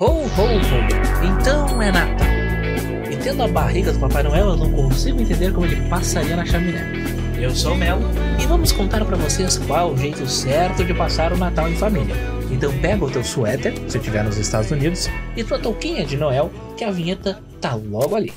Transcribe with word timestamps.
Ho, 0.00 0.04
ho, 0.06 0.18
ho! 0.28 1.26
Então 1.26 1.82
é 1.82 1.90
Natal. 1.90 2.28
E 3.10 3.16
tendo 3.16 3.42
a 3.42 3.48
barriga 3.48 3.92
do 3.92 3.98
Papai 3.98 4.22
Noel, 4.22 4.50
eu 4.50 4.56
não 4.56 4.70
consigo 4.70 5.20
entender 5.20 5.52
como 5.52 5.66
ele 5.66 5.88
passaria 5.88 6.36
na 6.36 6.46
chaminé. 6.46 6.92
Eu 7.36 7.50
sou 7.50 7.72
o 7.72 7.76
Melo 7.76 8.02
e 8.40 8.46
vamos 8.46 8.70
contar 8.70 9.04
para 9.04 9.16
vocês 9.16 9.58
qual 9.58 9.90
o 9.90 9.96
jeito 9.96 10.24
certo 10.28 10.84
de 10.84 10.94
passar 10.94 11.32
o 11.32 11.36
Natal 11.36 11.68
em 11.68 11.74
família. 11.74 12.14
Então 12.48 12.72
pega 12.78 13.04
o 13.04 13.10
teu 13.10 13.24
suéter, 13.24 13.74
se 13.88 13.98
estiver 13.98 14.22
nos 14.22 14.36
Estados 14.36 14.70
Unidos, 14.70 15.08
e 15.36 15.42
tua 15.42 15.58
touquinha 15.58 16.06
de 16.06 16.16
Noel, 16.16 16.52
que 16.76 16.84
a 16.84 16.92
vinheta 16.92 17.42
tá 17.60 17.74
logo 17.74 18.14
ali. 18.14 18.32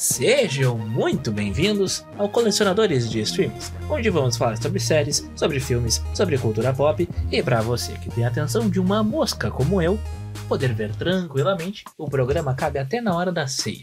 Sejam 0.00 0.78
muito 0.78 1.30
bem-vindos 1.30 2.06
ao 2.16 2.26
Colecionadores 2.26 3.10
de 3.10 3.20
Streams, 3.20 3.70
onde 3.86 4.08
vamos 4.08 4.34
falar 4.34 4.56
sobre 4.56 4.80
séries, 4.80 5.30
sobre 5.36 5.60
filmes, 5.60 6.02
sobre 6.14 6.38
cultura 6.38 6.72
pop 6.72 7.06
e 7.30 7.42
para 7.42 7.60
você 7.60 7.92
que 7.98 8.08
tem 8.08 8.24
a 8.24 8.28
atenção 8.28 8.70
de 8.70 8.80
uma 8.80 9.02
mosca 9.02 9.50
como 9.50 9.82
eu, 9.82 10.00
poder 10.48 10.72
ver 10.72 10.96
tranquilamente, 10.96 11.84
o 11.98 12.08
programa 12.08 12.54
cabe 12.54 12.78
até 12.78 12.98
na 13.02 13.14
hora 13.14 13.30
da 13.30 13.46
ceia. 13.46 13.82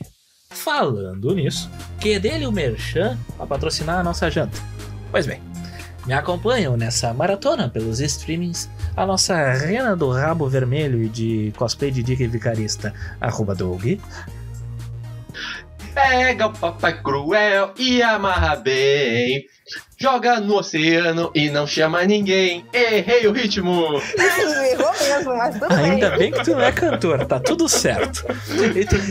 Falando 0.49 1.35
nisso, 1.35 1.69
que 1.99 2.17
dele 2.17 2.47
o 2.47 2.51
merchan 2.51 3.15
para 3.37 3.45
patrocinar 3.45 3.99
a 3.99 4.03
nossa 4.03 4.27
janta. 4.31 4.57
Pois 5.11 5.27
bem, 5.27 5.39
me 6.07 6.13
acompanham 6.13 6.75
nessa 6.75 7.13
maratona 7.13 7.69
pelos 7.69 7.99
streamings 7.99 8.67
a 8.95 9.05
nossa 9.05 9.51
rena 9.53 9.95
do 9.95 10.09
rabo 10.09 10.49
vermelho 10.49 11.03
e 11.03 11.09
de 11.09 11.53
cosplay 11.55 11.91
de 11.91 12.01
dica 12.01 12.23
e 12.23 12.27
vicarista, 12.27 12.91
arroba 13.21 13.53
Doug, 13.53 13.99
Pega 15.97 16.45
o 16.45 16.53
papai 16.53 17.01
cruel 17.01 17.73
e 17.75 18.03
amarra 18.03 18.55
bem. 18.55 19.43
Joga 19.99 20.39
no 20.39 20.57
oceano 20.57 21.31
e 21.33 21.49
não 21.49 21.65
chama 21.65 22.05
ninguém. 22.05 22.63
Errei 22.71 23.25
o 23.25 23.31
ritmo. 23.31 23.99
Errou 24.15 24.91
mesmo, 24.93 25.35
mas 25.35 25.57
tudo 25.57 25.73
Ainda 25.73 26.11
bem. 26.11 26.19
bem 26.19 26.31
que 26.33 26.43
tu 26.43 26.51
não 26.51 26.61
é 26.61 26.71
cantor, 26.71 27.25
tá 27.25 27.39
tudo 27.39 27.67
certo. 27.67 28.23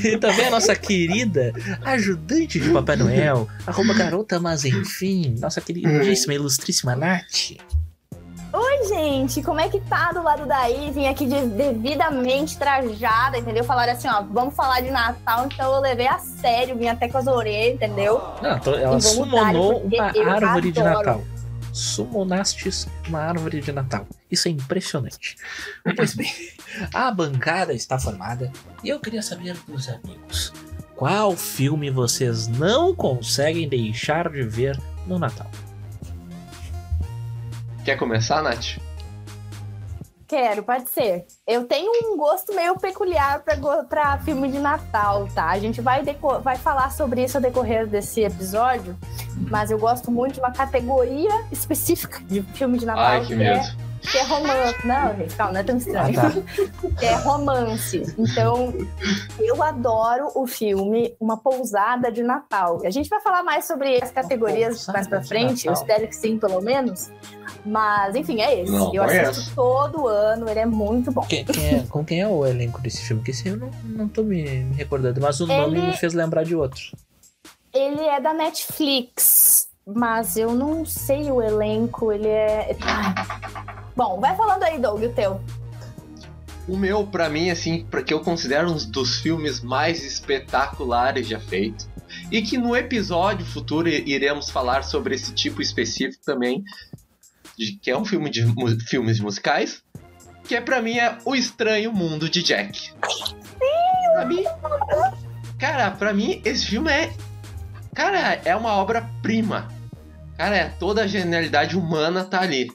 E, 0.05 0.11
e 0.11 0.17
também 0.17 0.47
a 0.47 0.51
nossa 0.51 0.77
querida 0.77 1.53
ajudante 1.85 2.61
de 2.61 2.71
Papai 2.71 2.95
Noel, 2.95 3.49
arroba 3.67 3.93
garota, 3.93 4.39
mas 4.39 4.65
enfim, 4.65 5.35
nossa 5.41 5.61
queridíssima, 5.61 6.35
ilustríssima 6.35 6.95
Nath. 6.95 7.57
Oi, 8.59 8.85
gente, 8.89 9.43
como 9.43 9.61
é 9.61 9.69
que 9.69 9.79
tá 9.81 10.13
do 10.13 10.23
lado 10.23 10.47
daí? 10.47 10.91
Vim 10.91 11.07
aqui 11.07 11.27
de- 11.27 11.47
devidamente 11.47 12.57
trajada, 12.57 13.37
entendeu? 13.37 13.63
Falaram 13.63 13.93
assim, 13.93 14.09
ó, 14.09 14.23
vamos 14.23 14.55
falar 14.55 14.81
de 14.81 14.91
Natal, 14.91 15.45
então 15.47 15.75
eu 15.75 15.81
levei 15.81 16.07
a 16.09 16.19
sério, 16.19 16.75
vim 16.75 16.89
até 16.89 17.07
com 17.07 17.19
as 17.19 17.27
orelhas, 17.27 17.75
entendeu? 17.75 18.19
Não, 18.41 18.59
tô- 18.59 18.75
ela 18.75 18.99
porque 18.99 20.21
uma 20.21 20.33
árvore 20.35 20.73
de 20.73 20.81
adoro. 20.81 20.97
Natal. 21.07 21.25
Summonastes 21.71 22.89
uma 23.07 23.21
árvore 23.21 23.61
de 23.61 23.71
Natal. 23.73 24.07
Isso 24.31 24.49
é 24.49 24.51
impressionante. 24.53 25.37
Pois 25.95 26.15
bem, 26.15 26.33
a 26.95 27.11
bancada 27.11 27.75
está 27.75 27.99
formada 27.99 28.51
e 28.83 28.89
eu 28.89 28.99
queria 28.99 29.21
saber 29.21 29.55
dos 29.69 29.87
amigos. 29.91 30.55
Qual 30.95 31.37
filme 31.37 31.91
vocês 31.91 32.49
não 32.49 32.95
conseguem 32.95 33.69
deixar 33.69 34.31
de 34.31 34.43
ver 34.45 34.81
no 35.07 35.19
Natal? 35.19 35.51
Quer 37.87 37.97
começar, 37.97 38.43
Nath? 38.43 38.79
Quero, 40.27 40.65
pode 40.65 40.89
ser. 40.89 41.25
Eu 41.47 41.69
tenho 41.69 41.89
um 42.13 42.17
gosto 42.17 42.53
meio 42.53 42.77
peculiar 42.81 43.45
pra 43.89 44.19
filme 44.19 44.51
de 44.51 44.59
Natal, 44.59 45.29
tá? 45.33 45.51
A 45.51 45.59
gente 45.61 45.81
vai, 45.81 46.03
vai 46.43 46.57
falar 46.57 46.91
sobre 46.91 47.23
isso 47.23 47.37
ao 47.37 47.41
decorrer 47.41 47.87
desse 47.87 48.23
episódio, 48.23 48.97
mas 49.49 49.71
eu 49.71 49.79
gosto 49.79 50.11
muito 50.11 50.35
de 50.35 50.41
uma 50.41 50.51
categoria 50.51 51.31
específica 51.53 52.19
de 52.25 52.43
filme 52.43 52.77
de 52.77 52.85
Natal. 52.87 53.05
Ai, 53.05 53.25
que 53.25 53.35
é- 53.35 53.37
medo. 53.37 53.86
Que 54.11 54.19
é 54.19 54.23
romance. 54.25 54.87
Não, 54.87 55.17
gente, 55.17 55.35
calma, 55.37 55.53
não 55.55 55.61
é 55.61 55.65
tão 55.65 55.77
estranho. 55.77 56.21
Ah, 56.21 56.31
tá. 56.31 57.07
É 57.07 57.15
romance. 57.17 58.03
Então, 58.19 58.73
eu 59.39 59.63
adoro 59.63 60.31
o 60.35 60.47
filme 60.47 61.15
Uma 61.21 61.37
Pousada 61.37 62.11
de 62.11 62.23
Natal. 62.23 62.81
A 62.85 62.91
gente 62.91 63.09
vai 63.09 63.21
falar 63.21 63.43
mais 63.43 63.65
sobre 63.67 64.03
as 64.03 64.11
categorias 64.11 64.87
mais 64.89 65.07
pra 65.07 65.23
frente, 65.23 65.67
eu 65.67 65.73
espero 65.73 66.07
que 66.09 66.15
sim, 66.17 66.39
pelo 66.39 66.61
menos. 66.61 67.11
Mas, 67.65 68.15
enfim, 68.15 68.41
é 68.41 68.63
esse. 68.63 68.71
Não 68.73 68.95
eu 68.95 69.05
conheço. 69.05 69.31
assisto 69.31 69.55
todo 69.57 70.07
ano, 70.07 70.49
ele 70.49 70.61
é 70.61 70.67
muito 70.67 71.11
bom. 71.11 71.23
Quem- 71.23 71.45
quem 71.45 71.75
é- 71.79 71.85
com 71.89 72.05
quem 72.05 72.21
é 72.21 72.29
o 72.29 72.47
elenco 72.47 72.81
desse 72.81 73.03
filme? 73.03 73.23
Que 73.23 73.33
esse 73.33 73.49
eu 73.49 73.57
não, 73.57 73.71
não 73.85 74.09
tô 74.09 74.23
me, 74.23 74.43
me 74.43 74.75
recordando, 74.77 75.21
mas 75.21 75.41
o 75.41 75.47
nome 75.47 75.79
Ele- 75.79 75.87
me 75.89 75.93
fez 75.97 76.15
lembrar 76.15 76.45
de 76.45 76.55
outro. 76.55 76.97
Ele 77.75 78.01
é 78.03 78.21
da 78.21 78.33
Netflix, 78.33 79.69
mas 79.87 80.37
eu 80.37 80.53
não 80.55 80.87
sei 80.87 81.31
o 81.31 81.43
elenco, 81.43 82.11
ele 82.13 82.29
é. 82.29 82.75
Bom, 83.97 84.21
vai 84.21 84.37
falando 84.37 84.63
aí, 84.63 84.79
Doug, 84.79 85.03
o 85.03 85.13
teu. 85.13 85.41
O 86.69 86.77
meu, 86.77 87.07
pra 87.07 87.31
mim, 87.31 87.49
assim, 87.49 87.87
porque 87.91 88.13
eu 88.13 88.21
considero 88.21 88.71
um 88.71 88.77
dos 88.77 89.21
filmes 89.21 89.63
mais 89.63 90.05
espetaculares 90.05 91.27
já 91.27 91.41
feitos. 91.41 91.89
E 92.31 92.43
que 92.43 92.59
no 92.59 92.77
episódio 92.77 93.47
futuro 93.47 93.89
iremos 93.89 94.51
falar 94.51 94.83
sobre 94.83 95.15
esse 95.15 95.33
tipo 95.33 95.63
específico 95.63 96.23
também. 96.25 96.63
De, 97.57 97.73
que 97.73 97.91
é 97.91 97.97
um 97.97 98.05
filme 98.05 98.29
de 98.29 98.45
filmes 98.85 99.19
musicais. 99.21 99.83
Que 100.45 100.57
é 100.57 100.61
pra 100.61 100.83
mim 100.83 100.99
é 100.99 101.19
O 101.25 101.35
Estranho 101.35 101.93
Mundo 101.93 102.29
de 102.29 102.43
Jack. 102.43 102.93
Pra 104.13 104.27
mim. 104.27 104.45
Cara, 105.59 105.91
pra 105.91 106.13
mim 106.13 106.43
esse 106.45 106.67
filme 106.67 106.91
é. 106.91 107.13
Cara, 107.95 108.41
é 108.45 108.55
uma 108.55 108.75
obra-prima. 108.75 109.69
Cara, 110.37 110.57
é, 110.57 110.69
toda 110.69 111.03
a 111.03 111.07
genialidade 111.07 111.79
humana 111.79 112.25
tá 112.25 112.43
ali. 112.43 112.71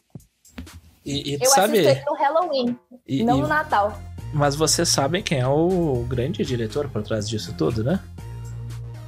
E, 1.06 1.32
e 1.32 1.38
Eu 1.42 1.50
sabe. 1.50 1.80
assisto 1.80 1.90
ele 2.00 2.06
no 2.06 2.16
Halloween, 2.16 2.78
e- 3.08 3.24
não 3.24 3.40
e- 3.40 3.42
no 3.42 3.48
Natal. 3.48 4.00
mas 4.34 4.56
vocês 4.56 4.88
sabem 4.90 5.22
quem 5.24 5.40
é 5.40 5.48
o 5.48 6.06
grande 6.08 6.44
diretor 6.46 6.88
por 6.90 7.02
trás 7.04 7.28
disso 7.28 7.54
tudo, 7.58 7.84
né? 7.84 8.00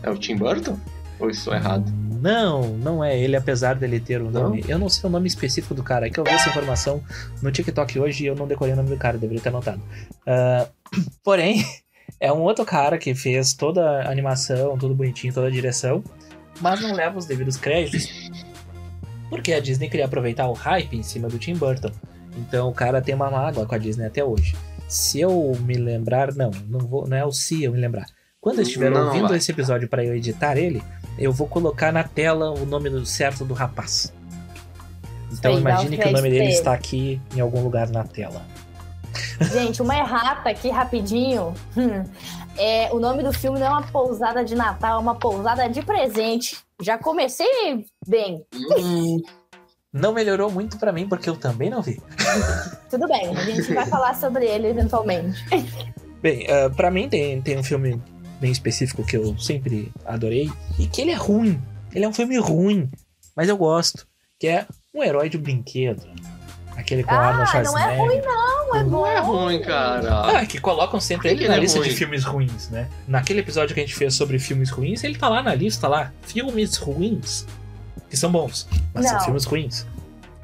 É 0.01 0.09
o 0.09 0.17
Tim 0.17 0.35
Burton? 0.35 0.77
Ou 1.19 1.29
estou 1.29 1.53
errado? 1.53 1.85
Não, 2.21 2.61
não 2.77 3.03
é 3.03 3.17
ele, 3.19 3.35
apesar 3.35 3.75
dele 3.75 3.99
ter 3.99 4.21
o 4.21 4.31
Não? 4.31 4.43
nome. 4.43 4.63
Eu 4.67 4.79
não 4.79 4.89
sei 4.89 5.07
o 5.07 5.11
nome 5.11 5.27
específico 5.27 5.73
do 5.75 5.83
cara, 5.83 6.07
é 6.07 6.09
que 6.09 6.19
eu 6.19 6.23
vi 6.23 6.31
essa 6.31 6.49
informação 6.49 7.03
no 7.41 7.51
TikTok 7.51 7.99
hoje 7.99 8.23
e 8.23 8.27
eu 8.27 8.35
não 8.35 8.47
decorei 8.47 8.73
o 8.73 8.77
nome 8.77 8.89
do 8.89 8.97
cara, 8.97 9.17
deveria 9.17 9.41
ter 9.41 9.49
anotado. 9.49 9.81
Ah, 10.25 10.67
porém, 11.23 11.63
é 12.19 12.31
um 12.33 12.41
outro 12.41 12.65
cara 12.65 12.97
que 12.97 13.13
fez 13.13 13.53
toda 13.53 14.01
a 14.01 14.09
animação, 14.11 14.77
tudo 14.77 14.95
bonitinho, 14.95 15.33
toda 15.33 15.47
a 15.47 15.51
direção, 15.51 16.03
mas 16.61 16.81
não 16.81 16.93
leva 16.93 17.17
os 17.17 17.25
devidos 17.25 17.55
créditos. 17.57 18.07
Porque 19.33 19.53
a 19.53 19.59
Disney 19.59 19.89
queria 19.89 20.05
aproveitar 20.05 20.47
o 20.47 20.53
hype 20.53 20.95
em 20.97 21.03
cima 21.03 21.27
do 21.27 21.37
Tim 21.39 21.55
Burton. 21.55 21.91
Então 22.37 22.69
o 22.69 22.73
cara 22.73 23.01
tem 23.01 23.13
uma 23.15 23.29
mágoa 23.29 23.65
com 23.65 23.75
a 23.75 23.77
Disney 23.77 24.05
até 24.05 24.23
hoje. 24.23 24.55
Se 24.87 25.19
eu 25.19 25.53
me 25.61 25.75
lembrar, 25.75 26.33
não, 26.35 26.51
não, 26.67 26.79
vou, 26.79 27.07
não 27.07 27.17
é 27.17 27.25
o 27.25 27.31
se 27.31 27.63
eu 27.63 27.71
me 27.71 27.79
lembrar. 27.79 28.05
Quando 28.39 28.57
eu 28.57 28.63
estiver 28.63 28.89
Não 28.91 29.07
ouvindo 29.07 29.27
vai. 29.29 29.37
esse 29.37 29.51
episódio 29.51 29.87
para 29.87 30.03
eu 30.03 30.15
editar 30.15 30.57
ele, 30.57 30.83
eu 31.17 31.31
vou 31.31 31.47
colocar 31.47 31.91
na 31.93 32.03
tela 32.03 32.51
o 32.51 32.65
nome 32.65 32.89
do- 32.89 33.05
certo 33.05 33.45
do 33.45 33.53
rapaz. 33.53 34.13
Então 35.31 35.57
imagine 35.57 35.97
que 35.97 36.07
o 36.07 36.11
nome 36.11 36.29
dele 36.29 36.49
está 36.51 36.73
aqui 36.73 37.19
em 37.35 37.39
algum 37.39 37.63
lugar 37.63 37.89
na 37.89 38.03
tela. 38.03 38.41
Gente, 39.51 39.81
uma 39.81 39.95
errata 39.97 40.49
aqui 40.49 40.69
rapidinho. 40.69 41.53
Hum, 41.77 42.03
É, 42.55 42.87
o 42.93 42.99
nome 42.99 43.23
do 43.23 43.33
filme 43.33 43.57
não 43.59 43.65
é 43.65 43.69
uma 43.71 43.81
pousada 43.81 44.45
de 44.45 44.53
Natal, 44.53 44.97
é 44.97 45.01
uma 45.01 45.15
pousada 45.15 45.67
de 45.67 45.81
presente. 45.81 46.57
Já 46.83 46.97
comecei 46.97 47.85
bem. 48.07 48.45
Hum, 48.77 49.21
Não 49.91 50.11
melhorou 50.13 50.51
muito 50.51 50.77
para 50.77 50.91
mim 50.91 51.07
porque 51.07 51.29
eu 51.29 51.35
também 51.37 51.69
não 51.69 51.81
vi. 51.81 52.01
Tudo 52.89 53.07
bem, 53.07 53.27
a 53.35 53.43
gente 53.45 53.73
vai 53.73 53.85
falar 53.85 54.13
sobre 54.15 54.45
ele 54.45 54.67
eventualmente. 54.67 55.39
Bem, 56.21 56.45
ah, 56.49 56.69
pra 56.69 56.89
mim 56.91 57.07
tem, 57.09 57.41
tem 57.41 57.57
um 57.57 57.63
filme 57.63 58.01
bem 58.39 58.51
específico 58.51 59.05
que 59.05 59.15
eu 59.17 59.37
sempre 59.37 59.91
adorei 60.05 60.49
e 60.79 60.87
que 60.87 61.01
ele 61.01 61.11
é 61.11 61.15
ruim. 61.15 61.61
Ele 61.93 62.05
é 62.05 62.07
um 62.07 62.13
filme 62.13 62.37
ruim, 62.37 62.89
mas 63.35 63.47
eu 63.49 63.55
gosto, 63.57 64.07
que 64.39 64.47
é 64.47 64.65
Um 64.93 65.03
Herói 65.03 65.29
de 65.29 65.37
Brinquedo. 65.37 66.03
Aquele 66.75 67.03
com 67.03 67.11
Ah, 67.13 67.17
Arnold 67.27 67.53
não 67.53 67.59
é 67.59 67.63
Schwarzenegger. 67.63 67.97
ruim, 67.99 68.21
não, 68.21 68.75
é 68.75 68.83
não 68.83 68.89
bom. 68.89 69.05
é 69.07 69.19
ruim, 69.19 69.61
cara. 69.61 70.39
Ah, 70.39 70.45
que 70.45 70.59
colocam 70.59 70.99
sempre 70.99 71.29
ele 71.29 71.39
que 71.39 71.47
na 71.47 71.53
ele 71.53 71.59
é 71.59 71.63
lista 71.63 71.79
de 71.79 71.85
ruim? 71.87 71.95
filmes 71.95 72.23
ruins, 72.23 72.69
né? 72.69 72.87
Naquele 73.07 73.39
episódio 73.41 73.73
que 73.75 73.79
a 73.79 73.83
gente 73.83 73.95
fez 73.95 74.13
sobre 74.15 74.39
filmes 74.39 74.69
ruins, 74.69 75.03
ele 75.03 75.15
tá 75.17 75.29
lá 75.29 75.41
na 75.43 75.53
lista 75.53 75.87
lá. 75.87 76.11
Filmes 76.23 76.75
ruins. 76.77 77.45
Que 78.09 78.17
são 78.17 78.31
bons, 78.31 78.67
mas 78.93 79.05
são 79.07 79.17
Não. 79.17 79.23
filmes 79.25 79.45
ruins. 79.45 79.87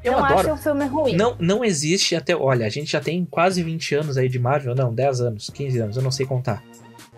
Eu 0.02 0.12
não 0.12 0.24
adoro. 0.24 0.40
acho 0.40 0.52
o 0.52 0.56
filme 0.56 0.86
ruim. 0.86 1.16
Não, 1.16 1.36
não 1.38 1.64
existe 1.64 2.16
até. 2.16 2.34
Olha, 2.34 2.66
a 2.66 2.70
gente 2.70 2.92
já 2.92 3.00
tem 3.00 3.24
quase 3.24 3.62
20 3.62 3.94
anos 3.94 4.16
aí 4.16 4.28
de 4.28 4.38
Marvel, 4.38 4.74
não, 4.74 4.92
10 4.94 5.20
anos, 5.20 5.50
15 5.52 5.78
anos, 5.78 5.96
eu 5.96 6.02
não 6.02 6.10
sei 6.10 6.26
contar. 6.26 6.62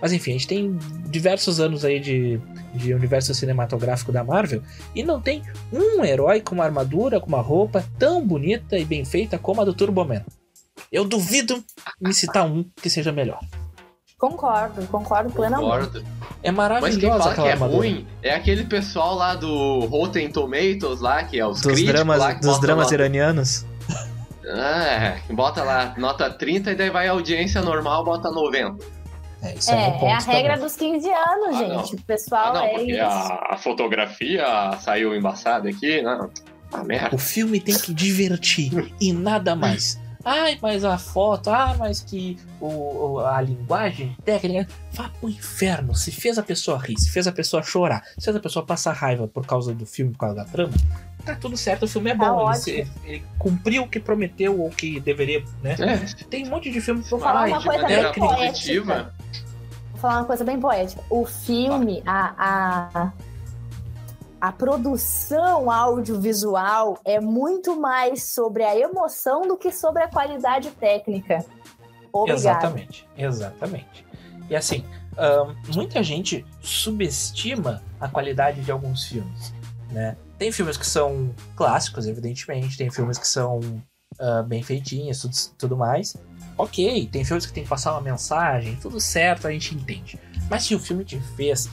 Mas 0.01 0.13
enfim, 0.13 0.31
a 0.31 0.35
gente 0.35 0.49
tem 0.49 0.77
diversos 1.09 1.61
anos 1.61 1.85
aí 1.85 2.01
de, 2.01 2.41
de 2.75 2.93
universo 2.93 3.33
cinematográfico 3.33 4.11
da 4.11 4.25
Marvel 4.25 4.61
e 4.97 5.05
não 5.05 5.21
tem 5.21 5.43
um 5.73 6.05
herói 6.05 6.41
com 6.41 6.57
uma 6.57 6.65
armadura, 6.65 7.21
com 7.21 7.29
uma 7.29 7.41
roupa 7.41 7.85
tão 8.01 8.27
bonita 8.27 8.77
e 8.77 8.85
bem 8.85 9.05
feita 9.05 9.39
como 9.39 9.61
a 9.61 9.65
do 9.65 9.73
Turboman. 9.73 10.25
Eu 10.91 11.05
duvido 11.05 11.63
me 12.01 12.13
citar 12.13 12.45
um 12.45 12.65
que 12.83 12.91
seja 12.91 13.13
melhor. 13.13 13.41
Concordo, 14.23 14.87
concordo 14.87 15.31
plenamente. 15.33 15.69
Concordo. 15.69 16.05
É 16.45 16.53
Mas 16.53 16.97
quem 16.97 17.11
fala 17.11 17.35
que 17.35 17.41
é 17.41 17.53
armadura. 17.53 17.77
ruim 17.79 18.07
é 18.23 18.33
aquele 18.35 18.63
pessoal 18.63 19.17
lá 19.17 19.35
do 19.35 19.81
Rotten 19.87 20.31
Tomatoes 20.31 21.01
lá, 21.01 21.25
que 21.25 21.41
é 21.41 21.45
os 21.47 21.61
Dos 21.61 21.73
críticos 21.73 21.93
dramas, 21.93 22.19
lá 22.21 22.35
que 22.37 22.41
dos 22.41 22.61
dramas 22.61 22.85
nota- 22.85 22.95
iranianos. 22.95 23.67
É, 24.45 25.21
bota 25.33 25.65
lá 25.65 25.95
nota 25.99 26.31
30 26.31 26.71
e 26.71 26.75
daí 26.77 26.89
vai 26.91 27.09
a 27.09 27.11
audiência 27.13 27.61
normal, 27.63 28.05
bota 28.05 28.31
90. 28.31 28.85
É, 29.43 29.55
isso 29.55 29.73
É, 29.73 29.75
é, 29.75 29.89
um 29.89 29.93
ponto 29.93 30.05
é 30.07 30.13
a 30.13 30.19
regra 30.19 30.53
também. 30.55 30.67
dos 30.69 30.77
15 30.77 31.09
anos, 31.11 31.49
Ah, 31.49 31.53
gente. 31.65 31.95
O 31.97 32.03
pessoal 32.03 32.47
Ah, 32.51 32.53
não, 32.55 32.65
é 32.65 32.69
porque 32.75 32.93
isso. 32.93 33.03
a, 33.03 33.49
a 33.55 33.57
fotografia 33.59 34.45
saiu 34.81 35.17
embaçada 35.17 35.69
aqui, 35.69 36.01
não. 36.01 36.31
Ah, 36.73 36.85
merda. 36.85 37.15
O 37.15 37.19
filme 37.19 37.59
tem 37.61 37.77
que 37.77 37.93
divertir 37.93 38.93
e 39.01 39.13
nada 39.13 39.57
mais. 39.57 40.01
Ai, 40.25 40.59
mas 40.63 40.85
a 40.85 40.97
foto, 40.99 41.51
ah, 41.51 41.75
mas 41.79 42.01
que 42.01 42.39
o, 42.61 42.67
o- 43.15 43.19
a 43.21 43.41
linguagem 43.41 44.17
técnica. 44.25 44.69
Vá 44.93 45.09
pro 45.21 45.29
inferno. 45.29 45.95
Se 45.95 46.13
fez 46.13 46.39
a 46.39 46.43
pessoa 46.43 46.79
rir, 46.79 46.99
se 46.99 47.11
fez 47.11 47.27
a 47.27 47.33
pessoa 47.33 47.63
chorar, 47.63 48.03
se 48.19 48.25
fez 48.25 48.37
a 48.37 48.41
pessoa 48.41 48.65
passar 48.65 48.93
raiva 48.93 49.27
por 49.27 49.45
causa 49.47 49.75
do 49.75 49.85
filme, 49.85 50.13
por 50.13 50.19
causa 50.19 50.37
da 50.37 50.45
trama, 50.45 50.73
tá 51.25 51.35
tudo 51.35 51.57
certo, 51.57 51.85
o 51.85 51.89
filme 51.89 52.11
é 52.11 52.17
Tá 52.17 52.33
bom. 52.33 52.49
Ele, 52.51 52.55
se- 52.59 52.87
ele 53.05 53.23
cumpriu 53.39 53.83
o 53.83 53.89
que 53.89 53.99
prometeu 53.99 54.61
ou 54.61 54.69
o 54.69 54.71
que 54.71 55.01
deveria, 55.01 55.43
né? 55.63 55.75
É, 55.81 56.25
Tem 56.27 56.47
um 56.47 56.51
monte 56.51 56.71
de 56.71 56.81
filme 56.81 57.03
Vou 57.03 57.19
falar 57.19 57.49
uma 57.49 57.63
coisa 57.63 57.87
bem 57.87 58.03
poética. 58.13 58.27
positiva. 58.37 59.15
Vou 59.91 60.01
falar 60.01 60.19
uma 60.21 60.25
coisa 60.25 60.45
bem 60.45 60.61
poética. 60.61 61.03
O 61.11 61.25
filme, 61.27 62.03
a, 62.07 62.35
a, 62.39 63.13
a 64.43 64.51
produção 64.51 65.71
audiovisual 65.71 66.99
é 67.05 67.21
muito 67.21 67.81
mais 67.81 68.25
sobre 68.25 68.65
a 68.65 68.77
emoção 68.77 69.43
do 69.43 69.57
que 69.57 69.71
sobre 69.71 70.03
a 70.03 70.09
qualidade 70.09 70.73
técnica. 70.73 71.47
Obrigada. 72.13 72.41
Exatamente, 72.41 73.09
exatamente. 73.17 74.05
E 74.51 74.57
assim, 74.57 74.85
ahn, 75.17 75.55
muita 75.73 76.03
gente 76.03 76.45
subestima 76.61 77.85
a 78.01 78.09
qualidade 78.09 78.63
de 78.63 78.73
alguns 78.73 79.05
filmes, 79.05 79.55
né? 79.93 80.17
Tem 80.37 80.51
filmes 80.51 80.77
que 80.77 80.89
são 80.89 81.33
clássicos, 81.55 82.09
evidentemente, 82.09 82.77
tem 82.77 82.91
filmes 82.91 83.19
que 83.19 83.29
são 83.29 83.61
ah, 84.19 84.43
bem 84.43 84.61
feitinhos, 84.61 85.21
tudo, 85.21 85.35
tudo 85.57 85.77
mais. 85.77 86.17
Ok, 86.59 87.09
tem 87.13 87.25
filmes 87.25 87.47
que 87.47 87.53
tem 87.53 87.63
que 87.63 87.69
passar 87.69 87.93
uma 87.93 88.01
mensagem, 88.01 88.75
tudo 88.75 89.01
certo, 89.01 89.47
a 89.47 89.53
gente 89.53 89.73
entende. 89.73 90.19
Mas 90.51 90.65
se 90.65 90.75
o 90.75 90.81
filme 90.81 91.05
te 91.05 91.21
fez 91.37 91.71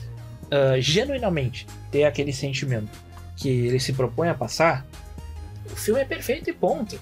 ah, 0.50 0.80
genuinamente 0.80 1.66
ter 1.90 2.04
aquele 2.04 2.32
sentimento 2.32 2.90
que 3.36 3.48
ele 3.48 3.80
se 3.80 3.92
propõe 3.92 4.28
a 4.28 4.34
passar, 4.34 4.86
o 5.70 5.76
filme 5.76 6.00
é 6.00 6.04
perfeito 6.04 6.50
e 6.50 6.52
ponto. 6.52 7.00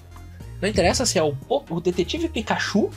Não 0.61 0.67
interessa 0.69 1.05
se 1.05 1.17
é 1.17 1.23
o, 1.23 1.35
o 1.49 1.79
detetive 1.79 2.29
Pikachu 2.29 2.89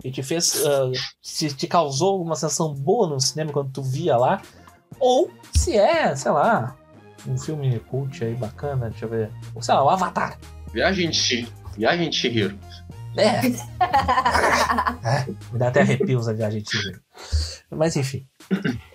que 0.00 0.10
te 0.10 0.22
fez. 0.22 0.64
ah, 0.64 0.90
se 1.20 1.48
te 1.54 1.66
causou 1.66 2.12
alguma 2.12 2.34
sensação 2.34 2.74
boa 2.74 3.08
no 3.08 3.20
cinema 3.20 3.52
quando 3.52 3.70
tu 3.70 3.82
via 3.82 4.16
lá, 4.16 4.42
ou 4.98 5.30
se 5.54 5.76
é, 5.76 6.14
sei 6.16 6.30
lá, 6.30 6.76
um 7.26 7.36
filme 7.36 7.78
cult 7.80 8.24
aí 8.24 8.34
bacana, 8.34 8.90
deixa 8.90 9.04
eu 9.04 9.08
ver. 9.08 9.30
Ou 9.54 9.62
sei 9.62 9.74
lá, 9.74 9.84
o 9.84 9.90
Avatar. 9.90 10.38
Viagem 10.72 11.10
de. 11.10 11.48
Viagem 11.76 12.10
de 12.10 12.16
Chihiro. 12.16 12.58
É. 13.16 13.40
É, 15.04 15.24
me 15.52 15.58
dá 15.58 15.68
até 15.68 15.80
arrepios 15.80 16.28
a 16.28 16.32
viagem 16.32 16.62
de 16.62 16.70
Chihiro. 16.70 17.00
Mas 17.70 17.96
enfim. 17.96 18.26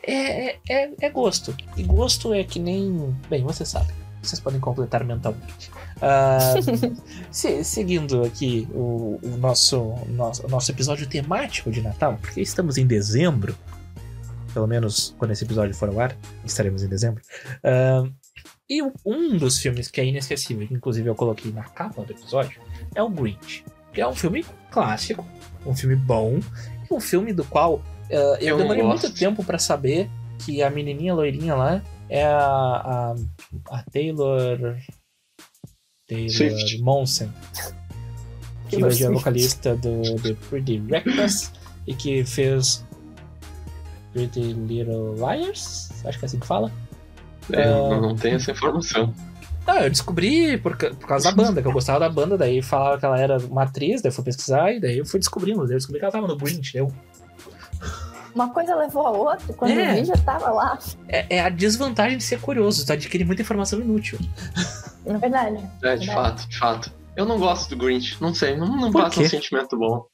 É, 0.05 0.51
é, 0.51 0.59
é, 0.69 0.91
é 1.01 1.09
gosto. 1.09 1.55
E 1.77 1.83
gosto 1.83 2.33
é 2.33 2.44
que 2.44 2.59
nem. 2.59 3.15
Bem, 3.29 3.44
você 3.44 3.65
sabe. 3.65 3.94
Vocês 4.21 4.39
podem 4.39 4.59
completar 4.59 5.03
mentalmente. 5.03 5.69
Ah, 6.01 6.55
se- 7.31 7.63
seguindo 7.63 8.23
aqui 8.23 8.67
o, 8.71 9.19
o 9.21 9.38
nosso, 9.38 9.94
nosso, 10.09 10.47
nosso 10.47 10.71
episódio 10.71 11.07
temático 11.07 11.69
de 11.69 11.81
Natal, 11.81 12.17
porque 12.21 12.41
estamos 12.41 12.77
em 12.77 12.88
dezembro. 12.88 13.55
Pelo 14.53 14.67
menos 14.67 15.15
quando 15.17 15.31
esse 15.31 15.44
episódio 15.44 15.73
for 15.75 15.89
ao 15.89 16.00
ar, 16.00 16.15
estaremos 16.45 16.83
em 16.83 16.88
dezembro. 16.88 17.21
Ah, 17.63 18.07
e 18.69 18.81
um 19.05 19.38
dos 19.38 19.59
filmes 19.59 19.89
que 19.89 20.00
é 20.00 20.05
inesquecível, 20.05 20.65
que 20.67 20.73
inclusive 20.73 21.07
eu 21.09 21.15
coloquei 21.15 21.51
na 21.51 21.63
capa 21.63 22.01
do 22.03 22.11
episódio, 22.11 22.61
é 22.95 23.03
o 23.03 23.09
Grinch. 23.09 23.65
Que 23.91 24.01
é 24.01 24.07
um 24.07 24.15
filme 24.15 24.44
clássico, 24.71 25.27
um 25.65 25.75
filme 25.75 25.95
bom, 25.95 26.39
e 26.89 26.94
um 26.94 27.00
filme 27.00 27.31
do 27.33 27.44
qual 27.44 27.81
eu, 28.09 28.35
Eu 28.35 28.57
demorei 28.57 28.83
gosto. 28.83 29.03
muito 29.03 29.19
tempo 29.19 29.44
pra 29.44 29.57
saber 29.57 30.09
que 30.39 30.61
a 30.61 30.69
menininha 30.69 31.13
loirinha 31.13 31.55
lá 31.55 31.81
é 32.09 32.25
a, 32.25 32.38
a, 32.38 33.15
a 33.69 33.83
Taylor. 33.91 34.77
Taylor 36.07 36.29
Swift. 36.29 36.81
Monson. 36.81 37.29
Que 38.69 38.77
Taylor 38.77 38.89
hoje 38.89 39.05
é 39.05 39.09
vocalista 39.09 39.75
do 39.75 40.15
The 40.21 40.33
Pretty 40.50 40.83
Reckless 40.89 41.51
e 41.88 41.94
que 41.94 42.23
fez 42.25 42.83
Pretty 44.11 44.53
Little 44.53 45.15
Liars, 45.15 45.89
acho 46.05 46.19
que 46.19 46.25
é 46.25 46.27
assim 46.27 46.39
que 46.39 46.47
fala. 46.47 46.71
É, 47.51 47.67
eu 47.67 48.01
não 48.01 48.15
tenho 48.15 48.35
essa 48.35 48.51
informação. 48.51 49.13
Não, 49.65 49.79
eu 49.79 49.89
descobri 49.89 50.57
por, 50.57 50.75
por 50.75 51.07
causa 51.07 51.29
da 51.29 51.35
banda, 51.35 51.61
que 51.61 51.67
eu 51.67 51.71
gostava 51.71 52.00
da 52.00 52.09
banda, 52.09 52.38
daí 52.38 52.61
falava 52.61 52.97
que 53.00 53.05
ela 53.05 53.19
era 53.19 53.38
uma 53.38 53.63
atriz, 53.63 54.01
daí 54.01 54.09
eu 54.09 54.13
fui 54.13 54.23
pesquisar, 54.23 54.73
e 54.73 54.79
daí 54.79 54.97
eu 54.97 55.05
fui 55.05 55.19
descobrindo, 55.19 55.61
daí 55.65 55.73
eu 55.73 55.77
descobri 55.77 56.00
que 56.00 56.05
ela 56.05 56.11
tava 56.11 56.27
no 56.27 56.35
Grinch, 56.38 56.75
eu. 56.77 56.91
Uma 58.33 58.50
coisa 58.50 58.75
levou 58.75 59.06
a 59.06 59.12
outra, 59.12 59.53
quando 59.53 59.71
É. 59.71 59.91
eu 59.91 59.95
vi 59.95 60.06
já 60.06 60.18
tava 60.18 60.50
lá. 60.50 60.80
É, 61.07 61.38
é 61.38 61.41
a 61.41 61.50
desvantagem 61.50 62.18
de 62.18 62.24
ser 62.24 62.39
curioso, 62.39 62.85
tu 62.85 62.91
adquire 62.94 63.24
muita 63.24 63.41
informação 63.41 63.80
inútil. 63.80 64.18
Na 65.06 65.18
verdade. 65.19 65.63
É, 65.83 65.95
de 65.95 66.07
fato, 66.07 66.47
de 66.47 66.57
fato. 66.57 66.91
Eu 67.15 67.25
não 67.25 67.38
gosto 67.38 67.69
do 67.69 67.77
Grinch. 67.77 68.18
Não 68.19 68.33
sei, 68.33 68.57
não, 68.57 68.68
não 68.68 68.91
passa 68.91 69.21
um 69.21 69.30
sentimento 69.30 69.77
bom. 69.77 70.06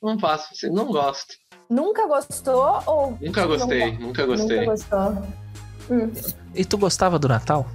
Não 0.00 0.16
passa, 0.18 0.48
assim, 0.52 0.70
não 0.70 0.86
gosto. 0.86 1.34
Nunca 1.68 2.06
gostou 2.06 2.82
ou. 2.86 3.18
Nunca 3.20 3.46
gostei, 3.46 3.98
nunca 3.98 4.24
gostei. 4.26 4.58
Nunca 4.60 4.70
gostou. 4.70 5.26
Hum. 5.90 6.12
E 6.54 6.64
tu 6.64 6.78
gostava 6.78 7.18
do 7.18 7.26
Natal? 7.28 7.66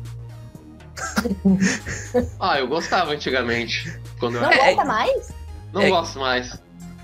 Ah, 2.40 2.60
eu 2.60 2.68
gostava 2.68 3.12
antigamente. 3.12 4.00
Quando 4.20 4.36
eu 4.36 4.42
Não 4.42 4.52
era... 4.52 4.66
gosta 4.74 4.86
mais? 4.86 5.34
Não 5.74 5.82
É- 5.82 5.90
gosto 5.90 6.20
mais. 6.20 6.62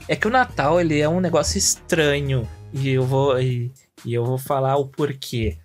É 0.07 0.15
que 0.15 0.27
o 0.27 0.30
Natal, 0.30 0.80
ele 0.80 1.00
é 1.00 1.09
um 1.09 1.19
negócio 1.19 1.57
estranho, 1.57 2.48
e 2.75 2.89
eu 2.89 3.04
vou, 3.04 3.39
e, 3.39 3.72
e 4.04 4.13
eu 4.13 4.25
vou 4.25 4.38
falar 4.38 4.75
o 4.75 4.88
porquê. 4.88 5.57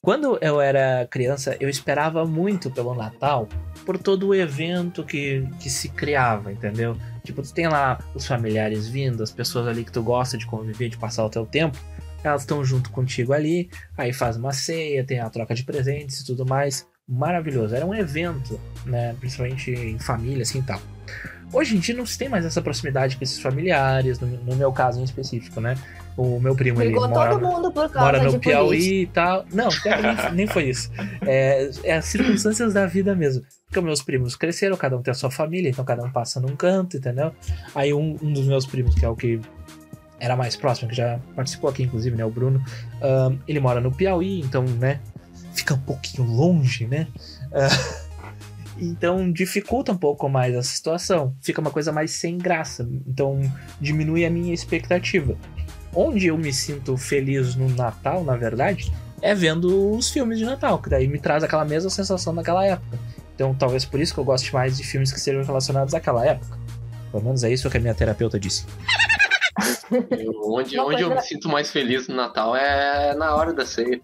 Quando 0.00 0.38
eu 0.40 0.60
era 0.60 1.06
criança, 1.10 1.56
eu 1.60 1.68
esperava 1.68 2.24
muito 2.24 2.70
pelo 2.70 2.94
Natal, 2.94 3.46
por 3.84 3.98
todo 3.98 4.28
o 4.28 4.34
evento 4.34 5.04
que, 5.04 5.46
que 5.60 5.68
se 5.68 5.90
criava, 5.90 6.50
entendeu? 6.50 6.96
Tipo, 7.22 7.42
tu 7.42 7.52
tem 7.52 7.68
lá 7.68 7.98
os 8.14 8.26
familiares 8.26 8.88
vindo, 8.88 9.22
as 9.22 9.30
pessoas 9.30 9.66
ali 9.66 9.84
que 9.84 9.92
tu 9.92 10.02
gosta 10.02 10.38
de 10.38 10.46
conviver, 10.46 10.88
de 10.88 10.96
passar 10.96 11.24
o 11.24 11.30
teu 11.30 11.44
tempo, 11.44 11.76
elas 12.22 12.42
estão 12.42 12.64
junto 12.64 12.90
contigo 12.90 13.32
ali, 13.32 13.68
aí 13.96 14.12
faz 14.12 14.36
uma 14.36 14.52
ceia, 14.52 15.04
tem 15.04 15.20
a 15.20 15.28
troca 15.28 15.54
de 15.54 15.62
presentes 15.62 16.20
e 16.20 16.26
tudo 16.26 16.46
mais. 16.46 16.86
Maravilhoso. 17.06 17.74
Era 17.74 17.84
um 17.84 17.94
evento, 17.94 18.58
né? 18.84 19.14
Principalmente 19.20 19.70
em 19.70 19.98
família, 19.98 20.42
assim 20.42 20.60
e 20.60 20.62
tal. 20.62 20.80
Hoje 21.52 21.76
em 21.76 21.78
dia 21.78 21.94
não 21.94 22.04
se 22.04 22.18
tem 22.18 22.28
mais 22.28 22.44
essa 22.44 22.60
proximidade 22.60 23.16
com 23.16 23.24
esses 23.24 23.40
familiares, 23.40 24.18
no, 24.18 24.26
no 24.26 24.56
meu 24.56 24.72
caso 24.72 25.00
em 25.00 25.04
específico, 25.04 25.60
né? 25.60 25.76
O 26.16 26.40
meu 26.40 26.56
primo, 26.56 26.80
ele 26.80 26.94
mora, 26.94 27.38
mora 27.38 28.22
no 28.22 28.40
Piauí 28.40 28.68
política. 28.68 28.94
e 28.94 29.06
tal. 29.06 29.44
Não, 29.52 29.68
nem, 29.68 30.32
nem 30.34 30.46
foi 30.46 30.70
isso. 30.70 30.90
É, 31.22 31.70
é 31.84 31.94
as 31.94 32.06
circunstâncias 32.06 32.72
da 32.72 32.86
vida 32.86 33.14
mesmo. 33.14 33.44
Porque 33.66 33.80
meus 33.80 34.02
primos 34.02 34.34
cresceram, 34.34 34.76
cada 34.76 34.96
um 34.96 35.02
tem 35.02 35.12
a 35.12 35.14
sua 35.14 35.30
família, 35.30 35.68
então 35.68 35.84
cada 35.84 36.02
um 36.02 36.10
passa 36.10 36.40
num 36.40 36.56
canto, 36.56 36.96
entendeu? 36.96 37.32
Aí 37.74 37.92
um, 37.92 38.16
um 38.22 38.32
dos 38.32 38.46
meus 38.46 38.64
primos, 38.64 38.94
que 38.94 39.04
é 39.04 39.08
o 39.08 39.14
que 39.14 39.40
era 40.18 40.34
mais 40.34 40.56
próximo, 40.56 40.88
que 40.88 40.96
já 40.96 41.20
participou 41.34 41.68
aqui, 41.68 41.82
inclusive, 41.82 42.16
né? 42.16 42.24
O 42.24 42.30
Bruno, 42.30 42.64
ahn, 43.02 43.36
ele 43.46 43.60
mora 43.60 43.80
no 43.80 43.92
Piauí, 43.92 44.40
então, 44.40 44.64
né? 44.64 45.00
Fica 45.54 45.74
um 45.74 45.80
pouquinho 45.80 46.26
longe, 46.26 46.86
né? 46.86 47.06
Ah, 47.52 47.68
então 48.78 49.30
dificulta 49.32 49.92
um 49.92 49.96
pouco 49.96 50.28
mais 50.28 50.54
essa 50.54 50.68
situação. 50.68 51.34
Fica 51.42 51.60
uma 51.60 51.70
coisa 51.70 51.92
mais 51.92 52.10
sem 52.12 52.36
graça. 52.38 52.88
Então 53.06 53.40
diminui 53.80 54.24
a 54.24 54.30
minha 54.30 54.52
expectativa. 54.54 55.36
Onde 55.94 56.26
eu 56.26 56.36
me 56.36 56.52
sinto 56.52 56.96
feliz 56.96 57.54
no 57.54 57.68
Natal, 57.70 58.22
na 58.22 58.36
verdade, 58.36 58.92
é 59.22 59.34
vendo 59.34 59.92
os 59.96 60.10
filmes 60.10 60.38
de 60.38 60.44
Natal, 60.44 60.78
que 60.80 60.90
daí 60.90 61.08
me 61.08 61.18
traz 61.18 61.42
aquela 61.42 61.64
mesma 61.64 61.88
sensação 61.90 62.34
daquela 62.34 62.64
época. 62.66 62.98
Então 63.34 63.54
talvez 63.54 63.84
por 63.84 64.00
isso 64.00 64.12
que 64.14 64.20
eu 64.20 64.24
goste 64.24 64.52
mais 64.52 64.76
de 64.76 64.84
filmes 64.84 65.10
que 65.12 65.20
sejam 65.20 65.42
relacionados 65.42 65.94
àquela 65.94 66.24
época. 66.26 66.58
Pelo 67.10 67.22
menos 67.24 67.44
é 67.44 67.50
isso 67.50 67.70
que 67.70 67.76
a 67.76 67.80
minha 67.80 67.94
terapeuta 67.94 68.38
disse. 68.38 68.66
Eu- 70.10 70.32
onde 70.52 70.78
onde 70.78 71.02
eu 71.02 71.10
me 71.14 71.20
sinto 71.22 71.48
mais 71.48 71.70
feliz 71.70 72.08
no 72.08 72.14
Natal 72.16 72.54
é 72.54 73.14
na 73.14 73.34
hora 73.34 73.52
da 73.54 73.64
ceia. 73.64 74.00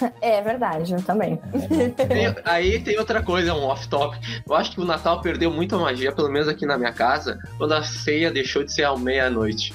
É 0.20 0.40
verdade, 0.42 0.92
eu 0.94 1.02
também. 1.02 1.40
É, 1.52 1.88
Tem- 1.88 2.34
aí 2.44 2.80
tem 2.82 2.98
outra 2.98 3.22
coisa, 3.22 3.54
um 3.54 3.64
off-top. 3.64 4.16
Eu 4.48 4.54
acho 4.54 4.72
que 4.72 4.80
o 4.80 4.84
Natal 4.84 5.20
perdeu 5.20 5.50
muito 5.50 5.74
a 5.76 5.78
magia, 5.78 6.12
pelo 6.12 6.28
menos 6.30 6.48
aqui 6.48 6.64
na 6.66 6.76
minha 6.78 6.92
casa, 6.92 7.38
quando 7.58 7.72
a 7.72 7.82
ceia 7.82 8.30
deixou 8.30 8.62
de 8.64 8.72
ser 8.72 8.84
à 8.84 8.96
meia-noite. 8.96 9.74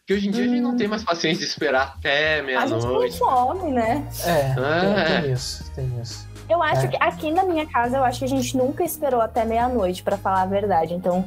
Porque 0.00 0.14
hoje 0.14 0.28
em 0.28 0.30
dia 0.32 0.44
a 0.44 0.48
gente 0.48 0.60
não 0.60 0.76
tem 0.76 0.88
mais 0.88 1.04
paciência 1.04 1.44
de 1.44 1.50
esperar 1.50 1.94
até 1.98 2.34
A 2.34 2.36
gente 2.38 2.46
meia-noite. 2.46 3.18
fome, 3.18 3.70
né? 3.70 4.06
é, 4.24 4.30
É. 4.30 5.04
tem, 5.04 5.22
tem 5.22 5.32
isso, 5.32 5.70
tem 5.72 6.00
isso. 6.02 6.28
Eu 6.48 6.60
acho 6.62 6.86
É. 6.86 6.88
que 6.88 6.96
aqui 7.00 7.30
na 7.30 7.44
minha 7.44 7.64
casa, 7.66 7.96
eu 7.96 8.04
acho 8.04 8.18
que 8.18 8.24
a 8.24 8.28
gente 8.28 8.56
nunca 8.56 8.82
esperou 8.82 9.20
até 9.20 9.44
meia-noite, 9.44 10.02
pra 10.02 10.16
falar 10.16 10.42
a 10.42 10.46
verdade. 10.46 10.94
Então, 10.94 11.24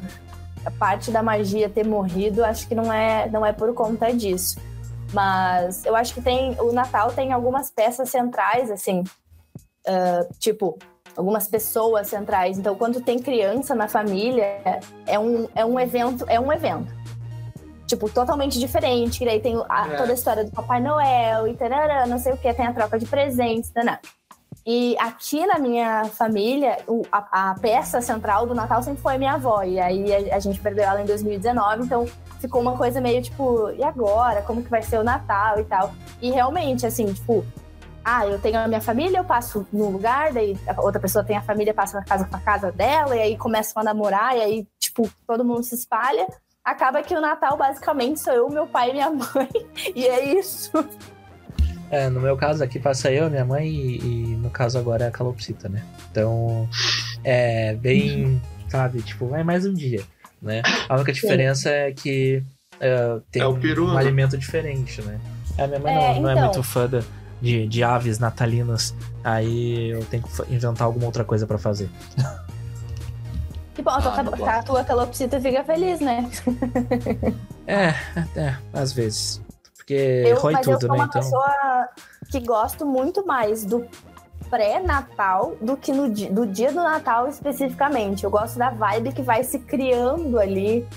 a 0.66 0.72
parte 0.72 1.12
da 1.12 1.24
magia 1.24 1.70
ter 1.70 1.86
morrido, 1.86 2.44
acho 2.44 2.68
que 2.68 2.76
não 2.76 2.92
é, 2.92 3.30
não 3.30 3.46
é 3.46 3.54
por 3.54 3.74
conta 3.74 4.14
disso. 4.14 4.60
Mas 5.14 5.86
eu 5.86 5.96
acho 5.96 6.14
que 6.14 6.22
tem. 6.22 6.60
O 6.60 6.72
Natal 6.74 7.12
tem 7.12 7.32
algumas 7.32 7.70
peças 7.72 8.10
centrais, 8.10 8.72
assim. 8.72 9.04
ah, 9.88 10.26
tipo, 10.40 10.78
algumas 11.16 11.48
pessoas 11.48 12.08
centrais. 12.08 12.58
Então, 12.58 12.76
quando 12.76 13.00
tem 13.02 13.20
criança 13.20 13.76
na 13.76 13.88
família, 13.88 14.60
é 15.06 15.20
um, 15.20 15.48
é 15.54 15.64
um 15.64 15.80
evento, 15.80 16.26
é 16.28 16.40
um 16.40 16.52
evento. 16.52 16.92
Tipo, 17.86 18.10
totalmente 18.10 18.58
diferente. 18.60 19.20
Que 19.20 19.26
daí 19.26 19.40
tem 19.40 19.56
a, 19.70 19.88
É. 19.88 19.98
toda 19.98 20.12
a 20.12 20.16
história 20.16 20.44
do 20.46 20.52
Papai 20.52 20.82
Noel 20.82 21.48
e 21.48 21.54
tarará, 21.56 22.08
não 22.08 22.18
sei 22.18 22.34
o 22.34 22.38
que, 22.38 22.52
tem 22.54 22.66
a 22.66 22.74
troca 22.74 22.98
de 22.98 23.06
presentes, 23.06 23.70
tarará. 23.70 24.00
E 24.66 24.96
aqui 24.98 25.46
na 25.46 25.60
minha 25.60 26.06
família, 26.06 26.78
o- 26.88 27.04
a, 27.12 27.52
a 27.52 27.56
peça 27.56 28.00
central 28.02 28.48
do 28.48 28.56
Natal 28.56 28.82
sempre 28.82 29.02
foi 29.02 29.18
minha 29.18 29.34
avó. 29.34 29.62
E 29.64 29.80
aí 29.80 30.32
a, 30.32 30.36
a 30.38 30.40
gente 30.40 30.60
perdeu 30.60 30.86
ela 30.86 31.02
em 31.02 31.06
2019, 31.06 31.84
então 31.84 32.06
ficou 32.40 32.62
uma 32.62 32.78
coisa 32.78 33.02
meio 33.02 33.22
tipo, 33.22 33.70
e 33.72 33.84
agora? 33.84 34.42
Como 34.42 34.64
que 34.64 34.70
vai 34.70 34.82
ser 34.82 35.00
o 35.00 35.04
Natal 35.04 35.60
e 35.60 35.66
tal? 35.66 35.92
E 36.22 36.32
realmente, 36.32 36.86
assim, 36.86 37.12
tipo, 37.12 37.44
ah, 38.06 38.26
eu 38.26 38.40
tenho 38.40 38.58
a 38.60 38.68
minha 38.68 38.82
família, 38.82 39.18
eu 39.18 39.24
passo 39.26 39.66
num 39.72 39.90
lugar, 39.90 40.32
daí 40.34 40.58
a 40.68 40.82
outra 40.82 41.00
pessoa 41.00 41.24
tem 41.24 41.36
a 41.38 41.42
família, 41.42 41.74
passa 41.74 42.00
na 42.00 42.06
casa 42.06 42.26
pra 42.26 42.40
casa 42.40 42.72
dela, 42.72 43.16
e 43.16 43.22
aí 43.22 43.38
começam 43.38 43.82
a 43.82 43.84
namorar, 43.84 44.38
e 44.38 44.42
aí, 44.42 44.68
tipo, 44.80 45.10
todo 45.28 45.44
mundo 45.44 45.64
se 45.64 45.76
espalha. 45.76 46.26
Acaba 46.64 47.02
que 47.04 47.14
o 47.14 47.20
Natal 47.20 47.58
basicamente 47.58 48.22
sou 48.22 48.32
eu, 48.34 48.50
meu 48.50 48.66
pai 48.66 48.92
e 48.92 48.94
minha 48.94 49.10
mãe. 49.12 49.50
E 49.94 50.08
é 50.08 50.24
isso. 50.38 50.72
É, 51.94 52.10
no 52.10 52.20
meu 52.20 52.36
caso 52.36 52.64
aqui 52.64 52.80
passa 52.80 53.12
eu, 53.12 53.30
minha 53.30 53.46
mãe 53.46 53.68
e, 53.68 53.98
e 54.00 54.36
no 54.36 54.50
caso 54.50 54.80
agora 54.80 55.06
é 55.06 55.08
a 55.10 55.12
calopsita, 55.12 55.70
né? 55.70 55.84
Então 56.10 56.68
é 57.24 57.76
bem, 57.76 58.42
sabe, 58.68 59.04
tipo, 59.04 59.36
é 59.36 59.44
mais 59.44 59.64
um 59.64 59.74
dia, 59.76 60.02
né? 60.42 60.64
A 60.90 60.96
única 60.96 61.14
diferença 61.14 61.70
é 61.70 61.92
que 61.92 62.42
é, 62.80 63.20
tem 63.32 63.44
É 63.44 63.46
o 63.46 63.54
peru, 63.56 63.86
um 63.86 63.94
né? 63.94 64.00
alimento 64.00 64.36
diferente, 64.36 65.04
né? 65.04 65.20
A 65.56 65.68
minha 65.68 65.80
mãe 65.80 65.94
É, 65.94 66.16
não, 66.16 66.22
não 66.24 66.30
é 66.30 66.34
então. 66.34 66.46
muito 66.46 66.64
fã 66.64 66.88
da- 66.90 67.04
de, 67.40 67.68
de 67.68 67.84
aves 67.84 68.18
natalinas, 68.18 68.96
aí 69.24 69.90
eu 69.90 70.04
tenho 70.06 70.24
que 70.24 70.30
inventar 70.52 70.88
alguma 70.88 71.06
outra 71.06 71.24
coisa 71.24 71.46
pra 71.46 71.60
fazer. 71.60 71.90
Que 73.76 73.84
bom, 73.84 73.92
a 73.92 74.02
tua, 74.02 74.50
Ah, 74.50 74.60
a 74.60 74.64
tua 74.64 74.84
calopsita 74.84 75.40
fica 75.40 75.64
feliz, 75.64 76.00
né? 76.00 76.28
É, 77.68 77.90
é, 78.40 78.56
às 78.74 78.94
vezes. 78.94 79.43
Porque 79.84 80.24
Eu, 80.26 80.38
rói 80.40 80.54
mas 80.54 80.66
eu 80.68 80.80
tudo, 80.80 80.88
sou 80.88 80.96
né? 80.96 81.04
uma 81.04 81.06
Então. 81.06 81.22
pessoa 81.22 81.90
que 82.32 82.40
gosto 82.40 82.86
muito 82.86 83.26
mais 83.26 83.66
do 83.66 83.86
pré-natal 84.50 85.56
do 85.60 85.76
que 85.76 85.92
no 85.92 86.10
di- 86.10 86.30
do 86.30 86.46
dia 86.46 86.72
do 86.72 86.82
Natal 86.82 87.28
especificamente. 87.28 88.24
Eu 88.24 88.30
gosto 88.32 88.58
da 88.58 88.70
vibe 88.70 89.12
que 89.12 89.22
vai 89.22 89.44
se 89.44 89.60
criando 89.60 90.40
ali 90.40 90.88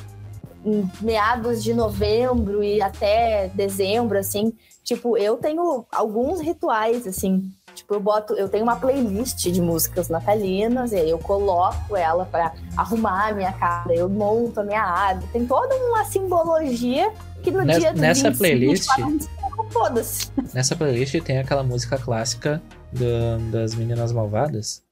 em 0.65 0.89
meados 1.01 1.63
de 1.65 1.73
novembro 1.73 2.63
e 2.63 2.83
até 2.83 3.49
dezembro, 3.55 4.19
assim. 4.19 4.53
Tipo, 4.85 5.17
eu 5.17 5.37
tenho 5.37 5.85
alguns 5.93 6.41
rituais, 6.41 7.07
assim. 7.07 7.51
Tipo, 7.75 7.95
eu 7.95 8.01
boto, 8.01 8.35
eu 8.35 8.49
tenho 8.49 8.63
uma 8.65 8.77
playlist 8.77 9.49
de 9.51 9.61
músicas 9.61 10.09
natalinas, 10.09 10.93
e 10.93 10.97
aí 10.97 11.11
eu 11.11 11.19
coloco 11.19 11.97
ela 11.97 12.25
pra 12.25 12.53
arrumar 12.77 13.29
a 13.29 13.33
minha 13.33 13.53
casa, 13.53 13.93
eu 13.93 14.09
monto 14.09 14.61
a 14.61 14.65
minha 14.65 14.83
árvore. 14.83 15.29
Tem 15.33 15.47
toda 15.47 15.75
uma 15.77 16.05
simbologia 16.05 17.13
que 17.51 17.57
no 17.57 17.63
Nessa- 17.65 17.81
dia 17.81 17.93
do 17.93 18.01
nessa 18.01 18.31
25, 18.31 18.39
playlist- 18.39 18.97
24, 18.97 19.37
Foda-se. 19.71 20.31
Nessa 20.55 20.77
playlist 20.77 21.21
tem 21.23 21.39
aquela 21.39 21.63
música 21.63 21.97
clássica 21.99 22.63
do- 22.93 23.51
das 23.51 23.75
Meninas 23.75 24.13
Malvadas. 24.13 24.83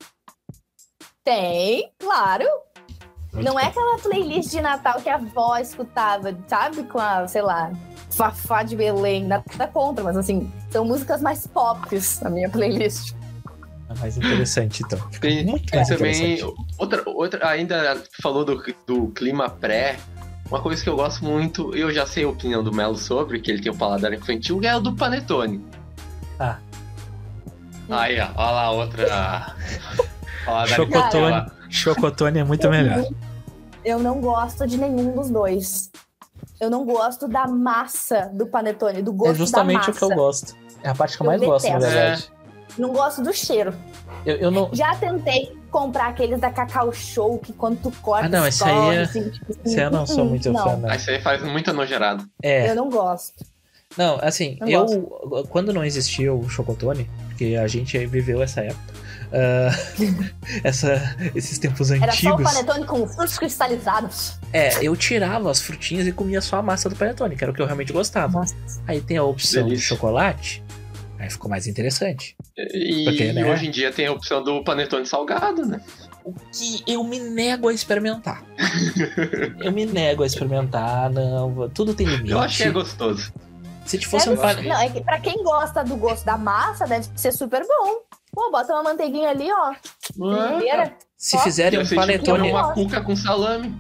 Tem, 1.25 1.90
claro. 1.99 2.44
Muito 3.32 3.44
Não 3.46 3.58
é 3.58 3.64
bom. 3.64 3.68
aquela 3.70 3.99
playlist 3.99 4.50
de 4.50 4.61
Natal 4.61 5.00
que 5.00 5.08
a 5.08 5.14
avó 5.16 5.56
escutava, 5.58 6.37
sabe? 6.46 6.84
Com 6.84 6.99
a, 6.99 7.26
sei 7.26 7.42
lá, 7.42 7.73
Fafá 8.11 8.62
de 8.62 8.76
Belém. 8.76 9.25
Nada 9.25 9.66
contra, 9.73 10.04
mas 10.04 10.16
assim, 10.16 10.50
são 10.70 10.84
músicas 10.84 11.20
mais 11.20 11.46
pop 11.46 11.80
na 12.23 12.30
minha 12.30 12.49
playlist. 12.49 13.12
É 13.88 13.99
mais 13.99 14.16
interessante, 14.16 14.82
então. 14.84 14.99
Tem, 15.20 15.44
muito 15.44 15.70
tem 15.70 15.84
também 15.84 16.38
outra, 16.78 17.02
outra 17.06 17.49
ainda 17.49 18.02
falou 18.23 18.44
do, 18.44 18.62
do 18.87 19.08
clima 19.08 19.49
pré. 19.50 19.96
Uma 20.54 20.62
coisa 20.62 20.80
que 20.84 20.88
eu 20.88 20.94
gosto 20.94 21.25
muito, 21.25 21.75
eu 21.75 21.92
já 21.92 22.06
sei 22.06 22.23
a 22.23 22.28
opinião 22.28 22.62
do 22.62 22.73
Melo 22.73 22.96
sobre, 22.96 23.40
que 23.40 23.50
ele 23.50 23.61
tem 23.61 23.73
o 23.73 23.76
paladar 23.76 24.12
infantil, 24.12 24.61
é 24.62 24.76
o 24.76 24.78
do 24.78 24.94
Panetone. 24.94 25.61
Ah. 26.38 26.58
Aí, 27.90 28.20
ó, 28.20 28.28
olha 28.37 28.50
lá 28.52 28.70
outra. 28.70 29.56
paladar 30.46 30.68
Chocotone. 30.76 31.26
infantil. 31.38 31.52
Chocotone 31.70 32.38
é 32.38 32.44
muito 32.44 32.70
melhor. 32.70 33.04
Eu 33.84 33.99
não 33.99 34.20
gosto 34.20 34.64
de 34.64 34.78
nenhum 34.78 35.12
dos 35.16 35.28
dois. 35.28 35.90
Eu 36.61 36.70
não 36.70 36.84
gosto 36.84 37.26
da 37.26 37.49
massa 37.49 38.30
do 38.32 38.46
panetone, 38.46 39.02
do 39.02 39.12
gosto 39.12 39.32
É 39.32 39.34
justamente 39.34 39.87
da 39.87 39.90
o 39.90 39.94
que 39.96 40.04
eu 40.04 40.08
massa. 40.11 40.20
gosto. 40.20 40.56
É 40.84 40.88
a 40.88 40.94
parte 40.94 41.16
que 41.16 41.23
eu 41.25 41.25
Eu 41.25 41.30
mais 41.30 41.40
gosto, 41.42 41.68
na 41.68 41.78
detesto. 41.78 41.94
verdade. 41.99 42.32
Não 42.78 42.92
gosto 42.92 43.23
do 43.25 43.32
cheiro. 43.32 43.75
Eu, 44.25 44.37
eu 44.37 44.50
não. 44.52 44.70
Já 44.73 44.94
tentei 44.94 45.52
comprar 45.75 46.07
aqueles 46.07 46.38
da 46.40 46.50
Cacau 46.52 46.93
Show, 46.93 47.37
que 47.40 47.52
quando 47.52 47.81
tu 47.83 47.90
corta, 48.00 48.26
Ah, 48.26 48.28
não, 48.28 48.47
esse 48.47 48.62
aí 48.62 48.97
é- 48.97 49.00
assim, 49.02 49.28
tipo 49.28 49.50
assim, 49.50 49.61
Esse 49.64 49.81
eu 49.81 49.90
não 49.90 50.07
sou 50.07 50.25
hum, 50.25 50.28
muito 50.28 50.52
não, 50.52 50.62
fã, 50.62 50.76
não. 50.76 50.88
Aí 50.88 50.97
isso 50.97 51.11
aí 51.11 51.21
faz 51.21 51.43
muita 51.43 51.73
nojerada. 51.73 52.25
É, 52.40 52.71
Eu 52.71 52.76
não 52.76 52.88
gosto. 52.88 53.45
não, 53.99 54.19
assim, 54.23 54.57
Não 54.61 54.69
eu. 54.69 55.47
Quando 55.50 55.73
não 55.73 55.85
existia 55.85 56.33
o 56.33 56.49
Chocotone, 56.49 57.11
porque 57.28 57.57
a 57.57 57.66
gente 57.66 57.99
viveu 58.07 58.40
essa 58.40 58.61
época. 58.61 58.95
ah, 59.33 59.71
essa, 60.62 61.16
esses 61.35 61.59
tempos 61.59 61.90
Era 61.90 62.12
só 62.12 62.28
o 62.31 62.33
antigos. 62.35 62.52
panetone 62.52 62.87
com 62.87 63.07
frutos 63.09 63.37
cristalizados. 63.38 64.38
É, 64.52 64.83
eu 64.83 64.95
tirava 64.97 65.50
as 65.50 65.61
frutinhas 65.61 66.07
e 66.07 66.12
comia 66.12 66.40
só 66.40 66.57
a 66.59 66.62
massa 66.62 66.88
do 66.88 66.95
panetone, 66.97 67.35
que 67.37 67.43
era 67.45 67.50
o 67.50 67.54
que 67.54 67.61
eu 67.61 67.66
realmente 67.66 67.93
gostava. 67.93 68.33
Nossa. 68.40 68.54
Aí 68.87 69.00
tem 69.00 69.16
a 69.16 69.25
opção 69.25 69.64
de 69.64 69.71
Delícia. 69.71 69.88
chocolate, 69.88 70.62
aí 71.25 71.31
ficou 71.31 71.50
mais 71.50 71.66
interessante. 71.66 72.37
E, 72.57 73.04
Porque, 73.04 73.33
né? 73.33 73.45
hoje 73.50 73.66
em 73.66 73.71
dia 73.71 73.93
tem 73.93 74.07
a 74.07 74.12
opção 74.12 74.43
do 74.43 74.62
Panetone 74.62 75.07
salgado, 75.07 75.66
né? 75.66 75.81
O 76.25 76.33
que 76.33 76.83
eu 76.87 77.02
me 77.04 77.19
nego 77.19 77.69
a 77.69 77.73
experimentar. 77.73 78.43
eu 79.61 79.73
me 79.73 79.85
nego 79.85 80.23
a 80.23 80.26
experimentar, 80.26 81.11
não. 81.11 81.69
Tudo 81.71 81.95
tem 81.95 82.07
limite. 82.07 82.31
Eu 82.31 82.40
acho 82.40 82.57
que 82.57 82.62
é 82.62 82.71
gostoso. 82.71 83.33
Se 83.85 83.99
te 83.99 84.07
fosse 84.07 84.28
Deve 84.28 84.40
um 84.40 84.43
ser- 84.43 84.54
pane... 84.57 84.69
Não, 84.69 84.81
é 84.81 84.88
que 84.88 85.02
pra 85.02 85.21
quem 85.21 85.43
gosta 85.43 85.85
do 85.85 85.97
gosto 85.97 86.25
da 86.25 86.38
massa, 86.38 86.87
deve 86.87 87.07
ser 87.16 87.33
super 87.33 87.62
bom. 87.66 87.99
Pô, 88.33 88.50
bota 88.50 88.73
uma 88.73 88.83
manteiguinha 88.83 89.31
ali, 89.31 89.49
ó. 89.52 89.75
Inteira. 90.57 90.97
Se 91.16 91.38
fizerem 91.38 91.81
um 91.81 91.85
tipo 91.85 91.97
panetone. 91.97 92.50
uma 92.50 92.73
cuca 92.73 93.00
com 93.02 93.14
salame. 93.14 93.75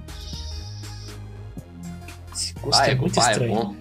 Esse 2.32 2.52
gosto 2.54 2.80
Ah, 2.80 2.86
é 2.86 2.94
muito 2.94 3.20
ah, 3.20 3.30
estranho. 3.30 3.52
É, 3.52 3.56
bom. 3.56 3.76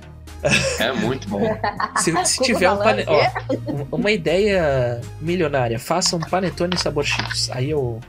É 0.79 0.91
muito 0.93 1.27
bom. 1.29 1.41
Se, 1.97 2.11
se 2.25 2.43
tiver 2.43 2.69
um 2.71 2.77
salame, 2.77 3.05
panetone. 3.05 3.87
uma 3.91 4.11
ideia 4.11 4.99
milionária, 5.21 5.79
faça 5.79 6.15
um 6.15 6.19
panetone 6.19 6.77
sabor 6.77 7.05
Cheetos. 7.05 7.49
Aí 7.51 7.69
eu. 7.69 7.99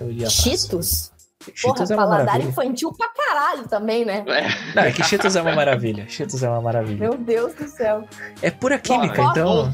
Eu 0.00 0.10
iria 0.10 0.26
fácil. 0.26 0.42
Cheetos? 0.42 1.12
Porra, 1.40 1.54
Cheetos 1.56 1.90
é 1.90 1.94
uma 1.94 2.02
paladar 2.02 2.26
maravilha. 2.26 2.48
infantil 2.50 2.92
pra 2.96 3.08
caralho 3.08 3.68
também, 3.68 4.04
né? 4.04 4.24
É. 4.26 4.74
Não, 4.74 4.82
é 4.82 4.92
que 4.92 5.02
Cheetos 5.02 5.36
é 5.36 5.42
uma 5.42 5.54
maravilha. 5.54 6.06
Cheetos 6.08 6.42
é 6.42 6.48
uma 6.48 6.60
maravilha. 6.60 6.98
Meu 7.00 7.16
Deus 7.16 7.54
do 7.54 7.66
céu. 7.68 8.04
É 8.42 8.50
pura 8.50 8.78
química, 8.78 9.22
Bom, 9.22 9.30
então. 9.30 9.72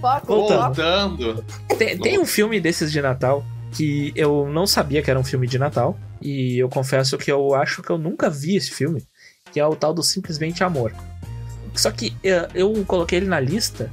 Foco, 0.00 0.26
Voltando. 0.26 0.60
Voltando. 0.62 1.44
Tem, 1.78 1.98
tem 1.98 2.18
um 2.18 2.26
filme 2.26 2.60
desses 2.60 2.90
de 2.90 3.00
Natal 3.00 3.44
que 3.72 4.12
eu 4.16 4.48
não 4.48 4.66
sabia 4.66 5.02
que 5.02 5.10
era 5.10 5.18
um 5.18 5.24
filme 5.24 5.46
de 5.46 5.58
Natal. 5.58 5.96
E 6.20 6.58
eu 6.58 6.68
confesso 6.68 7.16
que 7.16 7.30
eu 7.30 7.54
acho 7.54 7.80
que 7.82 7.90
eu 7.90 7.98
nunca 7.98 8.28
vi 8.28 8.56
esse 8.56 8.70
filme. 8.72 9.04
Que 9.52 9.60
é 9.60 9.66
o 9.66 9.76
tal 9.76 9.92
do 9.92 10.02
Simplesmente 10.02 10.62
Amor. 10.62 10.94
Só 11.74 11.90
que 11.90 12.16
eh, 12.24 12.48
eu 12.54 12.84
coloquei 12.84 13.18
ele 13.18 13.26
na 13.26 13.40
lista 13.40 13.90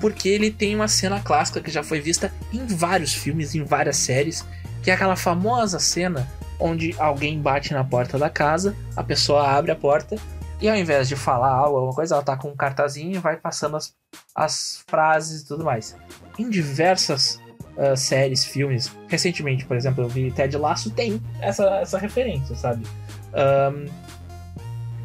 porque 0.00 0.28
ele 0.28 0.50
tem 0.50 0.74
uma 0.74 0.88
cena 0.88 1.20
clássica 1.20 1.60
que 1.60 1.70
já 1.70 1.82
foi 1.82 2.00
vista 2.00 2.32
em 2.52 2.66
vários 2.66 3.12
filmes, 3.12 3.54
em 3.54 3.62
várias 3.62 3.96
séries. 3.96 4.44
Que 4.82 4.90
é 4.90 4.94
aquela 4.94 5.16
famosa 5.16 5.78
cena 5.78 6.26
onde 6.58 6.94
alguém 6.98 7.40
bate 7.40 7.72
na 7.72 7.84
porta 7.84 8.18
da 8.18 8.28
casa, 8.28 8.76
a 8.94 9.02
pessoa 9.02 9.48
abre 9.48 9.70
a 9.70 9.76
porta 9.76 10.16
e 10.60 10.68
ao 10.68 10.76
invés 10.76 11.08
de 11.08 11.16
falar 11.16 11.50
algo, 11.50 11.76
alguma 11.76 11.94
coisa, 11.94 12.14
ela 12.14 12.22
tá 12.22 12.36
com 12.36 12.48
um 12.48 12.56
cartazinho 12.56 13.16
e 13.16 13.18
vai 13.18 13.36
passando 13.36 13.76
as, 13.76 13.94
as 14.34 14.84
frases 14.86 15.42
e 15.42 15.46
tudo 15.46 15.64
mais. 15.64 15.96
Em 16.38 16.50
diversas 16.50 17.40
ah, 17.78 17.96
séries, 17.96 18.44
filmes, 18.44 18.92
recentemente, 19.08 19.64
por 19.64 19.74
exemplo, 19.74 20.04
eu 20.04 20.08
vi 20.08 20.30
Ted 20.30 20.54
Lasso, 20.58 20.90
tem 20.90 21.20
essa, 21.40 21.64
essa 21.76 21.98
referência, 21.98 22.54
sabe? 22.54 22.86
Ahn, 23.32 23.86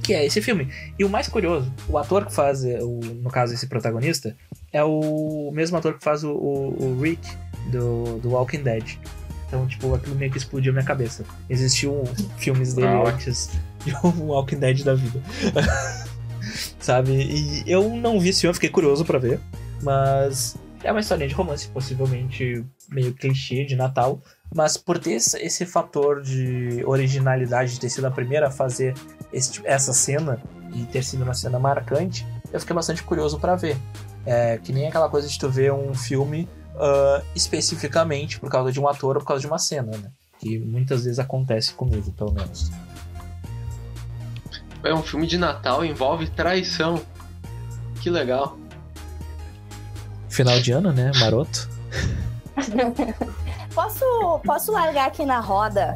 que 0.06 0.14
é 0.14 0.26
esse 0.26 0.42
filme. 0.42 0.70
E 0.98 1.04
o 1.04 1.10
mais 1.10 1.28
curioso, 1.28 1.72
o 1.90 1.98
ator 1.98 2.26
que 2.26 2.34
faz, 2.34 2.64
eh, 2.64 2.80
o, 2.82 3.00
no 3.00 3.30
caso, 3.30 3.54
esse 3.54 3.68
protagonista, 3.68 4.36
é 4.72 4.84
o 4.84 5.52
mesmo 5.54 5.78
ator 5.78 5.96
que 5.98 6.04
faz 6.04 6.24
o, 6.24 6.32
o, 6.32 6.84
o 6.84 7.02
Rick 7.02 7.28
do, 7.72 8.20
do 8.20 8.30
Walking 8.32 8.62
Dead. 8.64 8.98
Então, 9.48 9.68
tipo, 9.68 9.94
aquilo 9.94 10.16
meio 10.16 10.32
que 10.32 10.38
explodiu 10.38 10.74
minha 10.74 10.86
cabeça. 10.86 11.24
Existiu 11.50 12.04
filmes 12.38 12.74
dele 12.74 12.88
Ah, 12.88 13.10
antes 13.10 13.50
de 13.84 13.96
um 14.04 14.28
Walking 14.30 14.58
Dead 14.58 14.84
da 14.84 14.94
vida. 14.94 15.22
Sabe? 16.80 17.12
E 17.12 17.64
eu 17.66 17.90
não 17.96 18.20
vi 18.20 18.30
esse 18.30 18.42
filme, 18.42 18.54
fiquei 18.54 18.70
curioso 18.70 19.04
pra 19.06 19.18
ver. 19.18 19.40
Mas 19.82 20.56
é 20.86 20.92
uma 20.92 21.00
historinha 21.00 21.28
de 21.28 21.34
romance, 21.34 21.68
possivelmente 21.68 22.64
meio 22.90 23.12
clichê 23.14 23.66
de 23.66 23.76
Natal. 23.76 24.22
Mas 24.54 24.78
por 24.78 25.00
ter 25.00 25.14
esse, 25.14 25.66
fator 25.66 26.22
de 26.22 26.84
originalidade, 26.86 27.74
de 27.74 27.80
ter 27.80 27.90
sido 27.90 28.06
a 28.06 28.12
primeira 28.12 28.48
a 28.48 28.52
fazer 28.52 28.94
esse 29.34 29.54
tipo- 29.54 29.68
essa 29.68 29.92
cena 29.94 30.40
e 30.74 30.86
ter 30.86 31.04
sido 31.04 31.24
uma 31.24 31.34
cena 31.34 31.58
marcante, 31.58 32.26
eu 32.54 32.60
fiquei 32.60 32.76
bastante 32.76 33.02
curioso 33.02 33.40
pra 33.40 33.56
ver. 33.56 33.76
É 34.28 34.60
que 34.60 34.72
nem 34.72 34.88
aquela 34.88 35.10
coisa 35.10 35.28
de 35.28 35.38
tu 35.40 35.50
ver 35.50 35.74
um 35.74 35.94
filme 35.96 36.48
uh, 36.76 37.26
especificamente 37.36 38.40
por 38.40 38.50
causa 38.52 38.72
de 38.72 38.80
um 38.80 38.88
ator 38.88 39.16
ou 39.16 39.22
por 39.22 39.28
causa 39.28 39.42
de 39.42 39.48
uma 39.48 39.58
cena, 39.58 39.92
né? 39.98 40.12
Que 40.38 40.60
muitas 40.60 41.04
vezes 41.04 41.18
acontece 41.18 41.74
comigo, 41.74 42.12
pelo 42.12 42.32
menos. 42.32 42.72
É 44.84 44.94
um 44.94 45.02
filme 45.02 45.26
de 45.26 45.38
Natal, 45.38 45.84
envolve 45.84 46.30
traição. 46.30 47.02
Que 48.02 48.10
legal. 48.12 48.56
Final 50.36 50.60
de 50.60 50.74
ano, 50.74 50.92
né? 50.92 51.14
Maroto. 51.18 51.70
posso, 53.74 54.40
posso 54.44 54.70
largar 54.70 55.08
aqui 55.08 55.26
na 55.26 55.40
roda 55.40 55.96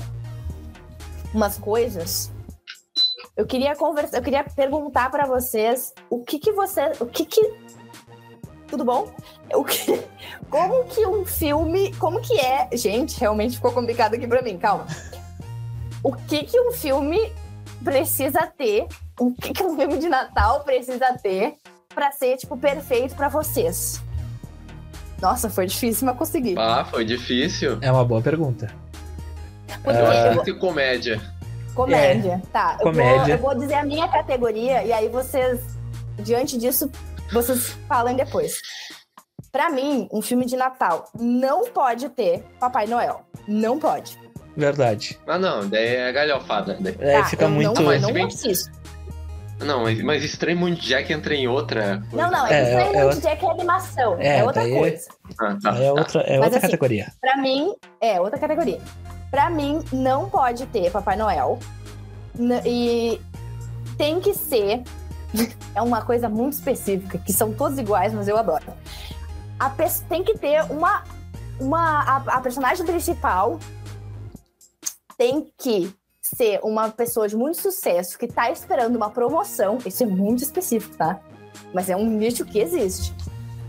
umas 1.34 1.58
coisas? 1.58 2.32
Eu 3.36 3.46
queria 3.46 3.76
conversar, 3.76 4.16
eu 4.16 4.24
queria 4.24 4.46
perguntar 4.46 5.12
para 5.12 5.26
vocês 5.26 5.94
o 6.10 6.24
que 6.24 6.40
que 6.40 6.54
você, 6.54 6.90
o 7.02 7.06
que 7.06 7.26
que 7.26 7.42
tudo 8.70 8.86
bom? 8.86 9.14
O 9.54 9.66
que, 9.66 10.02
como 10.50 10.86
que 10.86 11.06
um 11.06 11.26
filme, 11.26 11.94
como 11.96 12.22
que 12.22 12.40
é, 12.40 12.70
gente, 12.78 13.20
realmente 13.20 13.58
ficou 13.58 13.74
complicado 13.74 14.14
aqui 14.14 14.26
para 14.26 14.42
mim, 14.42 14.58
calma. 14.58 14.88
O 16.02 16.14
que 16.14 16.46
que 16.46 16.58
um 16.62 16.72
filme 16.72 17.30
precisa 17.84 18.48
ter, 18.48 18.88
o 19.20 19.34
que 19.34 19.52
que 19.52 19.64
um 19.64 19.76
filme 19.76 19.98
de 19.98 20.08
Natal 20.08 20.64
precisa 20.64 21.14
ter 21.22 21.58
para 21.94 22.10
ser 22.14 22.38
tipo 22.38 22.56
perfeito 22.56 23.16
para 23.16 23.28
vocês? 23.28 24.02
Nossa, 25.22 25.50
foi 25.50 25.66
difícil, 25.66 26.06
mas 26.06 26.18
consegui. 26.18 26.56
Ah, 26.58 26.86
foi 26.86 27.04
difícil. 27.04 27.78
É 27.82 27.92
uma 27.92 28.06
boa 28.06 28.22
pergunta. 28.22 28.74
Porque 29.84 30.00
uh... 30.00 30.34
eu 30.36 30.44
tenho 30.44 30.60
comédia. 30.60 31.22
Comédia, 31.76 32.42
é. 32.44 32.48
tá. 32.52 32.78
Eu 32.80 32.86
comédia. 32.86 33.38
Vou, 33.38 33.52
eu 33.52 33.56
vou 33.56 33.56
dizer 33.56 33.76
a 33.76 33.86
minha 33.86 34.08
categoria 34.08 34.84
e 34.84 34.92
aí 34.92 35.08
vocês, 35.08 35.60
diante 36.18 36.58
disso, 36.58 36.92
vocês 37.32 37.78
falam 37.88 38.16
depois. 38.16 38.60
Para 39.52 39.70
mim, 39.70 40.08
um 40.12 40.22
filme 40.22 40.46
de 40.46 40.56
Natal 40.56 41.10
não 41.20 41.66
pode 41.70 42.10
ter 42.10 42.44
Papai 42.60 42.86
Noel. 42.86 43.22
Não 43.48 43.80
pode. 43.80 44.18
Verdade. 44.56 45.18
Ah, 45.26 45.40
não, 45.40 45.68
daí 45.68 45.96
é 45.96 46.12
galhofada. 46.12 46.78
Daí. 46.80 46.96
É, 47.00 47.22
tá, 47.22 47.26
fica 47.26 47.48
muito. 47.48 47.82
Não, 47.82 48.00
não 48.00 48.14
bem... 48.14 48.28
Não, 49.60 49.84
mas, 49.84 50.02
mas 50.02 50.24
Estranho 50.24 50.76
Jack 50.76 51.12
entra 51.12 51.36
em 51.36 51.48
outra. 51.48 52.02
Coisa. 52.10 52.16
Não, 52.16 52.32
não, 52.32 52.48
é, 52.48 52.54
é 52.54 52.64
Estranho 52.64 53.10
é, 53.10 53.16
Jack 53.16 53.46
é 53.46 53.50
animação. 53.50 54.18
É, 54.20 54.40
é 54.40 54.44
outra 54.44 54.70
coisa. 54.70 55.08
Ah, 55.40 55.58
tá, 55.62 55.78
é 55.78 55.92
outra, 55.92 56.22
é 56.22 56.40
outra 56.40 56.58
assim, 56.58 56.62
categoria. 56.62 57.12
Pra 57.20 57.38
mim, 57.38 57.76
é 58.02 58.22
outra 58.22 58.40
categoria. 58.40 58.80
Pra 59.30 59.50
mim, 59.50 59.84
não 59.92 60.30
pode 60.30 60.66
ter 60.68 60.92
Papai 60.92 61.18
Noel. 61.18 61.60
E 62.66 63.20
tem 63.98 64.20
que 64.20 64.34
ser. 64.34 64.82
é 65.76 65.82
uma 65.82 66.02
coisa 66.02 66.30
muito 66.30 66.54
específica, 66.54 67.18
que 67.18 67.34
são 67.34 67.54
todos 67.54 67.78
iguais, 67.78 68.14
mas 68.14 68.28
eu 68.28 68.38
adoro. 68.38 68.74
A 69.60 69.70
tem 70.08 70.24
que 70.24 70.38
ter 70.38 70.64
uma. 70.72 71.04
uma 71.60 72.00
a, 72.02 72.18
a 72.38 72.42
personagem 72.42 72.86
principal 72.86 73.60
tem 75.18 75.52
que 75.58 75.94
ser 76.36 76.60
uma 76.64 76.90
pessoa 76.90 77.28
de 77.28 77.36
muito 77.36 77.60
sucesso 77.60 78.18
que 78.18 78.28
tá 78.28 78.52
esperando 78.52 78.96
uma 78.96 79.10
promoção, 79.10 79.78
isso 79.86 80.04
é 80.04 80.06
muito 80.06 80.44
específico, 80.44 80.96
tá? 80.96 81.20
Mas 81.74 81.90
é 81.90 81.96
um 81.96 82.06
nicho 82.06 82.46
que 82.46 82.60
existe. 82.60 83.14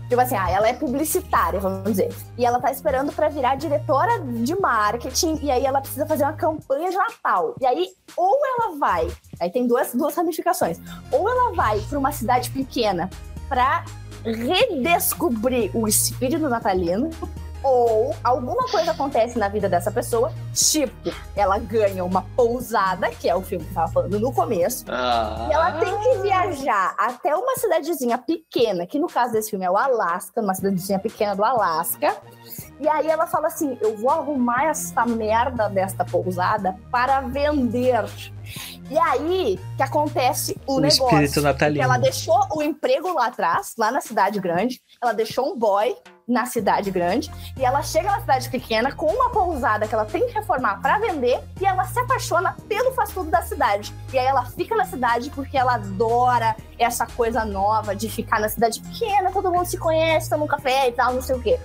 Tipo 0.07 0.21
assim, 0.21 0.35
ah, 0.35 0.49
ela 0.49 0.67
é 0.67 0.73
publicitária, 0.73 1.57
vamos 1.57 1.83
dizer. 1.83 2.13
E 2.37 2.45
ela 2.45 2.59
tá 2.59 2.69
esperando 2.69 3.13
para 3.13 3.29
virar 3.29 3.55
diretora 3.55 4.19
de 4.19 4.59
marketing, 4.59 5.39
e 5.41 5.49
aí 5.49 5.65
ela 5.65 5.79
precisa 5.79 6.05
fazer 6.05 6.23
uma 6.23 6.33
campanha 6.33 6.89
de 6.89 6.97
Natal. 6.97 7.55
E 7.61 7.65
aí, 7.65 7.87
ou 8.17 8.37
ela 8.45 8.77
vai, 8.77 9.09
aí 9.39 9.49
tem 9.49 9.65
duas, 9.65 9.93
duas 9.93 10.13
ramificações. 10.13 10.79
Ou 11.11 11.29
ela 11.29 11.53
vai 11.53 11.79
para 11.79 11.97
uma 11.97 12.11
cidade 12.11 12.49
pequena 12.49 13.09
para 13.47 13.85
redescobrir 14.25 15.71
o 15.73 15.87
espírito 15.87 16.49
natalino, 16.49 17.09
ou 17.63 18.15
alguma 18.23 18.67
coisa 18.67 18.91
acontece 18.91 19.37
na 19.37 19.47
vida 19.47 19.69
dessa 19.69 19.91
pessoa, 19.91 20.33
tipo, 20.53 21.11
ela 21.35 21.57
ganha 21.57 22.03
uma 22.03 22.23
pousada, 22.35 23.09
que 23.11 23.29
é 23.29 23.35
o 23.35 23.41
filme 23.41 23.65
que 23.65 23.71
eu 23.71 23.75
tava 23.75 23.91
falando 23.91 24.19
no 24.19 24.33
começo, 24.33 24.85
ah. 24.87 25.47
e 25.49 25.53
ela 25.53 25.71
tem 25.73 25.97
que 25.99 26.17
viajar 26.19 26.95
até 26.97 27.35
uma 27.35 27.55
cidadezinha 27.55 28.17
pequena, 28.17 28.85
que 28.85 28.99
no 28.99 29.07
caso 29.07 29.33
desse 29.33 29.51
filme 29.51 29.65
é 29.65 29.69
o 29.71 29.77
Alasca, 29.77 30.41
uma 30.41 30.53
cidadezinha 30.53 30.99
pequena 30.99 31.35
do 31.35 31.43
Alasca. 31.43 32.15
E 32.79 32.87
aí 32.87 33.07
ela 33.07 33.27
fala 33.27 33.47
assim: 33.47 33.77
eu 33.79 33.95
vou 33.95 34.09
arrumar 34.09 34.65
essa 34.65 35.05
merda 35.05 35.69
desta 35.69 36.03
pousada 36.03 36.75
para 36.91 37.21
vender. 37.21 38.03
E 38.89 38.97
aí 38.97 39.59
que 39.77 39.83
acontece 39.83 40.59
o, 40.65 40.75
o 40.75 40.79
negócio. 40.79 41.05
Espírito 41.05 41.41
natalino. 41.41 41.83
Ela 41.83 41.97
deixou 41.97 42.39
o 42.53 42.61
emprego 42.61 43.13
lá 43.13 43.27
atrás, 43.27 43.73
lá 43.77 43.91
na 43.91 44.01
cidade 44.01 44.39
grande. 44.39 44.81
Ela 45.01 45.13
deixou 45.13 45.53
um 45.53 45.57
boy 45.57 45.95
na 46.31 46.45
cidade 46.45 46.89
grande 46.89 47.29
e 47.57 47.65
ela 47.65 47.83
chega 47.83 48.09
na 48.09 48.21
cidade 48.21 48.49
pequena 48.49 48.91
com 48.91 49.05
uma 49.07 49.29
pousada 49.29 49.87
que 49.87 49.93
ela 49.93 50.05
tem 50.05 50.25
que 50.25 50.33
reformar 50.33 50.81
para 50.81 50.97
vender 50.97 51.39
e 51.59 51.65
ela 51.65 51.83
se 51.83 51.99
apaixona 51.99 52.55
pelo 52.67 52.93
fast 52.93 53.13
food 53.13 53.29
da 53.29 53.41
cidade. 53.41 53.93
E 54.13 54.17
aí 54.17 54.25
ela 54.25 54.45
fica 54.45 54.75
na 54.75 54.85
cidade 54.85 55.29
porque 55.31 55.57
ela 55.57 55.75
adora 55.75 56.55
essa 56.79 57.05
coisa 57.05 57.43
nova 57.43 57.95
de 57.95 58.09
ficar 58.09 58.39
na 58.39 58.47
cidade 58.47 58.81
pequena, 58.81 59.31
todo 59.31 59.51
mundo 59.51 59.65
se 59.65 59.77
conhece, 59.77 60.29
toma 60.29 60.45
um 60.45 60.47
café 60.47 60.87
e 60.87 60.91
tal, 60.93 61.13
não 61.13 61.21
sei 61.21 61.35
o 61.35 61.41
quê. 61.41 61.59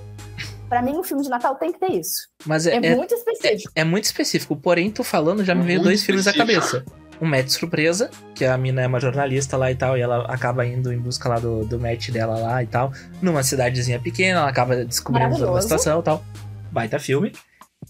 Pra 0.68 0.82
mim, 0.82 0.98
um 0.98 1.04
filme 1.04 1.22
de 1.22 1.28
Natal 1.28 1.54
tem 1.54 1.72
que 1.72 1.78
ter 1.78 1.92
isso. 1.92 2.28
Mas 2.44 2.66
é, 2.66 2.72
é, 2.72 2.86
é 2.86 2.96
muito 2.96 3.14
específico. 3.14 3.70
É, 3.72 3.82
é, 3.82 3.84
muito 3.84 4.04
específico. 4.04 4.56
Porém, 4.56 4.90
tu 4.90 5.04
falando, 5.04 5.44
já 5.44 5.54
me 5.54 5.62
veio 5.62 5.80
dois 5.80 6.00
específico. 6.00 6.24
filmes 6.24 6.26
à 6.26 6.32
cabeça 6.36 6.84
um 7.20 7.26
match 7.26 7.48
surpresa, 7.48 8.10
que 8.34 8.44
a 8.44 8.56
mina 8.56 8.82
é 8.82 8.86
uma 8.86 9.00
jornalista 9.00 9.56
lá 9.56 9.70
e 9.70 9.74
tal, 9.74 9.96
e 9.96 10.00
ela 10.00 10.24
acaba 10.26 10.66
indo 10.66 10.92
em 10.92 10.98
busca 10.98 11.28
lá 11.28 11.38
do, 11.38 11.64
do 11.64 11.78
match 11.78 12.10
dela 12.10 12.38
lá 12.38 12.62
e 12.62 12.66
tal, 12.66 12.92
numa 13.22 13.42
cidadezinha 13.42 13.98
pequena, 13.98 14.40
ela 14.40 14.48
acaba 14.48 14.84
descobrindo 14.84 15.36
toda 15.36 15.50
uma 15.50 15.62
situação 15.62 16.00
e 16.00 16.02
tal. 16.02 16.24
Baita 16.70 16.98
filme. 16.98 17.32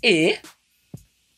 E 0.03 0.39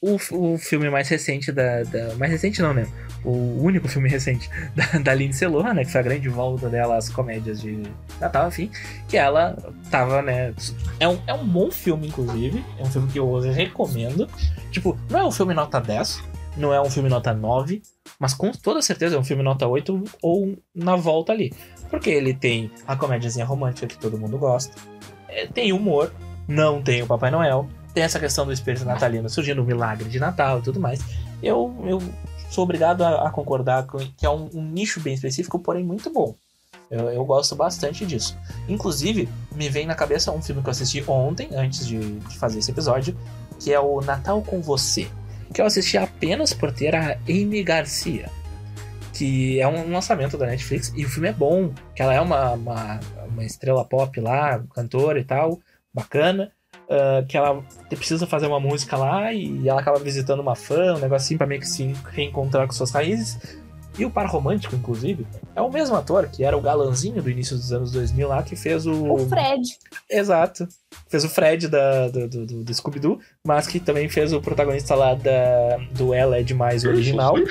o, 0.01 0.17
o 0.31 0.59
filme 0.59 0.89
mais 0.89 1.09
recente 1.09 1.51
da, 1.51 1.83
da, 1.83 2.15
Mais 2.15 2.31
recente 2.31 2.63
não, 2.63 2.73
né? 2.73 2.87
O 3.25 3.61
único 3.61 3.89
filme 3.89 4.09
recente 4.09 4.49
da, 4.75 4.99
da 4.99 5.15
Lindsay 5.15 5.49
Lohan, 5.49 5.75
né? 5.75 5.85
Que 5.85 5.91
foi 5.91 6.01
a 6.01 6.05
grande 6.05 6.29
volta 6.29 6.69
dela 6.69 6.97
às 6.97 7.09
comédias 7.09 7.61
de 7.61 7.83
Natal, 8.21 8.49
enfim. 8.49 8.71
Que 9.09 9.17
ela 9.17 9.57
tava, 9.91 10.23
né? 10.23 10.55
É 11.01 11.09
um, 11.09 11.21
é 11.27 11.35
um 11.35 11.47
bom 11.47 11.71
filme, 11.71 12.07
inclusive. 12.07 12.65
É 12.79 12.83
um 12.83 12.87
filme 12.87 13.09
que 13.11 13.19
eu 13.19 13.41
recomendo. 13.41 14.29
Tipo, 14.71 14.97
não 15.11 15.21
é 15.21 15.25
um 15.25 15.33
filme 15.33 15.53
nota 15.53 15.81
10, 15.81 16.23
não 16.59 16.73
é 16.73 16.81
um 16.81 16.91
filme 16.91 17.09
nota 17.09 17.33
9, 17.33 17.83
mas 18.19 18.35
com 18.35 18.51
toda 18.51 18.83
certeza 18.83 19.17
é 19.17 19.19
um 19.19 19.25
filme 19.25 19.43
nota 19.43 19.67
8 19.67 20.05
ou 20.23 20.57
na 20.75 20.97
volta 20.97 21.33
ali. 21.33 21.53
Porque 21.91 22.11
ele 22.11 22.35
tem 22.35 22.71
a 22.87 22.97
comédiazinha 22.97 23.45
romântica 23.45 23.87
que 23.87 23.99
todo 23.99 24.19
mundo 24.19 24.37
gosta, 24.39 24.75
é, 25.29 25.47
tem 25.47 25.73
humor, 25.73 26.13
não 26.47 26.83
tem 26.83 27.03
o 27.03 27.07
Papai 27.07 27.31
Noel, 27.31 27.69
tem 27.95 28.03
essa 28.03 28.21
questão 28.21 28.45
do 28.45 28.53
espírito 28.53 28.85
natalino 28.85 29.29
surgindo, 29.29 29.63
o 29.63 29.65
milagre 29.65 30.09
de 30.09 30.19
Natal 30.19 30.59
e 30.59 30.63
tudo 30.63 30.81
mais. 30.81 31.01
Eu, 31.43 31.75
eu 31.85 32.03
sou 32.51 32.65
obrigado 32.65 33.03
a, 33.03 33.29
a 33.29 33.31
concordar 33.31 33.87
com 33.87 33.99
que 33.99 34.27
é 34.27 34.31
um, 34.31 34.49
um, 34.55 34.63
nicho 34.63 35.01
bem 35.01 35.15
específico, 35.15 35.59
porém 35.59 35.85
muito 35.85 36.11
bom. 36.11 36.35
Eu, 36.91 37.11
eu, 37.11 37.25
gosto 37.25 37.55
bastante 37.55 38.07
disso. 38.07 38.37
Inclusive, 38.69 39.29
me 39.55 39.69
vem 39.69 39.87
na 39.87 39.95
cabeça 39.95 40.33
um 40.33 40.41
filme 40.41 40.63
que 40.63 40.69
eu 40.69 40.71
assisti 40.71 41.05
ontem, 41.07 41.49
antes 41.53 41.87
de, 41.87 41.99
de 41.99 42.39
fazer 42.39 42.59
esse 42.59 42.71
episódio, 42.71 43.17
que 43.59 43.73
é 43.73 43.81
o 43.81 44.01
Natal 44.01 44.43
com 44.43 44.61
Você 44.63 45.11
que 45.53 45.61
eu 45.61 45.67
assisti 45.67 45.97
apenas 45.97 46.53
por 46.53 46.73
ter 46.73 46.95
a 46.95 47.19
Amy 47.29 47.63
Garcia, 47.63 48.31
que 49.13 49.61
é 49.61 49.67
um 49.67 49.91
lançamento 49.91 50.37
da 50.37 50.47
Netflix, 50.47 50.93
e 50.97 51.05
o 51.05 51.09
filme 51.09 51.29
é 51.29 51.33
bom, 51.33 51.73
que 51.95 52.03
ela 52.03 52.15
é 52.15 52.21
uma, 52.21 52.53
uma, 52.53 53.01
uma 53.27 53.45
estrela 53.45 53.85
pop 53.85 54.21
lá, 54.21 54.63
cantora 54.75 55.19
e 55.19 55.25
tal, 55.25 55.59
bacana, 55.93 56.53
uh, 56.89 57.27
que 57.27 57.37
ela 57.37 57.63
precisa 57.89 58.27
fazer 58.27 58.47
uma 58.47 58.61
música 58.61 58.97
lá 58.97 59.33
e 59.33 59.69
ela 59.69 59.81
acaba 59.81 59.99
visitando 59.99 60.41
uma 60.41 60.55
fã, 60.55 60.95
um 60.95 60.99
negocinho 60.99 61.39
pra 61.39 61.47
meio 61.47 61.61
que 61.61 61.69
se 61.69 61.93
reencontrar 62.11 62.67
com 62.67 62.73
suas 62.73 62.91
raízes, 62.91 63.59
e 63.99 64.05
o 64.05 64.11
par 64.11 64.27
romântico, 64.27 64.77
inclusive, 64.77 65.27
é 65.55 65.61
o 65.61 65.71
mesmo 65.71 65.97
ator 65.97 66.29
que 66.29 66.45
era 66.45 66.57
o 66.57 66.61
galanzinho 66.61 67.23
do 67.23 67.29
início 67.29 67.57
dos 67.57 67.73
anos 67.73 67.91
2000 67.91 68.29
lá, 68.29 68.43
que 68.43 68.55
fez 68.55 68.87
o. 68.87 69.15
O 69.15 69.29
Fred. 69.29 69.77
Exato. 70.09 70.69
Fez 71.09 71.25
o 71.25 71.29
Fred 71.29 71.69
da, 71.69 72.09
do, 72.09 72.29
do, 72.29 72.65
do 72.65 72.75
Scooby-Doo, 72.75 73.19
mas 73.45 73.67
que 73.67 73.81
também 73.81 74.09
fez 74.09 74.33
o 74.33 74.41
protagonista 74.41 74.95
lá 74.95 75.15
da, 75.15 75.79
do 75.93 76.15
Ela 76.15 76.39
é 76.39 76.43
Demais 76.43 76.85
o 76.85 76.89
original. 76.89 77.37
e 77.39 77.45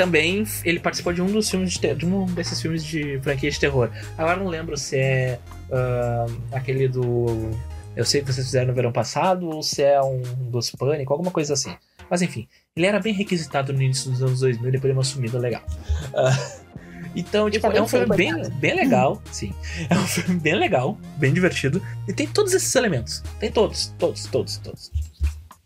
também 0.00 0.44
ele 0.64 0.80
participou 0.80 1.12
de 1.12 1.20
um 1.20 1.26
dos 1.26 1.50
filmes 1.50 1.74
de, 1.74 1.94
de 1.94 2.06
um 2.06 2.24
desses 2.26 2.60
filmes 2.60 2.82
de 2.82 3.20
franquia 3.20 3.50
de 3.50 3.60
terror. 3.60 3.90
Agora 4.16 4.38
não 4.38 4.48
lembro 4.48 4.76
se 4.76 4.96
é 4.96 5.38
uh, 5.68 6.40
aquele 6.52 6.88
do. 6.88 7.50
Eu 7.94 8.04
sei 8.04 8.22
que 8.22 8.32
vocês 8.32 8.46
fizeram 8.46 8.68
no 8.68 8.74
verão 8.74 8.92
passado, 8.92 9.48
ou 9.48 9.62
se 9.62 9.82
é 9.82 10.00
um 10.00 10.22
dos 10.50 10.70
Pânico, 10.70 11.12
alguma 11.12 11.30
coisa 11.30 11.52
assim. 11.52 11.74
Mas 12.10 12.20
enfim, 12.22 12.48
ele 12.74 12.86
era 12.86 12.98
bem 12.98 13.14
requisitado 13.14 13.72
no 13.72 13.80
início 13.80 14.10
dos 14.10 14.20
anos 14.22 14.40
2000 14.40 14.68
e 14.68 14.72
depois 14.72 14.90
deu 14.92 14.96
uma 14.98 15.04
sumida 15.04 15.38
legal. 15.38 15.62
Uh, 16.08 16.60
então, 17.14 17.48
tipo, 17.48 17.66
é 17.68 17.80
um 17.80 17.86
filme 17.86 18.16
bem, 18.16 18.50
bem 18.58 18.74
legal, 18.74 19.22
sim. 19.30 19.54
É 19.88 19.94
um 19.94 20.06
filme 20.06 20.40
bem 20.40 20.56
legal, 20.56 20.98
bem 21.16 21.32
divertido. 21.32 21.80
E 22.08 22.12
tem 22.12 22.26
todos 22.26 22.52
esses 22.52 22.74
elementos. 22.74 23.22
Tem 23.38 23.50
todos, 23.52 23.94
todos, 23.98 24.24
todos, 24.26 24.56
todos. 24.58 24.90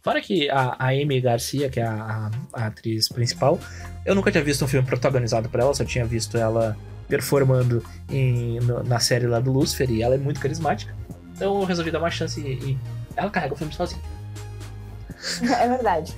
Fora 0.02 0.20
que 0.20 0.50
a, 0.50 0.76
a 0.78 0.88
Amy 0.88 1.18
Garcia, 1.18 1.70
que 1.70 1.80
é 1.80 1.85
a, 1.85 1.94
a, 1.94 2.30
a, 2.52 2.66
atriz 2.66 3.09
principal, 3.09 3.59
eu 4.04 4.14
nunca 4.14 4.30
tinha 4.30 4.44
visto 4.44 4.62
um 4.62 4.68
filme 4.68 4.87
protagonizado 4.87 5.48
por 5.48 5.59
ela, 5.59 5.72
só 5.72 5.83
tinha 5.83 6.04
visto 6.04 6.37
ela 6.37 6.76
performando 7.09 7.83
em, 8.11 8.61
no- 8.61 8.83
na 8.83 9.00
série 9.00 9.26
lá 9.26 9.40
do 9.40 9.50
Lucifer 9.50 9.90
e 9.90 10.02
ela 10.02 10.14
é 10.14 10.18
muito 10.18 10.40
carismática. 10.40 10.94
Então 11.35 11.59
eu 11.59 11.64
resolvi 11.64 11.90
dar 11.90 12.00
uma 12.00 12.11
chance 12.11 12.38
e, 12.38 12.72
e 12.72 12.78
ela 13.16 13.30
carrega 13.30 13.54
o 13.54 13.57
filme 13.57 13.72
sozinha. 13.72 14.02
É 15.42 15.68
verdade. 15.68 16.14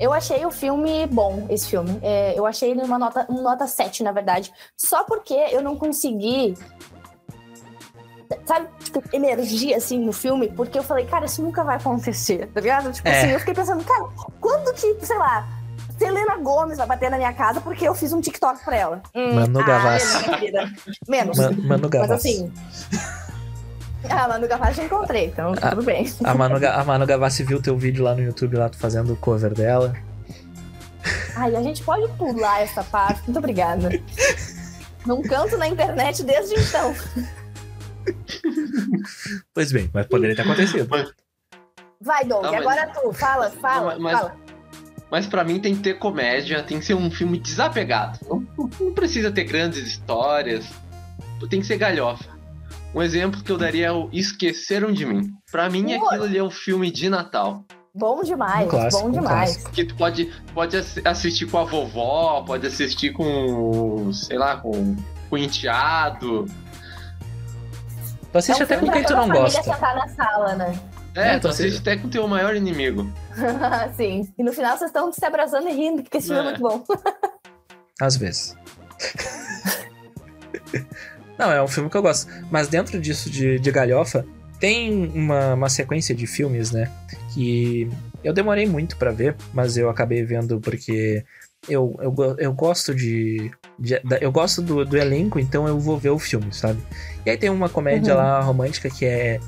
Eu 0.00 0.12
achei 0.14 0.44
o 0.46 0.50
filme 0.50 1.06
bom, 1.06 1.46
esse 1.50 1.68
filme. 1.68 1.98
É, 2.02 2.32
eu 2.36 2.46
achei 2.46 2.70
ele 2.70 2.82
uma 2.82 2.98
nota, 2.98 3.26
uma 3.28 3.42
nota 3.42 3.66
7, 3.66 4.02
na 4.02 4.10
verdade. 4.12 4.50
Só 4.76 5.04
porque 5.04 5.34
eu 5.34 5.60
não 5.62 5.76
consegui. 5.76 6.54
Sabe, 8.46 8.68
tipo, 8.82 9.02
energia 9.12 9.76
assim 9.76 9.98
no 9.98 10.12
filme, 10.12 10.48
porque 10.48 10.78
eu 10.78 10.82
falei, 10.84 11.04
cara, 11.04 11.26
isso 11.26 11.42
nunca 11.42 11.64
vai 11.64 11.76
acontecer, 11.76 12.46
tá 12.54 12.60
ligado? 12.60 12.92
Tipo 12.92 13.08
É. 13.08 13.18
assim, 13.18 13.30
eu 13.32 13.38
fiquei 13.40 13.54
pensando, 13.54 13.82
cara, 13.84 14.04
quando 14.40 14.72
que, 14.72 15.04
sei 15.04 15.18
lá, 15.18 15.48
Selena 15.98 16.36
Gomes 16.36 16.78
vai 16.78 16.86
bater 16.86 17.10
na 17.10 17.16
minha 17.18 17.32
casa 17.32 17.60
porque 17.60 17.86
eu 17.86 17.94
fiz 17.94 18.12
um 18.12 18.20
TikTok 18.20 18.64
pra 18.64 18.76
ela? 18.76 19.02
Hum, 19.14 19.34
Manu 19.34 19.60
ah, 19.60 19.64
Gavassi. 19.64 20.14
menos, 20.16 20.28
querida. 20.38 20.70
Menos. 21.08 21.38
Ma- 21.38 21.50
Manu 21.50 21.82
Mas 21.82 21.90
Gavassi. 21.90 22.28
assim. 22.28 22.52
Ah, 24.08 24.26
Manu 24.28 24.48
Gavassi 24.48 24.80
eu 24.80 24.86
encontrei, 24.86 25.26
então 25.26 25.54
Ah. 25.60 25.70
tudo 25.70 25.82
bem. 25.82 26.10
A 26.24 26.34
Manu, 26.34 26.56
a 26.66 26.84
Manu 26.84 27.06
Gavassi 27.06 27.42
viu 27.44 27.60
teu 27.60 27.76
vídeo 27.76 28.02
lá 28.02 28.14
no 28.14 28.22
YouTube, 28.22 28.56
lá 28.56 28.68
tu 28.68 28.78
fazendo 28.78 29.12
o 29.12 29.16
cover 29.16 29.52
dela. 29.54 29.94
Ai, 31.36 31.54
a 31.54 31.62
gente 31.62 31.82
pode 31.82 32.10
pular 32.14 32.60
essa 32.62 32.82
parte. 32.84 33.22
Muito 33.24 33.38
obrigada. 33.38 33.88
Não 35.06 35.22
canto 35.22 35.56
na 35.56 35.66
internet 35.68 36.22
desde 36.22 36.54
então. 36.60 36.94
Pois 39.54 39.72
bem, 39.72 39.90
mas 39.92 40.06
poderia 40.06 40.34
ter 40.36 40.42
acontecido. 40.42 40.88
Vai, 42.00 42.24
Doug, 42.24 42.42
Tá, 42.42 42.52
mas- 42.52 42.60
agora 42.60 42.86
tu. 42.88 43.12
Fala, 43.12 43.50
fala, 43.50 43.94
Não, 43.94 44.00
mas- 44.02 44.18
fala. 44.18 44.36
Mas 45.10 45.26
pra 45.26 45.42
mim 45.42 45.58
tem 45.60 45.74
que 45.74 45.82
ter 45.82 45.94
comédia, 45.98 46.62
tem 46.62 46.78
que 46.78 46.84
ser 46.86 46.94
um 46.94 47.10
filme 47.10 47.38
desapegado. 47.38 48.18
Não, 48.28 48.46
não 48.78 48.92
precisa 48.94 49.30
ter 49.30 49.44
grandes 49.44 49.84
histórias. 49.86 50.64
Tem 51.48 51.60
que 51.60 51.66
ser 51.66 51.78
galhofa. 51.78 52.28
Um 52.94 53.02
exemplo 53.02 53.42
que 53.42 53.50
eu 53.52 53.58
daria 53.58 53.86
é 53.86 53.92
o 53.92 54.08
Esqueceram 54.12 54.92
de 54.92 55.06
Mim. 55.06 55.30
Pra 55.50 55.70
mim, 55.70 55.92
aquilo 55.94 56.24
ali 56.24 56.38
é 56.38 56.42
um 56.42 56.50
filme 56.50 56.90
de 56.90 57.08
Natal. 57.08 57.64
Bom 57.94 58.22
demais, 58.22 58.66
Um 58.66 58.70
clássico, 58.70 59.02
bom 59.02 59.08
um 59.08 59.12
demais. 59.12 59.50
clássico. 59.52 59.70
Que 59.72 59.84
tu 59.84 59.94
pode, 59.96 60.32
pode 60.54 60.76
ass- 60.76 61.00
assistir 61.04 61.46
com 61.50 61.58
a 61.58 61.64
vovó, 61.64 62.42
pode 62.46 62.66
assistir 62.66 63.12
com, 63.12 64.12
sei 64.12 64.38
lá, 64.38 64.56
com, 64.56 64.94
com 65.28 65.34
o 65.34 65.38
enteado. 65.38 66.46
Tu 68.32 68.38
assiste 68.38 68.60
É 68.60 68.62
um 68.62 68.66
até 68.66 68.76
com 68.78 68.90
quem 68.92 69.04
tu 69.04 69.12
não 69.14 69.28
gosta. 69.28 69.62
sentar 69.62 69.96
na 69.96 70.08
sala, 70.08 70.54
né? 70.54 70.78
É, 71.16 71.34
É, 71.34 71.38
tu 71.40 71.48
assiste- 71.48 71.80
até 71.80 71.96
com 71.96 72.06
o 72.06 72.10
teu 72.10 72.26
maior 72.28 72.54
inimigo. 72.54 73.12
Sim. 73.96 74.32
E 74.38 74.42
no 74.44 74.52
final 74.52 74.76
vocês 74.78 74.90
estão 74.90 75.12
se 75.12 75.24
abraçando 75.24 75.68
e 75.68 75.72
rindo, 75.72 76.02
porque 76.04 76.18
esse 76.18 76.28
filme 76.28 76.42
é 76.42 76.54
É. 76.54 76.58
muito 76.58 76.62
bom. 76.62 76.84
Às 78.00 78.16
vezes. 78.16 78.56
Não, 81.40 81.50
é 81.52 81.62
um 81.62 81.66
filme 81.68 81.88
que 81.90 81.96
eu 81.96 82.02
gosto. 82.02 82.30
Mas 82.50 82.68
dentro 82.68 83.00
disso 83.00 83.30
de, 83.30 83.58
de 83.58 83.70
galhofa, 83.70 84.24
tem 84.58 85.08
uma, 85.14 85.54
uma 85.54 85.68
sequência 85.68 86.14
de 86.14 86.26
filmes, 86.26 86.70
né? 86.70 86.90
Que 87.32 87.88
eu 88.22 88.32
demorei 88.34 88.66
muito 88.66 88.96
pra 88.96 89.10
ver, 89.10 89.34
mas 89.54 89.76
eu 89.76 89.88
acabei 89.88 90.22
vendo 90.24 90.60
porque 90.60 91.24
eu, 91.68 91.96
eu, 92.00 92.14
eu 92.38 92.52
gosto 92.52 92.94
de. 92.94 93.50
de- 93.78 94.00
eu 94.20 94.30
gosto 94.30 94.60
do, 94.60 94.84
do 94.84 94.96
elenco, 94.98 95.38
então 95.38 95.66
eu 95.66 95.78
vou 95.78 95.96
ver 95.98 96.10
o 96.10 96.18
filme, 96.18 96.52
sabe? 96.52 96.78
E 97.24 97.30
aí 97.30 97.36
tem 97.38 97.48
uma 97.50 97.68
comédia 97.68 98.12
Uhum. 98.14 98.20
lá 98.20 98.40
romântica 98.40 98.90
que 98.90 99.04
é. 99.06 99.40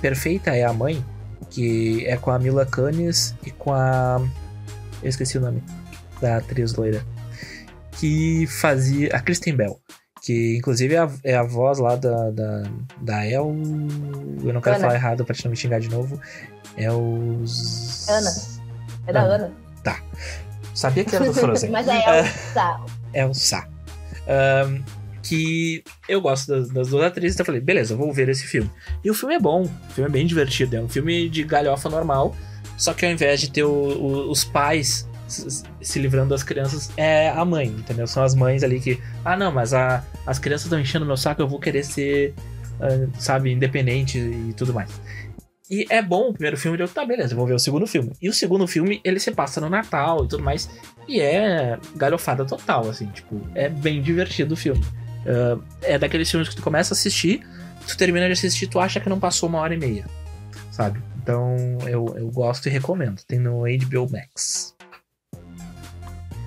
Perfeita 0.00 0.50
é 0.54 0.64
a 0.64 0.72
Mãe, 0.72 1.04
que 1.50 2.04
é 2.06 2.16
com 2.16 2.30
a 2.30 2.38
Mila 2.38 2.66
Kunis 2.66 3.34
e 3.46 3.50
com 3.50 3.72
a. 3.72 4.20
Eu 5.02 5.08
esqueci 5.08 5.38
o 5.38 5.40
nome 5.40 5.62
da 6.20 6.38
atriz 6.38 6.74
loira. 6.74 7.04
Que 7.92 8.46
fazia. 8.46 9.10
A 9.14 9.20
Kristen 9.20 9.54
Bell. 9.54 9.80
Que 10.26 10.56
inclusive 10.56 10.94
é 10.94 10.98
a, 10.98 11.10
é 11.22 11.36
a 11.36 11.44
voz 11.44 11.78
lá 11.78 11.94
da, 11.94 12.30
da, 12.30 12.62
da 13.00 13.24
El. 13.24 13.44
Eu 14.44 14.52
não 14.52 14.60
quero 14.60 14.74
Ana. 14.76 14.86
falar 14.86 14.94
errado 14.96 15.24
pra 15.24 15.32
te 15.34 15.44
não 15.44 15.50
me 15.52 15.56
xingar 15.56 15.78
de 15.78 15.88
novo. 15.88 16.20
É 16.76 16.90
os. 16.90 18.08
Ana. 18.08 18.30
É 19.06 19.12
da 19.12 19.20
Ana. 19.22 19.34
Ana. 19.84 19.96
Sabia 20.74 21.04
que 21.04 21.14
era 21.14 21.24
do 21.24 21.32
Frozen. 21.32 21.70
Mas 21.72 21.86
é 21.86 21.96
Elsa. 22.20 22.80
Elsa. 23.14 23.68
Ahn, 24.28 24.82
que 25.22 25.84
eu 26.08 26.20
gosto 26.20 26.48
das, 26.48 26.68
das 26.70 26.88
duas 26.88 27.04
atrizes, 27.04 27.34
então 27.36 27.42
eu 27.44 27.46
falei, 27.46 27.60
beleza, 27.60 27.94
vou 27.94 28.12
ver 28.12 28.28
esse 28.28 28.46
filme. 28.46 28.68
E 29.04 29.10
o 29.10 29.14
filme 29.14 29.34
é 29.36 29.38
bom, 29.40 29.62
o 29.62 29.92
filme 29.92 30.10
é 30.10 30.12
bem 30.12 30.26
divertido, 30.26 30.76
é 30.76 30.80
um 30.80 30.88
filme 30.88 31.28
de 31.28 31.44
galhofa 31.44 31.88
normal, 31.88 32.34
só 32.76 32.92
que 32.92 33.06
ao 33.06 33.12
invés 33.12 33.40
de 33.40 33.50
ter 33.50 33.62
o- 33.64 33.70
o- 33.70 34.30
os 34.30 34.44
pais 34.44 35.08
se, 35.28 35.62
se 35.80 35.98
livrando 35.98 36.30
das 36.30 36.42
crianças, 36.42 36.90
é 36.96 37.28
a 37.30 37.44
mãe, 37.44 37.68
entendeu? 37.68 38.06
São 38.06 38.22
as 38.22 38.34
mães 38.34 38.62
ali 38.62 38.78
que, 38.80 39.00
ah 39.24 39.36
não, 39.36 39.50
mas 39.52 39.72
a- 39.72 40.04
as 40.26 40.38
crianças 40.38 40.66
estão 40.66 40.80
enchendo 40.80 41.06
meu 41.06 41.16
saco, 41.16 41.40
eu 41.40 41.48
vou 41.48 41.60
querer 41.60 41.84
ser, 41.84 42.34
ah, 42.80 43.08
sabe, 43.18 43.52
independente 43.52 44.18
e 44.18 44.52
tudo 44.54 44.74
mais. 44.74 44.90
E 45.68 45.86
é 45.90 46.00
bom 46.00 46.28
o 46.28 46.32
primeiro 46.32 46.56
filme, 46.56 46.78
eu, 46.78 46.88
tá, 46.88 47.04
beleza, 47.04 47.34
vou 47.34 47.46
ver 47.46 47.54
o 47.54 47.58
segundo 47.58 47.86
filme. 47.86 48.12
E 48.20 48.28
o 48.28 48.32
segundo 48.32 48.66
filme, 48.66 49.00
ele 49.04 49.18
se 49.18 49.32
passa 49.32 49.60
no 49.60 49.68
Natal 49.68 50.24
e 50.24 50.28
tudo 50.28 50.42
mais. 50.42 50.68
E 51.08 51.20
é 51.20 51.78
galhofada 51.96 52.44
total, 52.44 52.88
assim, 52.88 53.06
tipo, 53.06 53.40
é 53.54 53.68
bem 53.68 54.00
divertido 54.00 54.54
o 54.54 54.56
filme. 54.56 54.84
Ah, 55.26 55.58
é 55.82 55.98
daqueles 55.98 56.30
filmes 56.30 56.48
que 56.48 56.56
tu 56.56 56.62
começa 56.62 56.94
a 56.94 56.96
assistir, 56.96 57.46
tu 57.86 57.96
termina 57.96 58.26
de 58.26 58.32
assistir, 58.32 58.66
tu 58.66 58.78
acha 58.78 59.00
que 59.00 59.08
não 59.08 59.18
passou 59.18 59.48
uma 59.48 59.58
hora 59.58 59.74
e 59.74 59.76
meia, 59.76 60.06
sabe? 60.70 61.02
Então 61.22 61.56
eu, 61.86 62.14
eu 62.16 62.30
gosto 62.30 62.66
e 62.66 62.70
recomendo. 62.70 63.20
Tem 63.26 63.38
no 63.38 63.62
HBO 63.62 64.08
Max. 64.10 64.75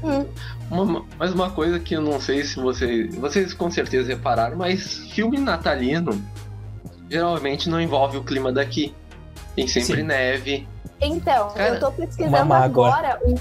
Hum, 0.03 0.25
Uma- 0.71 1.05
mas 1.17 1.33
uma 1.33 1.49
coisa 1.49 1.79
que 1.79 1.95
eu 1.95 2.01
não 2.01 2.19
sei 2.21 2.43
se 2.43 2.55
vocês. 2.59 3.13
Vocês 3.15 3.53
com 3.53 3.69
certeza 3.69 4.09
repararam, 4.09 4.57
mas 4.57 4.97
filme 5.11 5.37
natalino 5.37 6.21
geralmente 7.09 7.69
não 7.69 7.81
envolve 7.81 8.17
o 8.17 8.23
clima 8.23 8.51
daqui. 8.51 8.93
Tem 9.55 9.67
sempre 9.67 10.01
Sim. 10.01 10.03
neve. 10.03 10.67
Então, 11.01 11.49
Cara, 11.49 11.75
eu 11.75 11.79
tô 11.79 11.91
pesquisando 11.91 12.53
agora 12.53 13.19
um, 13.25 13.35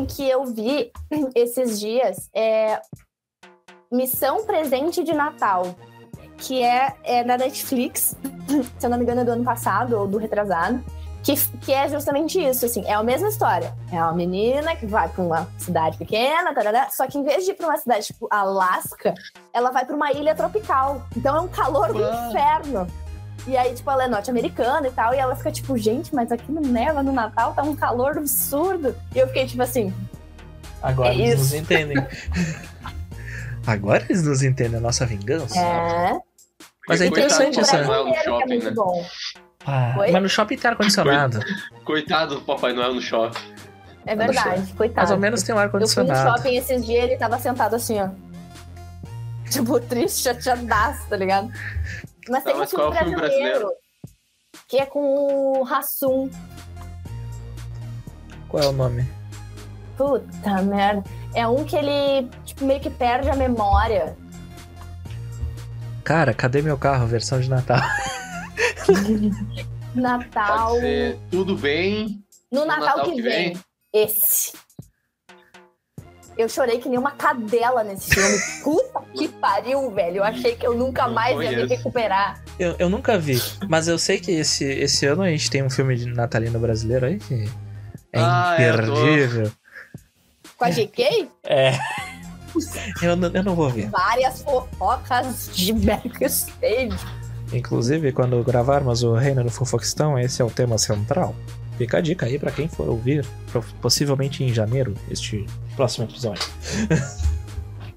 um 0.00 0.06
que 0.06 0.28
eu 0.28 0.44
vi 0.44 0.92
esses 1.34 1.80
dias. 1.80 2.28
É 2.34 2.80
Missão 3.90 4.44
Presente 4.44 5.02
de 5.02 5.12
Natal. 5.14 5.74
Que 6.36 6.62
é, 6.62 6.94
é 7.04 7.24
da 7.24 7.38
Netflix, 7.38 8.16
se 8.78 8.86
eu 8.86 8.90
não 8.90 8.98
me 8.98 9.04
engano, 9.04 9.20
é 9.20 9.24
do 9.24 9.30
ano 9.30 9.44
passado 9.44 9.96
ou 9.96 10.06
do 10.06 10.18
retrasado. 10.18 10.84
Que, 11.24 11.34
que 11.60 11.72
é 11.72 11.88
justamente 11.88 12.38
isso, 12.38 12.66
assim, 12.66 12.84
é 12.86 12.92
a 12.92 13.02
mesma 13.02 13.28
história. 13.28 13.74
É 13.90 13.96
uma 13.96 14.12
menina 14.12 14.76
que 14.76 14.84
vai 14.84 15.08
pra 15.08 15.22
uma 15.24 15.48
cidade 15.56 15.96
pequena, 15.96 16.52
tarará, 16.54 16.90
só 16.90 17.06
que 17.06 17.16
em 17.16 17.24
vez 17.24 17.44
de 17.46 17.52
ir 17.52 17.54
pra 17.54 17.66
uma 17.68 17.78
cidade 17.78 18.06
tipo 18.08 18.28
Alasca, 18.30 19.14
ela 19.52 19.70
vai 19.70 19.86
pra 19.86 19.96
uma 19.96 20.12
ilha 20.12 20.34
tropical. 20.34 21.02
Então 21.16 21.34
é 21.34 21.40
um 21.40 21.48
calor 21.48 21.94
do 21.94 22.00
Uau. 22.00 22.28
inferno. 22.30 22.86
E 23.46 23.56
aí, 23.56 23.74
tipo, 23.74 23.90
ela 23.90 24.04
é 24.04 24.08
norte-americana 24.08 24.86
e 24.88 24.90
tal, 24.90 25.14
e 25.14 25.18
ela 25.18 25.34
fica 25.34 25.50
tipo, 25.50 25.76
gente, 25.78 26.14
mas 26.14 26.30
aqui 26.30 26.50
não 26.52 26.62
neva 26.62 27.02
no 27.02 27.10
Natal, 27.12 27.54
tá 27.54 27.62
um 27.62 27.74
calor 27.74 28.16
absurdo. 28.18 28.94
E 29.14 29.18
eu 29.18 29.26
fiquei 29.28 29.46
tipo 29.46 29.62
assim, 29.62 29.92
Agora 30.82 31.08
É 31.14 31.14
eles 31.18 31.38
nos 31.38 31.46
isso. 31.46 31.56
entendem. 31.56 31.96
Agora 33.66 34.04
eles 34.04 34.22
nos 34.22 34.42
entendem 34.42 34.76
a 34.76 34.80
nossa 34.80 35.06
vingança. 35.06 35.58
é. 35.58 36.18
Mas 36.86 37.00
é 37.00 37.06
interessante 37.06 37.58
essa- 37.60 37.82
no 37.82 38.08
é 38.08 38.22
shopping, 38.24 38.46
muito 38.46 38.64
né? 38.66 38.70
bom. 38.72 39.02
Ah, 39.66 39.94
Oi? 39.98 40.10
mas 40.10 40.22
no 40.22 40.28
shopping 40.28 40.56
tem 40.56 40.70
ar-condicionado. 40.70 41.40
Coitado 41.84 42.34
do 42.36 42.40
Papai 42.42 42.72
Noel 42.72 42.94
no 42.94 43.00
shopping. 43.00 43.38
É 44.06 44.14
verdade, 44.14 44.72
coitado. 44.74 44.96
Mais 44.98 45.10
ou 45.10 45.18
menos 45.18 45.42
tem 45.42 45.54
um 45.54 45.58
Eu 45.58 45.70
fui 45.70 45.78
no 45.80 45.84
ar-condicionado. 45.86 46.36
shopping 46.38 46.56
esses 46.56 46.84
dias 46.84 47.04
ele 47.04 47.16
tava 47.16 47.38
sentado 47.38 47.74
assim, 47.76 48.00
ó. 48.00 48.08
Tipo, 49.50 49.78
triste, 49.80 50.22
chateadaço, 50.22 51.06
tá 51.08 51.16
ligado? 51.16 51.48
Mas 52.28 52.42
Tá, 52.42 52.50
tem 52.50 52.54
um 52.54 52.58
mas 52.60 52.70
filme 52.70 52.84
o 52.86 52.92
filme 52.92 53.16
brasileiro, 53.16 53.68
que 54.66 54.78
é 54.78 54.86
com 54.86 55.00
o 55.00 55.62
Rassum. 55.62 56.28
Qual 58.48 58.62
é 58.62 58.66
o 58.66 58.72
nome? 58.72 59.06
Puta 59.96 60.62
merda. 60.62 61.04
É 61.34 61.46
um 61.46 61.64
que 61.64 61.76
ele, 61.76 62.28
tipo, 62.44 62.64
meio 62.64 62.80
que 62.80 62.90
perde 62.90 63.28
a 63.30 63.36
memória. 63.36 64.16
Cara, 66.02 66.34
cadê 66.34 66.60
meu 66.62 66.76
carro? 66.76 67.06
Versão 67.06 67.40
de 67.40 67.48
Natal. 67.48 67.80
Natal. 69.94 70.68
Pode 70.70 70.80
ser 70.80 71.18
tudo 71.30 71.56
bem. 71.56 72.22
No 72.50 72.64
Natal, 72.64 73.04
que, 73.04 73.20
vem. 73.22 73.56
Esse. 73.92 74.52
Eu 76.36 76.48
chorei 76.48 76.78
que 76.78 76.88
nem 76.88 76.98
uma 76.98 77.12
cadela 77.12 77.84
nesse 77.84 78.10
filme. 78.12 78.38
Puta 78.64 79.02
que 79.14 79.28
pariu, 79.28 79.88
velho. 79.92 80.16
Eu 80.16 80.24
achei 80.24 80.56
que 80.56 80.66
eu 80.66 80.74
nunca 80.74 81.06
Não 81.06 81.14
mais 81.14 81.38
ia 81.40 81.56
me 81.56 81.66
recuperar. 81.66 82.42
Eu, 82.58 82.74
eu 82.78 82.88
nunca 82.88 83.16
vi, 83.16 83.40
mas 83.68 83.86
eu 83.86 83.96
sei 83.98 84.18
que 84.18 84.32
esse, 84.32 84.64
esse 84.64 85.06
ano 85.06 85.22
a 85.22 85.28
gente 85.28 85.48
tem 85.48 85.62
um 85.62 85.70
filme 85.70 85.96
de 85.96 86.06
natalino 86.06 86.58
brasileiro 86.58 87.06
aí 87.06 87.18
que 87.18 87.44
é 88.12 88.18
Ah, 88.20 88.56
é, 88.58 88.70
eu 88.70 88.76
tô- 88.76 88.82
imperdível. 89.00 89.52
Com 90.56 90.64
a 90.64 90.70
GK, 90.70 91.28
É. 91.44 91.72
Eu, 93.02 93.16
não- 93.16 93.30
eu 93.34 93.42
não 93.42 93.56
vou 93.56 93.68
ver. 93.68 93.88
várias 93.90 94.40
fofocas 94.42 95.50
de 95.52 95.72
backstage. 95.72 96.96
Inclusive, 97.54 98.12
quando 98.12 98.42
gravarmos 98.42 99.02
o 99.02 99.14
Reino 99.14 99.42
do 99.44 99.50
Fofoquistão, 99.50 100.18
esse 100.18 100.42
é 100.42 100.44
o 100.44 100.50
tema 100.50 100.76
central. 100.78 101.34
Fica 101.78 101.98
a 101.98 102.00
dica 102.00 102.26
aí 102.26 102.38
pra 102.38 102.50
quem 102.52 102.68
for 102.68 102.88
ouvir, 102.88 103.26
possivelmente 103.80 104.44
em 104.44 104.52
janeiro, 104.52 104.94
este 105.10 105.46
próximo 105.76 106.06
episódio. 106.06 106.44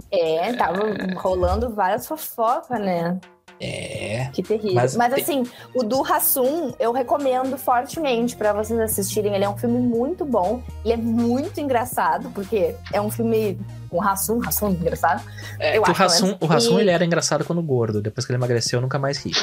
É, 0.09 0.53
tava 0.53 0.79
rolando 1.17 1.69
várias 1.69 2.07
fofocas, 2.07 2.79
né? 2.79 3.19
É. 3.59 4.29
Que 4.31 4.41
terrível. 4.41 4.75
Mas 4.75 4.95
Mas, 4.95 5.13
tem- 5.13 5.23
assim, 5.23 5.43
o 5.73 5.83
do 5.83 6.01
Hassum 6.01 6.73
eu 6.79 6.91
recomendo 6.93 7.57
fortemente 7.57 8.35
pra 8.35 8.53
vocês 8.53 8.79
assistirem. 8.79 9.33
Ele 9.33 9.43
é 9.43 9.49
um 9.49 9.57
filme 9.57 9.79
muito 9.79 10.23
bom. 10.23 10.61
Ele 10.85 10.93
é 10.93 10.97
muito 10.97 11.59
engraçado, 11.59 12.29
porque 12.29 12.73
é 12.93 13.01
um 13.01 13.09
filme 13.11 13.59
com 13.89 14.01
Hassum, 14.01 14.41
Hassum 14.45 14.69
engraçado. 14.69 15.23
É 15.59 15.77
Eu 15.77 15.81
o 15.81 15.85
acho, 15.89 16.03
Hassum, 16.03 16.27
né? 16.27 16.37
o 16.41 16.51
Hassum 16.51 16.77
E- 16.77 16.81
ele 16.81 16.89
era 16.91 17.03
engraçado 17.05 17.43
quando 17.45 17.61
gordo. 17.61 18.01
Depois 18.01 18.25
que 18.25 18.31
ele 18.31 18.37
emagreceu, 18.39 18.77
eu 18.77 18.81
nunca 18.81 18.97
mais 18.99 19.17
ri. 19.17 19.31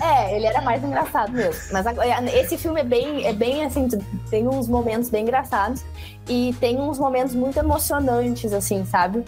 É, 0.00 0.36
ele 0.36 0.46
era 0.46 0.60
mais 0.60 0.82
engraçado 0.82 1.32
mesmo. 1.32 1.60
Mas 1.72 1.86
esse 2.34 2.58
filme 2.58 2.80
é 2.80 2.84
bem, 2.84 3.26
é 3.26 3.32
bem 3.32 3.64
assim, 3.64 3.88
tem 4.30 4.46
uns 4.46 4.68
momentos 4.68 5.08
bem 5.08 5.22
engraçados 5.22 5.82
e 6.28 6.54
tem 6.60 6.78
uns 6.80 6.98
momentos 6.98 7.34
muito 7.34 7.58
emocionantes, 7.58 8.52
assim, 8.52 8.84
sabe? 8.84 9.24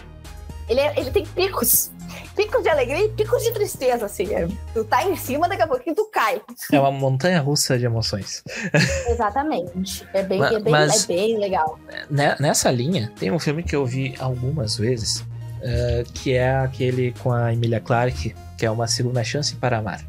Ele, 0.69 0.79
é- 0.79 0.93
ele 0.99 1.11
tem 1.11 1.25
picos. 1.25 1.91
Picos 2.35 2.61
de 2.63 2.69
alegria 2.69 3.05
e 3.05 3.09
picos 3.09 3.43
de 3.43 3.51
tristeza, 3.51 4.05
assim. 4.05 4.33
É, 4.33 4.47
tu 4.73 4.83
tá 4.83 5.03
em 5.07 5.15
cima, 5.15 5.47
daqui 5.47 5.61
a 5.61 5.67
pouquinho 5.67 5.95
tu 5.95 6.09
cai. 6.11 6.41
É 6.71 6.79
uma 6.79 6.91
montanha 6.91 7.39
russa 7.41 7.77
de 7.77 7.85
emoções. 7.85 8.43
Exatamente. 9.07 10.07
É 10.13 10.23
bem, 10.23 10.39
Ma- 10.39 10.47
é 10.53 10.59
bem, 10.59 10.71
mas- 10.71 11.03
é 11.03 11.07
bem 11.07 11.37
legal. 11.37 11.79
Ne- 12.09 12.35
Nessa 12.39 12.69
linha, 12.71 13.11
tem 13.19 13.31
um 13.31 13.39
filme 13.39 13.63
que 13.63 13.75
eu 13.75 13.85
vi 13.85 14.13
algumas 14.19 14.77
vezes, 14.77 15.23
eh, 15.61 16.03
que 16.13 16.33
é 16.33 16.55
aquele 16.57 17.13
com 17.23 17.31
a 17.31 17.53
Emilia 17.53 17.79
Clarke, 17.79 18.35
que 18.57 18.65
é 18.65 18.71
Uma 18.71 18.87
Segunda 18.87 19.23
Chance 19.23 19.55
para 19.55 19.77
Amar. 19.77 20.05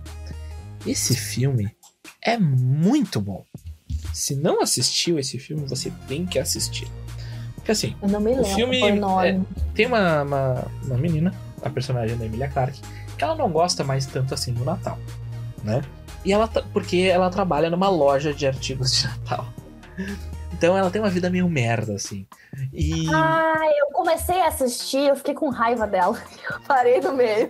Esse 0.86 1.16
filme 1.16 1.70
é 2.22 2.36
muito 2.38 3.20
bom. 3.20 3.44
Se 4.12 4.34
não 4.34 4.60
assistiu 4.62 5.18
esse 5.18 5.38
filme, 5.38 5.66
você 5.66 5.92
tem 6.06 6.26
que 6.26 6.38
assistir. 6.38 6.88
Porque 7.54 7.72
assim, 7.72 7.94
Eu 8.02 8.08
não 8.08 8.20
me 8.20 8.30
lembro 8.34 8.44
filme 8.46 8.80
por 8.80 8.92
nome. 8.94 9.44
tem 9.74 9.86
uma, 9.86 10.22
uma, 10.22 10.66
uma 10.84 10.96
menina, 10.96 11.32
a 11.62 11.70
personagem 11.70 12.16
da 12.16 12.24
Emilia 12.24 12.48
Clarke, 12.48 12.80
que 13.16 13.24
ela 13.24 13.34
não 13.34 13.50
gosta 13.50 13.84
mais 13.84 14.06
tanto 14.06 14.34
assim 14.34 14.52
do 14.52 14.64
Natal, 14.64 14.98
né? 15.62 15.82
E 16.24 16.32
ela, 16.32 16.48
porque 16.72 17.08
ela 17.12 17.30
trabalha 17.30 17.70
numa 17.70 17.88
loja 17.88 18.34
de 18.34 18.46
artigos 18.46 18.92
de 18.92 19.06
Natal. 19.06 19.46
Então 20.52 20.76
ela 20.76 20.90
tem 20.90 21.00
uma 21.00 21.10
vida 21.10 21.30
meio 21.30 21.48
merda, 21.48 21.94
assim. 21.94 22.26
E. 22.72 23.06
Ah, 23.14 23.60
eu 23.78 23.92
comecei 23.92 24.40
a 24.40 24.48
assistir, 24.48 25.08
eu 25.08 25.16
fiquei 25.16 25.34
com 25.34 25.48
raiva 25.50 25.86
dela. 25.86 26.20
Eu 26.50 26.60
parei 26.66 27.00
no 27.00 27.12
meio. 27.12 27.48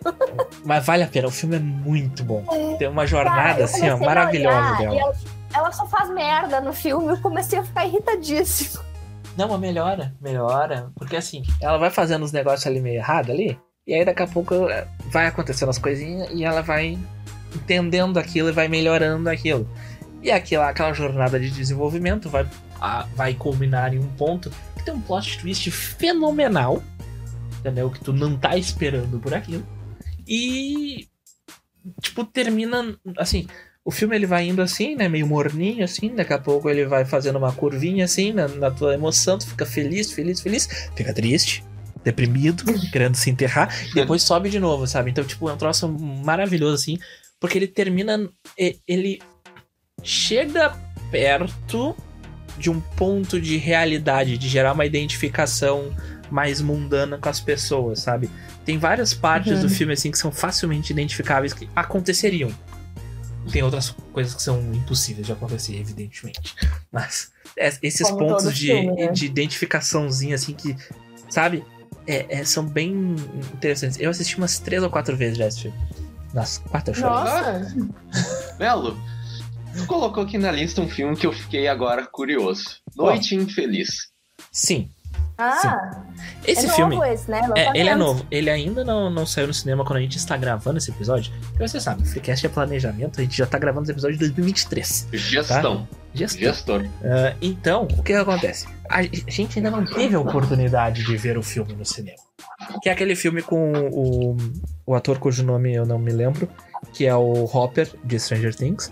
Mas 0.64 0.84
vale 0.84 1.04
a 1.04 1.06
pena, 1.06 1.28
o 1.28 1.30
filme 1.30 1.56
é 1.56 1.60
muito 1.60 2.22
bom. 2.22 2.44
Tem 2.78 2.88
uma 2.88 3.06
jornada, 3.06 3.54
Cara, 3.54 3.64
assim, 3.64 3.88
ó, 3.88 3.96
maravilhosa 3.96 4.76
dela. 4.76 4.94
e 4.94 4.98
Ela, 4.98 5.14
ela 5.54 5.72
só 5.72 5.86
faz 5.86 6.10
merda 6.10 6.60
no 6.60 6.72
filme, 6.72 7.08
eu 7.08 7.20
comecei 7.20 7.58
a 7.58 7.64
ficar 7.64 7.86
irritadíssima. 7.86 8.84
Não, 9.36 9.48
mas 9.48 9.60
melhora, 9.60 10.12
melhora. 10.20 10.90
Porque 10.96 11.16
assim, 11.16 11.44
ela 11.60 11.78
vai 11.78 11.90
fazendo 11.90 12.24
os 12.24 12.32
negócios 12.32 12.66
ali 12.66 12.80
meio 12.80 12.96
errado 12.96 13.30
ali. 13.30 13.58
E 13.88 13.94
aí 13.94 14.04
daqui 14.04 14.22
a 14.22 14.26
pouco 14.26 14.54
vai 15.10 15.26
acontecendo 15.26 15.70
as 15.70 15.78
coisinhas 15.78 16.28
e 16.34 16.44
ela 16.44 16.60
vai 16.60 16.98
entendendo 17.56 18.18
aquilo 18.18 18.50
e 18.50 18.52
vai 18.52 18.68
melhorando 18.68 19.30
aquilo. 19.30 19.66
E 20.22 20.30
aquela, 20.30 20.68
aquela 20.68 20.92
jornada 20.92 21.40
de 21.40 21.48
desenvolvimento 21.50 22.28
vai, 22.28 22.46
a- 22.78 23.06
vai 23.16 23.32
culminar 23.32 23.94
em 23.94 23.98
um 23.98 24.08
ponto 24.08 24.50
que 24.76 24.84
tem 24.84 24.92
um 24.92 25.00
plot 25.00 25.38
twist 25.38 25.70
fenomenal. 25.70 26.82
Entendeu? 27.60 27.88
Que 27.88 28.00
tu 28.00 28.12
não 28.12 28.36
tá 28.36 28.58
esperando 28.58 29.18
por 29.18 29.32
aquilo. 29.32 29.66
E. 30.26 31.08
Tipo, 32.02 32.24
termina. 32.24 32.94
Assim, 33.16 33.46
o 33.82 33.90
filme 33.90 34.14
ele 34.14 34.26
vai 34.26 34.46
indo 34.46 34.60
assim, 34.60 34.94
né? 34.96 35.08
Meio 35.08 35.26
morninho, 35.26 35.82
assim. 35.82 36.14
Daqui 36.14 36.34
a 36.34 36.38
pouco 36.38 36.68
ele 36.68 36.84
vai 36.84 37.06
fazendo 37.06 37.36
uma 37.36 37.52
curvinha 37.52 38.04
assim 38.04 38.32
na, 38.32 38.46
na 38.48 38.70
tua 38.70 38.92
emoção. 38.92 39.38
Tu 39.38 39.46
fica 39.46 39.64
feliz, 39.64 40.12
feliz, 40.12 40.40
feliz. 40.42 40.68
Fica 40.94 41.12
triste, 41.14 41.64
deprimido, 42.10 42.64
querendo 42.90 43.14
se 43.16 43.30
enterrar. 43.30 43.68
E 43.90 43.94
depois 43.94 44.22
sobe 44.22 44.48
de 44.50 44.58
novo, 44.58 44.86
sabe? 44.86 45.10
Então, 45.10 45.24
tipo, 45.24 45.48
é 45.48 45.52
um 45.52 45.56
troço 45.56 45.88
maravilhoso, 45.88 46.74
assim. 46.74 46.98
Porque 47.40 47.56
ele 47.58 47.68
termina. 47.68 48.28
Ele 48.86 49.20
chega 50.02 50.76
perto 51.10 51.94
de 52.58 52.70
um 52.70 52.80
ponto 52.80 53.40
de 53.40 53.56
realidade, 53.56 54.36
de 54.38 54.48
gerar 54.48 54.72
uma 54.72 54.84
identificação 54.86 55.94
mais 56.30 56.60
mundana 56.60 57.16
com 57.18 57.28
as 57.28 57.40
pessoas, 57.40 58.00
sabe? 58.00 58.28
Tem 58.64 58.76
várias 58.78 59.14
partes 59.14 59.52
Uhum. 59.52 59.62
do 59.62 59.68
filme 59.68 59.92
assim 59.94 60.10
que 60.10 60.18
são 60.18 60.30
facilmente 60.30 60.92
identificáveis 60.92 61.52
que 61.54 61.68
aconteceriam. 61.74 62.50
Tem 63.50 63.62
outras 63.62 63.94
coisas 64.12 64.34
que 64.34 64.42
são 64.42 64.60
impossíveis 64.74 65.26
de 65.26 65.32
acontecer, 65.32 65.76
evidentemente. 65.76 66.54
Mas 66.92 67.30
é, 67.56 67.72
esses 67.82 68.10
Como 68.10 68.18
pontos 68.28 68.54
de, 68.54 68.66
filme, 68.66 68.94
né? 68.94 69.10
de 69.10 69.24
identificaçãozinha, 69.24 70.34
assim, 70.34 70.52
que, 70.52 70.76
sabe? 71.30 71.64
É, 72.06 72.40
é, 72.40 72.44
são 72.44 72.64
bem 72.64 73.14
interessantes. 73.54 73.98
Eu 74.00 74.10
assisti 74.10 74.36
umas 74.36 74.58
três 74.58 74.82
ou 74.82 74.90
quatro 74.90 75.16
vezes 75.16 75.38
já 75.38 75.46
esse 75.46 75.62
filme. 75.62 75.78
Nas 76.32 76.58
quatro 76.58 76.94
eu. 76.94 77.10
Nossa, 77.10 77.74
Melo, 78.58 78.98
tu 79.76 79.86
colocou 79.86 80.22
aqui 80.22 80.38
na 80.38 80.50
lista 80.50 80.80
um 80.80 80.88
filme 80.88 81.16
que 81.16 81.26
eu 81.26 81.32
fiquei 81.32 81.68
agora 81.68 82.06
curioso. 82.06 82.80
Noite 82.96 83.34
Infeliz. 83.34 84.08
Sim. 84.52 84.90
Ah, 85.38 86.02
Esse 86.44 86.66
é 86.66 86.68
filme. 86.70 86.96
novo 86.96 87.06
esse, 87.06 87.30
né? 87.30 87.40
É, 87.56 87.78
ele 87.78 87.88
é 87.88 87.94
novo. 87.94 88.26
Ele 88.28 88.50
ainda 88.50 88.84
não, 88.84 89.08
não 89.08 89.24
saiu 89.24 89.46
no 89.46 89.54
cinema 89.54 89.84
quando 89.84 89.98
a 89.98 90.00
gente 90.00 90.16
está 90.16 90.36
gravando 90.36 90.78
esse 90.78 90.90
episódio. 90.90 91.32
Porque 91.50 91.68
você 91.68 91.80
sabe, 91.80 92.02
o 92.02 92.06
Freecast 92.06 92.44
é 92.44 92.48
planejamento, 92.48 93.20
a 93.20 93.22
gente 93.22 93.38
já 93.38 93.46
tá 93.46 93.56
gravando 93.56 93.84
esse 93.84 93.92
episódio 93.92 94.18
de 94.18 94.24
2023. 94.24 95.08
Gestão. 95.12 95.86
Gestão. 96.12 96.40
Gestor. 96.40 96.84
Ah, 97.04 97.36
então, 97.40 97.84
o 97.84 98.02
que 98.02 98.14
acontece? 98.14 98.66
A 98.90 99.02
gente 99.04 99.60
ainda 99.60 99.70
não 99.70 99.84
teve 99.86 100.16
a 100.16 100.20
oportunidade 100.20 101.04
de 101.04 101.16
ver 101.16 101.38
o 101.38 101.42
filme 101.42 101.72
no 101.72 101.84
cinema. 101.84 102.18
Que 102.82 102.88
é 102.88 102.92
aquele 102.92 103.14
filme 103.14 103.40
com 103.40 103.72
o, 103.92 104.36
o 104.86 104.94
ator 104.96 105.20
cujo 105.20 105.44
nome 105.44 105.72
eu 105.72 105.86
não 105.86 106.00
me 106.00 106.10
lembro, 106.10 106.48
que 106.92 107.06
é 107.06 107.14
o 107.14 107.44
Hopper 107.44 107.88
de 108.02 108.18
Stranger 108.18 108.56
Things. 108.56 108.90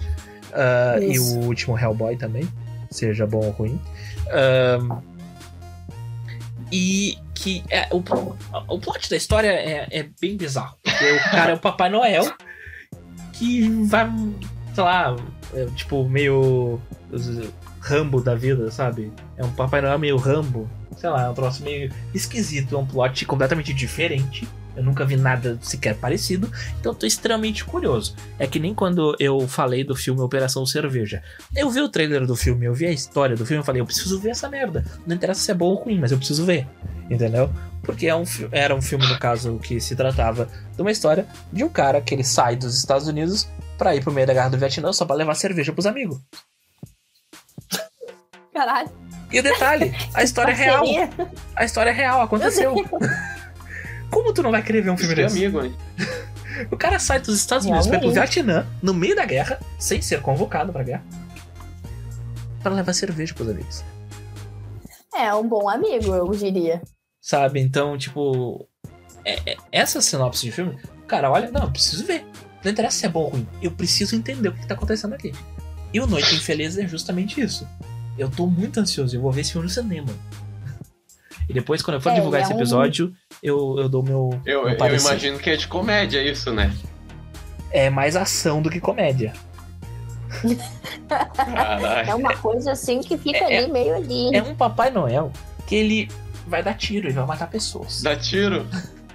Ah, 0.52 0.98
e 1.00 1.18
o 1.18 1.40
último 1.40 1.76
Hellboy 1.76 2.16
também, 2.16 2.48
seja 2.88 3.26
bom 3.26 3.44
ou 3.44 3.50
ruim. 3.50 3.80
Ah, 4.28 5.02
e 6.72 7.18
que 7.34 7.62
é, 7.70 7.88
o, 7.92 8.02
o 8.68 8.78
plot 8.78 9.08
da 9.08 9.16
história 9.16 9.48
é, 9.48 9.86
é 9.90 10.08
bem 10.20 10.36
bizarro. 10.36 10.76
Porque 10.82 11.12
o 11.12 11.30
cara 11.30 11.52
é 11.52 11.54
o 11.54 11.58
Papai 11.58 11.88
Noel 11.88 12.24
que 13.32 13.68
vai, 13.84 14.10
sei 14.74 14.84
lá, 14.84 15.16
é, 15.54 15.66
tipo, 15.76 16.08
meio 16.08 16.80
Rambo 17.80 18.20
da 18.20 18.34
vida, 18.34 18.70
sabe? 18.70 19.12
É 19.36 19.44
um 19.44 19.50
Papai 19.50 19.80
Noel 19.80 19.98
meio 19.98 20.16
Rambo. 20.16 20.68
Sei 20.96 21.10
lá, 21.10 21.24
é 21.24 21.28
um 21.28 21.34
troço 21.34 21.62
meio 21.62 21.92
esquisito. 22.14 22.74
É 22.74 22.78
um 22.78 22.86
plot 22.86 23.24
completamente 23.26 23.72
diferente. 23.72 24.48
Eu 24.76 24.82
nunca 24.82 25.04
vi 25.04 25.16
nada 25.16 25.58
sequer 25.62 25.94
parecido. 25.96 26.50
Então 26.78 26.92
eu 26.92 26.96
tô 26.96 27.06
extremamente 27.06 27.64
curioso. 27.64 28.14
É 28.38 28.46
que 28.46 28.58
nem 28.58 28.74
quando 28.74 29.16
eu 29.18 29.48
falei 29.48 29.82
do 29.82 29.96
filme 29.96 30.20
Operação 30.20 30.66
Cerveja. 30.66 31.22
Eu 31.54 31.70
vi 31.70 31.80
o 31.80 31.88
trailer 31.88 32.26
do 32.26 32.36
filme, 32.36 32.66
eu 32.66 32.74
vi 32.74 32.86
a 32.86 32.92
história 32.92 33.34
do 33.34 33.46
filme, 33.46 33.60
eu 33.60 33.64
falei, 33.64 33.80
eu 33.80 33.86
preciso 33.86 34.20
ver 34.20 34.30
essa 34.30 34.48
merda. 34.48 34.84
Não 35.06 35.16
interessa 35.16 35.40
se 35.40 35.50
é 35.50 35.54
bom 35.54 35.66
ou 35.66 35.76
ruim, 35.76 35.98
mas 35.98 36.12
eu 36.12 36.18
preciso 36.18 36.44
ver. 36.44 36.66
Entendeu? 37.10 37.50
Porque 37.82 38.08
é 38.08 38.14
um, 38.14 38.24
era 38.50 38.74
um 38.74 38.82
filme, 38.82 39.06
no 39.06 39.18
caso, 39.18 39.58
que 39.60 39.80
se 39.80 39.94
tratava 39.94 40.48
de 40.74 40.82
uma 40.82 40.90
história 40.90 41.26
de 41.52 41.62
um 41.62 41.68
cara 41.68 42.00
que 42.00 42.14
ele 42.14 42.24
sai 42.24 42.56
dos 42.56 42.76
Estados 42.76 43.06
Unidos 43.06 43.48
pra 43.78 43.94
ir 43.94 44.02
pro 44.02 44.12
meio 44.12 44.26
da 44.26 44.34
guerra 44.34 44.48
do 44.48 44.58
Vietnã 44.58 44.92
só 44.92 45.04
pra 45.04 45.14
levar 45.14 45.34
cerveja 45.34 45.72
pros 45.72 45.86
amigos. 45.86 46.18
Caralho. 48.52 48.90
E 49.30 49.38
o 49.38 49.42
detalhe, 49.42 49.94
a 50.14 50.22
história 50.22 50.52
é 50.52 50.54
real. 50.54 50.84
A 51.54 51.64
história 51.64 51.90
é 51.90 51.92
real, 51.92 52.20
aconteceu. 52.20 52.74
Como 54.10 54.32
tu 54.32 54.42
não 54.42 54.50
vai 54.50 54.62
querer 54.62 54.82
ver 54.82 54.90
um 54.90 54.96
filme 54.96 55.12
Isso 55.12 55.20
é 55.20 55.24
desse? 55.24 55.36
amigo, 55.44 55.64
hein? 55.64 55.74
O 56.70 56.76
cara 56.76 56.98
sai 56.98 57.20
dos 57.20 57.36
Estados 57.36 57.66
Unidos 57.66 57.86
pra 57.86 57.98
ir 57.98 58.00
pro. 58.00 58.12
Vietnã, 58.12 58.66
no 58.82 58.94
meio 58.94 59.14
da 59.14 59.26
guerra, 59.26 59.60
sem 59.78 60.00
ser 60.00 60.22
convocado 60.22 60.72
pra 60.72 60.82
guerra, 60.82 61.04
pra 62.62 62.72
levar 62.72 62.94
cerveja 62.94 63.34
pros 63.34 63.50
amigos. 63.50 63.84
É 65.14 65.34
um 65.34 65.46
bom 65.46 65.68
amigo, 65.68 66.14
eu 66.14 66.30
diria. 66.30 66.80
Sabe? 67.20 67.60
Então, 67.60 67.98
tipo. 67.98 68.66
é- 69.22 69.52
é- 69.52 69.56
essa 69.70 70.00
sinopse 70.00 70.46
de 70.46 70.52
filme, 70.52 70.78
o 71.02 71.06
cara 71.06 71.30
olha, 71.30 71.50
não, 71.50 71.64
eu 71.64 71.70
preciso 71.70 72.06
ver. 72.06 72.24
Não 72.64 72.72
interessa 72.72 73.00
se 73.00 73.06
é 73.06 73.08
bom 73.10 73.24
ou 73.24 73.28
ruim. 73.28 73.46
Eu 73.60 73.70
preciso 73.70 74.16
entender 74.16 74.48
o 74.48 74.52
que, 74.52 74.60
que 74.60 74.66
tá 74.66 74.74
acontecendo 74.74 75.12
aqui. 75.14 75.32
E 75.92 76.00
o 76.00 76.06
Noite 76.06 76.34
Infeliz 76.34 76.78
é 76.78 76.88
justamente 76.88 77.38
isso. 77.40 77.68
Eu 78.18 78.30
tô 78.30 78.46
muito 78.46 78.80
ansioso, 78.80 79.14
eu 79.14 79.20
vou 79.20 79.30
ver 79.30 79.42
esse 79.42 79.52
filme 79.52 79.66
no 79.66 79.72
cinema. 79.72 80.08
E 81.48 81.52
depois, 81.52 81.80
quando 81.82 81.96
eu 81.96 82.00
for 82.00 82.10
É, 82.10 82.14
divulgar 82.14 82.40
é 82.40 82.44
esse 82.44 82.52
um- 82.52 83.02
eu, 83.42 83.78
eu, 83.78 83.88
dou 83.88 84.02
meu. 84.02 84.30
Eu, 84.44 84.64
meu 84.64 84.76
eu 84.76 84.96
imagino 84.96 85.38
que 85.38 85.50
é 85.50 85.56
de 85.56 85.68
comédia 85.68 86.22
isso, 86.22 86.52
né? 86.52 86.72
É 87.70 87.88
mais 87.90 88.16
ação 88.16 88.60
do 88.62 88.70
que 88.70 88.80
comédia. 88.80 89.32
É 92.06 92.14
uma 92.14 92.36
coisa 92.36 92.72
assim 92.72 93.00
que 93.00 93.16
fica 93.16 93.38
É- 93.38 93.58
ali 93.58 93.72
meio 93.72 93.94
ali. 93.94 94.34
É 94.34 94.42
um 94.42 94.54
Papai 94.54 94.90
Noel 94.90 95.30
que 95.66 95.74
ele 95.74 96.08
vai 96.46 96.62
dar 96.62 96.74
tiro 96.74 97.08
e 97.08 97.12
vai 97.12 97.26
matar 97.26 97.48
pessoas. 97.48 98.02
Dá 98.02 98.16
tiro? 98.16 98.66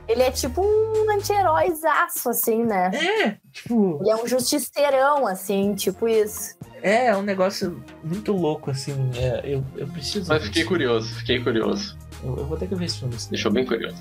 Ele 0.07 0.23
é 0.23 0.31
tipo 0.31 0.61
um 0.61 1.09
anti-heróizaço, 1.11 2.29
assim, 2.29 2.65
né? 2.65 2.91
É, 2.93 3.37
tipo, 3.51 3.97
Ele 4.01 4.09
é 4.09 4.15
um 4.15 4.27
justiceirão, 4.27 5.25
assim, 5.25 5.73
tipo 5.73 6.07
isso. 6.07 6.55
é 6.81 7.15
um 7.15 7.21
negócio 7.21 7.81
muito 8.03 8.33
louco, 8.33 8.71
assim. 8.71 8.93
é, 9.15 9.41
eu, 9.45 9.63
eu 9.77 9.87
preciso. 9.87 10.27
Mas 10.27 10.43
fiquei 10.43 10.65
curioso, 10.65 11.13
fiquei 11.15 11.41
curioso. 11.41 11.97
Eu, 12.23 12.37
eu 12.37 12.45
vou 12.45 12.57
ter 12.57 12.67
que 12.67 12.75
ver 12.75 12.85
esse 12.85 12.99
filme. 12.99 13.15
Deixou 13.29 13.51
bem 13.51 13.65
curioso. 13.65 13.97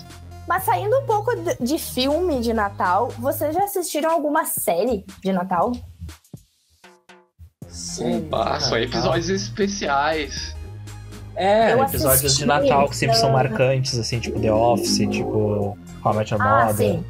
Mas 0.49 0.65
saindo 0.65 0.99
um 0.99 1.07
pouco 1.07 1.31
de- 1.37 1.57
filme 1.79 2.41
de 2.41 2.53
Natal, 2.53 3.09
vocês 3.19 3.55
já 3.55 3.65
assistiram 3.65 4.11
alguma 4.11 4.45
série 4.45 5.05
de 5.23 5.33
Natal? 5.33 5.73
Sim, 7.69 8.21
Natal. 8.29 8.79
episódios 8.79 9.29
especiais. 9.29 10.55
É, 11.37 11.73
Eu 11.73 11.83
episódios 11.85 12.25
assisti, 12.25 12.41
de 12.41 12.47
Natal 12.47 12.89
que 12.89 12.97
sempre 12.97 13.17
são 13.17 13.31
então- 13.31 13.39
marcantes, 13.43 13.99
assim, 13.99 14.19
tipo 14.19 14.41
The 14.41 14.53
Office, 14.53 14.99
tipo 14.99 15.79
How 16.05 16.13
I 16.13 16.17
Met 16.17 16.35
Your 16.35 16.43
Ah, 16.43 16.67
Mother. 16.67 16.77
sim. 16.77 17.05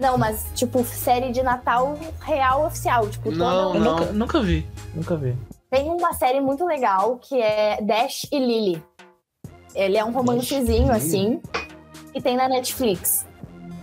Não, 0.00 0.16
mas 0.16 0.46
tipo, 0.54 0.82
série 0.84 1.30
de 1.30 1.42
Natal 1.42 1.98
real 2.20 2.64
oficial. 2.66 3.06
Tipo, 3.08 3.30
Não, 3.30 3.72
toda... 3.74 3.78
Eu 3.78 3.84
não. 3.84 3.98
nunca, 3.98 4.12
nunca 4.12 4.40
vi, 4.40 4.66
nunca 4.94 5.16
vi. 5.16 5.36
Tem 5.70 5.88
uma 5.90 6.14
série 6.14 6.40
muito 6.40 6.64
legal 6.64 7.18
que 7.18 7.40
é 7.40 7.80
Dash 7.82 8.26
e 8.32 8.38
Lily. 8.38 8.82
Ele 9.74 9.96
é 9.96 10.04
um 10.04 10.10
romancezinho, 10.12 10.92
assim, 10.92 11.40
e 12.14 12.20
tem 12.20 12.36
na 12.36 12.48
Netflix. 12.48 13.26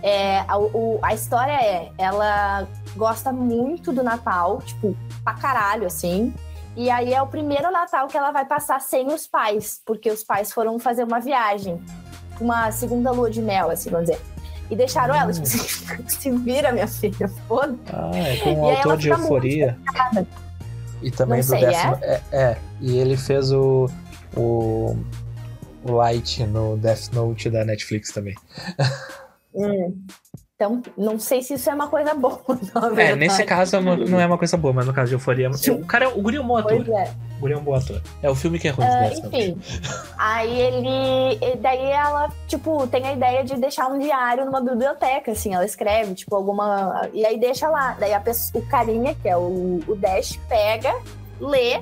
É, 0.02 0.40
a, 0.46 0.56
o- 0.58 0.98
a 1.02 1.12
história 1.14 1.52
é, 1.52 1.90
ela 1.98 2.66
gosta 2.96 3.32
muito 3.32 3.92
do 3.92 4.02
Natal, 4.02 4.58
tipo, 4.62 4.96
pra 5.24 5.34
caralho, 5.34 5.86
assim. 5.86 6.32
E 6.76 6.88
aí 6.90 7.12
é 7.12 7.20
o 7.20 7.26
primeiro 7.26 7.70
Natal 7.72 8.06
que 8.06 8.16
ela 8.16 8.30
vai 8.30 8.44
passar 8.44 8.80
sem 8.80 9.08
os 9.12 9.26
pais, 9.26 9.80
porque 9.84 10.08
os 10.10 10.22
pais 10.22 10.52
foram 10.52 10.78
fazer 10.78 11.02
uma 11.04 11.18
viagem. 11.18 11.80
Uma 12.40 12.70
segunda 12.70 13.10
lua 13.10 13.28
de 13.30 13.42
mel, 13.42 13.68
assim, 13.70 13.90
vamos 13.90 14.08
dizer. 14.08 14.20
E 14.70 14.76
deixaram 14.76 15.14
ela, 15.14 15.32
tipo 15.32 15.44
assim, 15.46 15.58
se 16.06 16.30
vira, 16.30 16.70
minha 16.70 16.86
filha, 16.86 17.26
foda 17.48 17.76
Ah, 17.92 18.10
é 18.16 18.36
com 18.36 18.60
o 18.62 18.66
E 18.66 18.70
aí 18.70 18.76
autor 18.76 18.96
de 18.98 19.08
Euforia. 19.08 19.78
E 21.02 21.10
também 21.10 21.38
Não 21.40 21.46
do 21.46 21.50
sei, 21.50 21.60
Death 21.60 22.02
é? 22.02 22.20
é? 22.30 22.58
e 22.80 22.96
ele 22.98 23.16
fez 23.16 23.50
o, 23.50 23.88
o, 24.36 24.96
o 25.84 25.92
Light 25.92 26.44
no 26.46 26.76
Death 26.76 27.12
Note 27.12 27.50
da 27.50 27.64
Netflix 27.64 28.12
também. 28.12 28.34
Hum. 29.54 29.94
Então, 30.54 30.82
não 30.96 31.20
sei 31.20 31.40
se 31.40 31.54
isso 31.54 31.70
é 31.70 31.74
uma 31.74 31.86
coisa 31.86 32.14
boa. 32.14 32.40
É, 32.98 33.14
nesse 33.14 33.44
caso 33.44 33.76
é 33.76 33.78
uma- 33.78 33.96
não 33.96 34.18
é 34.20 34.26
uma 34.26 34.36
coisa 34.36 34.56
boa, 34.56 34.74
mas 34.74 34.86
no 34.86 34.92
caso 34.92 35.08
de 35.10 35.14
Euforia. 35.14 35.48
O 35.50 35.86
cara, 35.86 36.06
é- 36.06 36.08
o 36.08 36.20
Guri 36.20 36.36
é 36.36 36.40
um 36.40 36.46
bom 36.48 36.56
ator. 36.56 36.72
Pois 36.84 36.88
é. 36.88 37.12
O 37.36 37.40
Guri 37.40 37.52
é 37.52 37.56
um 37.56 37.62
bom 37.62 37.74
ator. 37.76 38.02
É 38.20 38.28
o 38.28 38.34
filme 38.34 38.58
que 38.58 38.66
é 38.66 38.72
ruim 38.72 38.84
Note. 38.88 39.20
enfim. 39.24 39.56
Aí 40.18 40.60
ele. 40.60 41.56
Daí 41.60 41.84
ela, 41.92 42.28
tipo, 42.48 42.88
tem 42.88 43.06
a 43.06 43.12
ideia 43.12 43.44
de 43.44 43.54
deixar 43.56 43.86
um 43.86 44.00
diário 44.00 44.44
numa 44.46 44.60
biblioteca, 44.60 45.30
assim. 45.30 45.54
Ela 45.54 45.64
escreve, 45.64 46.12
tipo, 46.14 46.34
alguma. 46.34 47.08
E 47.12 47.24
aí 47.24 47.38
deixa 47.38 47.68
lá. 47.68 47.92
Daí 47.92 48.12
a 48.12 48.18
pessoa, 48.20 48.60
o 48.64 48.66
carinha, 48.68 49.14
que 49.14 49.28
é 49.28 49.36
o, 49.36 49.78
o 49.86 49.94
Dash, 49.94 50.40
pega, 50.48 50.92
lê 51.40 51.78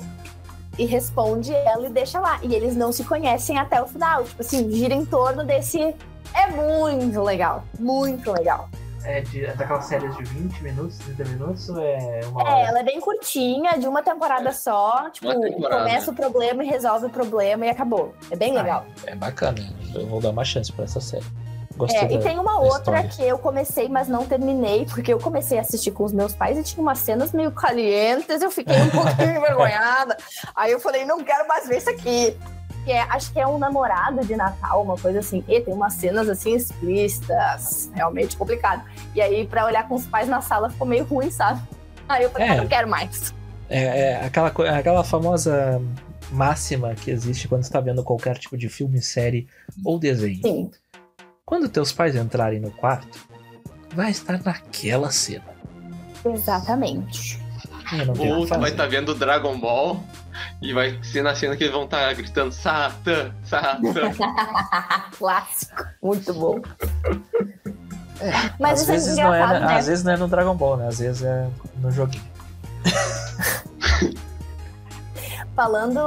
e 0.77 0.85
responde 0.85 1.53
ela 1.53 1.87
e 1.87 1.89
deixa 1.89 2.19
lá. 2.19 2.39
E 2.43 2.53
eles 2.53 2.75
não 2.75 2.91
se 2.91 3.03
conhecem 3.03 3.57
até 3.57 3.81
o 3.81 3.87
final. 3.87 4.23
Tipo 4.23 4.41
assim, 4.41 4.71
gira 4.71 4.93
em 4.93 5.05
torno 5.05 5.43
desse. 5.43 5.95
É 6.33 6.51
muito 6.51 7.21
legal. 7.21 7.63
Muito 7.79 8.31
legal. 8.31 8.69
É, 9.03 9.21
de, 9.21 9.45
é 9.45 9.53
daquelas 9.53 9.85
séries 9.85 10.15
de 10.17 10.23
20 10.23 10.61
minutos, 10.61 10.97
30 10.97 11.25
minutos 11.25 11.69
ou 11.69 11.81
é 11.81 12.19
uma 12.25 12.41
É, 12.43 12.65
ela 12.65 12.79
é 12.79 12.83
bem 12.83 12.99
curtinha, 12.99 13.77
de 13.77 13.87
uma 13.87 14.03
temporada 14.03 14.51
só. 14.51 15.09
Tipo, 15.11 15.39
temporada. 15.39 15.83
começa 15.83 16.11
o 16.11 16.13
problema 16.13 16.63
e 16.63 16.67
resolve 16.67 17.05
o 17.05 17.09
problema 17.09 17.65
e 17.65 17.69
acabou. 17.69 18.13
É 18.29 18.35
bem 18.35 18.53
legal. 18.53 18.85
É 19.05 19.15
bacana. 19.15 19.59
Eu 19.95 20.07
vou 20.07 20.19
dar 20.19 20.31
uma 20.31 20.43
chance 20.43 20.71
pra 20.73 20.83
essa 20.83 20.99
série. 20.99 21.25
Gostei 21.77 21.99
É, 22.01 22.05
e 22.11 22.17
da- 22.17 22.23
tem 22.23 22.39
uma 22.39 22.59
outra 22.59 22.77
história. 23.01 23.09
que 23.09 23.21
eu 23.23 23.37
comecei, 23.37 23.87
mas 23.87 24.07
não 24.07 24.25
terminei, 24.25 24.85
porque 24.85 25.13
eu 25.13 25.19
comecei 25.19 25.57
a 25.57 25.61
assistir 25.61 25.91
com 25.91 26.03
os 26.03 26.11
meus 26.11 26.33
pais 26.33 26.57
e 26.57 26.63
tinha 26.63 26.81
umas 26.81 26.97
cenas 26.99 27.31
meio 27.31 27.51
calientes, 27.51 28.41
eu 28.41 28.49
fiquei 28.51 28.75
um 28.81 28.89
pouquinho 28.89 29.37
envergonhada. 29.37 30.17
Aí 30.55 30.71
eu 30.71 30.79
falei, 30.79 31.05
não 31.05 31.23
quero 31.23 31.47
mais 31.47 31.67
ver 31.67 31.77
isso 31.77 31.89
aqui. 31.89 32.35
Que 32.83 32.91
é, 32.93 33.01
acho 33.01 33.31
que 33.33 33.39
é 33.39 33.45
um 33.45 33.57
namorado 33.57 34.25
de 34.25 34.35
Natal, 34.35 34.81
uma 34.81 34.97
coisa 34.97 35.19
assim. 35.19 35.43
E 35.47 35.59
tem 35.59 35.73
umas 35.73 35.93
cenas 35.93 36.29
assim 36.29 36.55
explícitas, 36.55 37.89
realmente 37.93 38.35
complicado. 38.37 38.81
E 39.13 39.21
aí, 39.21 39.45
pra 39.45 39.65
olhar 39.65 39.87
com 39.87 39.95
os 39.95 40.05
pais 40.05 40.27
na 40.27 40.41
sala, 40.41 40.69
ficou 40.69 40.87
meio 40.87 41.03
ruim, 41.05 41.29
sabe? 41.29 41.61
Aí 42.07 42.23
eu 42.23 42.29
falei, 42.29 42.47
É. 42.47 42.51
ah, 42.51 42.55
não 42.57 42.67
quero 42.67 42.87
mais. 42.87 43.33
É, 43.69 43.83
é 44.11 44.25
aquela, 44.25 44.47
aquela 44.47 45.03
famosa 45.03 45.81
máxima 46.31 46.93
que 46.95 47.11
existe 47.11 47.47
quando 47.47 47.63
você 47.63 47.71
tá 47.71 47.79
vendo 47.79 48.03
qualquer 48.03 48.37
tipo 48.37 48.57
de 48.57 48.69
filme, 48.69 49.01
série 49.01 49.47
ou 49.83 49.99
desenho. 49.99 50.41
Sim. 50.41 50.71
Quando 51.47 51.69
teus 51.69 51.93
pais 51.93 52.13
entrarem 52.13 52.59
no 52.59 52.69
quarto, 52.69 53.25
vai 53.95 54.11
estar 54.11 54.37
naquela 54.43 55.09
cena. 55.11 55.45
Exatamente. 56.25 57.41
Ou 58.19 58.45
vai 58.45 58.69
estar 58.69 58.85
vendo 58.87 59.15
Dragon 59.15 59.57
Ball 59.57 60.03
e 60.61 60.73
vai 60.73 61.01
ser 61.01 61.21
na 61.21 61.33
cena 61.33 61.55
que 61.55 61.63
eles 61.63 61.73
vão 61.73 61.85
estar 61.85 62.13
gritando 62.15 62.51
Satan, 62.51 63.33
Satan. 63.45 63.79
Clássico. 65.17 65.85
Muito 66.03 66.33
bom. 66.33 66.59
Mas 68.59 68.81
às 68.81 68.89
é 68.89 68.91
vezes, 68.91 69.17
não 69.17 69.33
é, 69.33 69.59
né? 69.61 69.77
às 69.77 69.87
vezes 69.87 70.03
não 70.03 70.11
é 70.11 70.17
no 70.17 70.27
Dragon 70.27 70.53
Ball, 70.53 70.75
né? 70.75 70.87
Às 70.89 70.99
vezes 70.99 71.23
é 71.23 71.47
no 71.77 71.89
joguinho. 71.91 72.27
Falando 75.55 76.01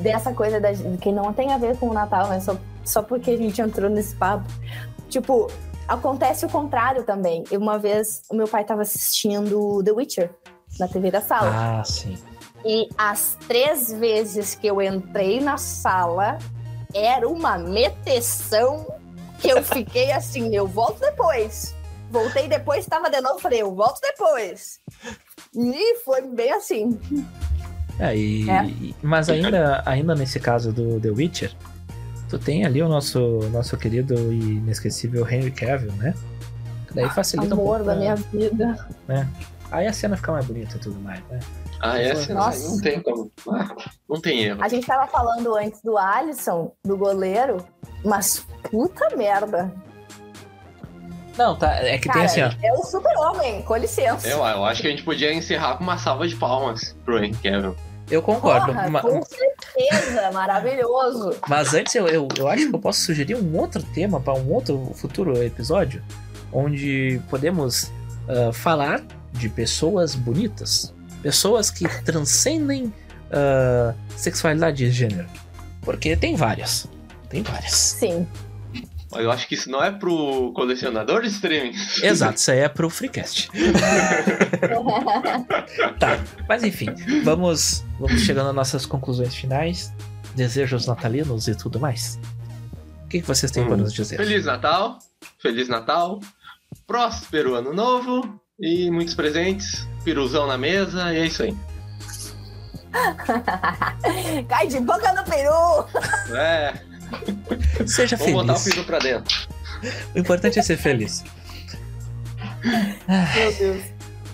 dessa 0.00 0.32
coisa 0.32 0.58
da, 0.58 0.72
que 0.72 1.12
não 1.12 1.34
tem 1.34 1.52
a 1.52 1.58
ver 1.58 1.76
com 1.76 1.90
o 1.90 1.92
Natal, 1.92 2.28
né? 2.28 2.40
Só, 2.40 2.56
só 2.84 3.02
porque 3.02 3.30
a 3.30 3.36
gente 3.36 3.60
entrou 3.60 3.88
nesse 3.90 4.14
papo. 4.14 4.48
Tipo, 5.08 5.50
acontece 5.88 6.46
o 6.46 6.48
contrário 6.48 7.02
também. 7.04 7.44
Eu, 7.50 7.60
Uma 7.60 7.78
vez, 7.78 8.22
o 8.30 8.34
meu 8.34 8.46
pai 8.48 8.64
tava 8.64 8.82
assistindo 8.82 9.82
The 9.84 9.92
Witcher 9.92 10.30
na 10.78 10.86
TV 10.88 11.10
da 11.10 11.20
sala. 11.20 11.80
Ah, 11.80 11.84
sim. 11.84 12.16
E 12.64 12.88
as 12.96 13.36
três 13.48 13.92
vezes 13.92 14.54
que 14.54 14.66
eu 14.66 14.80
entrei 14.82 15.40
na 15.40 15.56
sala, 15.56 16.38
era 16.94 17.28
uma 17.28 17.58
meteção 17.58 18.86
que 19.40 19.48
eu 19.48 19.62
fiquei 19.62 20.12
assim, 20.12 20.54
eu 20.54 20.66
volto 20.66 21.00
depois. 21.00 21.74
Voltei 22.10 22.48
depois, 22.48 22.80
estava 22.80 23.08
de 23.08 23.20
novo, 23.20 23.38
falei, 23.38 23.62
eu 23.62 23.74
volto 23.74 24.00
depois. 24.00 24.80
E 25.54 25.96
foi 26.04 26.22
bem 26.22 26.52
assim. 26.52 26.98
É, 27.98 28.16
e, 28.16 28.48
É. 28.50 28.62
mas 29.02 29.28
ainda, 29.28 29.82
ainda 29.86 30.14
nesse 30.14 30.40
caso 30.40 30.72
do 30.72 31.00
The 31.00 31.10
Witcher, 31.10 31.54
tu 32.30 32.38
tem 32.38 32.64
ali 32.64 32.80
o 32.82 32.88
nosso, 32.88 33.20
nosso 33.50 33.76
querido 33.76 34.14
e 34.32 34.56
inesquecível 34.56 35.28
Henry 35.28 35.50
Cavill, 35.50 35.92
né? 35.94 36.14
Que 36.86 36.94
Daí 36.94 37.10
facilita 37.10 37.54
um 37.54 37.60
Amor 37.60 37.78
pouco. 37.78 37.84
da 37.84 37.96
minha 37.96 38.14
vida. 38.14 38.88
Aí 39.70 39.86
a 39.86 39.92
cena 39.92 40.16
fica 40.16 40.32
mais 40.32 40.46
bonita 40.46 40.76
e 40.76 40.80
tudo 40.80 40.98
mais, 41.00 41.20
né? 41.28 41.40
Ah, 41.80 41.98
essa 41.98 42.32
Nossa. 42.32 42.58
aí 42.58 42.68
não 42.68 42.80
tem 42.80 43.00
como. 43.00 43.32
Ah, 43.48 43.74
não 44.08 44.20
tem 44.20 44.42
erro. 44.44 44.62
A 44.62 44.68
gente 44.68 44.86
tava 44.86 45.06
falando 45.06 45.56
antes 45.56 45.80
do 45.82 45.96
Alisson, 45.96 46.72
do 46.84 46.96
goleiro, 46.96 47.64
mas 48.04 48.46
puta 48.70 49.16
merda. 49.16 49.72
Não, 51.38 51.56
tá. 51.56 51.76
É 51.76 51.96
que 51.96 52.02
tem 52.04 52.12
Cara, 52.12 52.24
assim, 52.26 52.42
ó. 52.42 52.50
é 52.62 52.72
o 52.74 52.82
super-homem, 52.84 53.62
com 53.62 53.76
licença. 53.76 54.28
Eu, 54.28 54.38
eu 54.38 54.64
acho 54.64 54.82
que 54.82 54.88
a 54.88 54.90
gente 54.90 55.02
podia 55.02 55.32
encerrar 55.32 55.76
com 55.76 55.84
uma 55.84 55.96
salva 55.96 56.28
de 56.28 56.36
palmas 56.36 56.94
pro 57.04 57.18
Henry 57.18 57.34
Cavill. 57.42 57.74
Eu 58.10 58.20
concordo. 58.22 58.66
Porra, 58.66 58.90
ma- 58.90 59.00
com 59.00 59.20
certeza, 59.22 60.30
maravilhoso. 60.32 61.36
Mas 61.48 61.72
antes 61.74 61.94
eu, 61.94 62.08
eu, 62.08 62.26
eu 62.36 62.48
acho 62.48 62.68
que 62.68 62.74
eu 62.74 62.78
posso 62.80 63.00
sugerir 63.00 63.36
um 63.36 63.56
outro 63.56 63.82
tema 63.82 64.20
para 64.20 64.34
um 64.34 64.50
outro 64.52 64.90
futuro 64.94 65.40
episódio, 65.42 66.02
onde 66.52 67.20
podemos 67.30 67.90
ah, 68.28 68.52
falar 68.52 69.00
de 69.32 69.48
pessoas 69.48 70.14
bonitas, 70.16 70.92
pessoas 71.22 71.70
que 71.70 71.86
transcendem 72.04 72.92
ah, 73.30 73.94
sexualidade 74.16 74.84
e 74.84 74.90
gênero. 74.90 75.28
Porque 75.82 76.16
tem 76.16 76.34
várias. 76.36 76.88
Tem 77.28 77.42
várias. 77.42 77.72
Sim. 77.74 78.26
Mas 79.12 79.24
eu 79.24 79.30
acho 79.32 79.48
que 79.48 79.54
isso 79.54 79.70
não 79.70 79.82
é 79.82 79.90
pro 79.90 80.52
colecionador 80.54 81.22
de 81.22 81.28
streaming. 81.28 81.72
Exato, 82.02 82.36
isso 82.38 82.50
aí 82.50 82.60
é 82.60 82.68
pro 82.68 82.88
Freecast. 82.88 83.50
tá, 85.98 86.18
mas 86.48 86.62
enfim, 86.62 86.86
vamos, 87.24 87.84
vamos 87.98 88.22
chegando 88.22 88.50
às 88.50 88.54
nossas 88.54 88.86
conclusões 88.86 89.34
finais, 89.34 89.92
desejos 90.34 90.86
natalinos 90.86 91.48
e 91.48 91.54
tudo 91.54 91.80
mais. 91.80 92.18
O 93.04 93.08
que, 93.08 93.20
que 93.20 93.26
vocês 93.26 93.50
têm 93.50 93.64
para 93.64 93.74
Hum. 93.74 93.78
nos 93.78 93.92
dizer? 93.92 94.16
Feliz 94.16 94.44
Natal, 94.44 94.98
Feliz 95.40 95.68
Natal, 95.68 96.20
próspero 96.86 97.54
ano 97.56 97.74
novo 97.74 98.40
e 98.60 98.90
muitos 98.90 99.14
presentes, 99.14 99.86
piruzão 100.04 100.46
na 100.46 100.56
mesa 100.56 101.12
e 101.12 101.18
é 101.18 101.26
isso 101.26 101.42
aí. 101.42 101.56
Cai 104.48 104.66
de 104.66 104.80
boca 104.80 105.12
no 105.12 105.24
peru! 105.24 105.86
É, 106.36 106.74
Seja 107.86 108.16
vamos 108.16 108.32
botar 108.32 108.52
o 108.54 108.56
feliz. 108.58 108.74
piru 108.74 108.86
pra 108.86 108.98
dentro. 108.98 109.48
O 110.14 110.18
importante 110.18 110.58
é 110.58 110.62
ser 110.62 110.76
feliz. 110.76 111.24
Meu 113.36 113.52
Deus. 113.58 113.82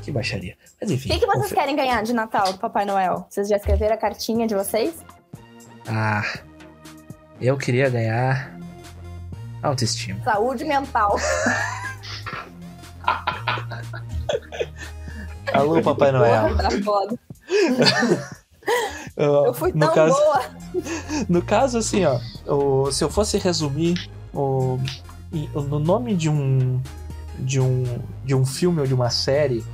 Que 0.03 0.11
baixaria. 0.11 0.57
Mas 0.81 0.91
O 0.91 0.95
enfim. 0.95 1.09
que, 1.11 1.19
que 1.21 1.27
vocês 1.27 1.53
querem 1.53 1.75
ganhar 1.77 2.03
de 2.03 2.13
Natal 2.13 2.53
do 2.53 2.59
Papai 2.59 2.85
Noel? 2.85 3.27
Vocês 3.31 3.49
já 3.49 3.57
escreveram 3.57 3.95
a 3.95 3.99
cartinha 3.99 4.47
de 4.47 4.55
vocês? 4.55 4.95
Ah, 5.89 6.23
eu 7.41 7.57
queria 7.57 7.89
ganhar 7.89 8.59
autoestima. 9.63 10.23
Saúde 10.25 10.65
mental. 10.65 11.17
Alô, 15.53 15.81
Papai 15.83 16.13
Noel. 16.13 16.49
Porra, 16.49 16.63
tá 16.63 16.71
foda. 16.83 17.19
Eu 19.17 19.55
fui 19.55 19.73
tão 19.73 19.89
no 19.89 19.95
caso, 19.95 20.15
boa. 20.15 20.43
No 21.29 21.43
caso, 21.43 21.79
assim, 21.79 22.05
ó, 22.05 22.19
o- 22.47 22.91
se 22.93 23.03
eu 23.03 23.09
fosse 23.11 23.39
resumir 23.39 24.11
o, 24.35 24.79
no 25.55 25.79
nome 25.79 26.15
de 26.15 26.29
um, 26.29 26.81
de 27.39 27.61
um 27.61 27.85
de 28.25 28.35
um 28.35 28.45
filme 28.45 28.81
ou 28.81 28.87
de 28.87 28.93
uma 28.95 29.09
série, 29.11 29.65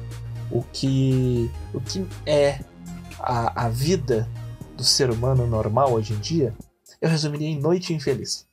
o 0.50 0.62
que 0.72 1.50
o 1.74 1.80
que 1.80 2.06
é 2.26 2.60
a, 3.18 3.64
a 3.64 3.68
vida 3.68 4.28
do 4.76 4.84
ser 4.84 5.10
humano 5.10 5.46
normal 5.46 5.92
hoje 5.92 6.12
em 6.12 6.18
dia, 6.18 6.54
eu 7.00 7.08
resumiria 7.08 7.48
em 7.48 7.58
Noite 7.60 7.92
Infeliz. 7.92 8.46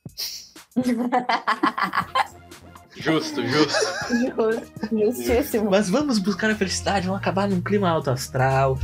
Justo, 3.00 3.46
justo. 3.46 3.80
Justo, 4.10 4.68
Justíssimo. 4.92 5.70
Mas 5.70 5.88
vamos 5.88 6.18
buscar 6.18 6.50
a 6.50 6.54
felicidade, 6.54 7.06
vamos 7.06 7.20
acabar 7.20 7.48
num 7.48 7.60
clima 7.60 7.88
alto 7.88 8.10
astral. 8.10 8.78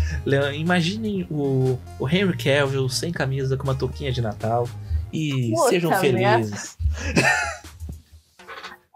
Imaginem 0.55 1.27
o, 1.31 1.79
o 1.99 2.09
Henry 2.09 2.37
Cavill 2.37 2.89
sem 2.89 3.13
camisa 3.13 3.57
com 3.57 3.65
uma 3.65 3.75
touquinha 3.75 4.11
de 4.11 4.23
Natal 4.23 4.67
e 5.13 5.53
Puta 5.55 5.69
sejam 5.69 5.93
felizes. 5.95 6.79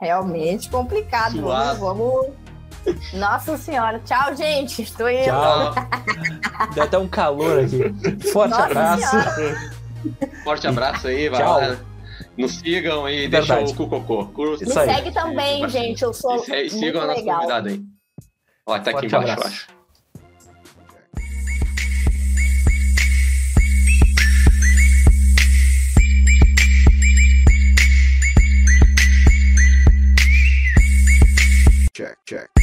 Realmente 0.00 0.70
complicado. 0.70 1.38
Suave. 1.38 1.80
Vamos, 1.80 1.98
vamos. 1.98 3.12
Nossa 3.12 3.58
senhora. 3.58 4.00
Tchau, 4.04 4.34
gente. 4.34 4.82
Estou 4.82 5.10
indo. 5.10 5.24
Tchau. 5.24 5.74
Deu 6.74 6.84
até 6.84 6.98
um 6.98 7.08
calor 7.08 7.64
aqui. 7.64 8.30
Forte 8.32 8.50
Nossa 8.50 8.64
abraço. 8.64 9.10
Senhora. 9.10 9.72
Forte 10.44 10.66
abraço 10.66 11.06
aí, 11.06 11.28
vai 11.28 11.40
Tchau. 11.40 11.60
lá. 11.60 11.89
Nos 12.40 12.52
sigam 12.56 13.08
e 13.08 13.28
deixem 13.28 13.64
o 13.64 13.74
cucocô. 13.74 14.26
Curso. 14.28 14.64
Nos 14.64 14.72
segue 14.72 15.12
também, 15.12 15.68
gente. 15.68 16.02
Eu 16.02 16.12
sou. 16.14 16.42
E, 16.48 16.66
e 16.66 16.70
sigam 16.70 17.02
a 17.02 17.06
nossa 17.06 17.22
convidada 17.22 17.68
aí. 17.68 17.80
Ó, 18.66 18.78
tá 18.78 18.90
aqui 18.92 19.06
embaixo, 19.06 19.32
abraço. 19.32 19.40
eu 19.40 19.46
acho. 19.46 19.80
check, 32.00 32.16
check. 32.24 32.59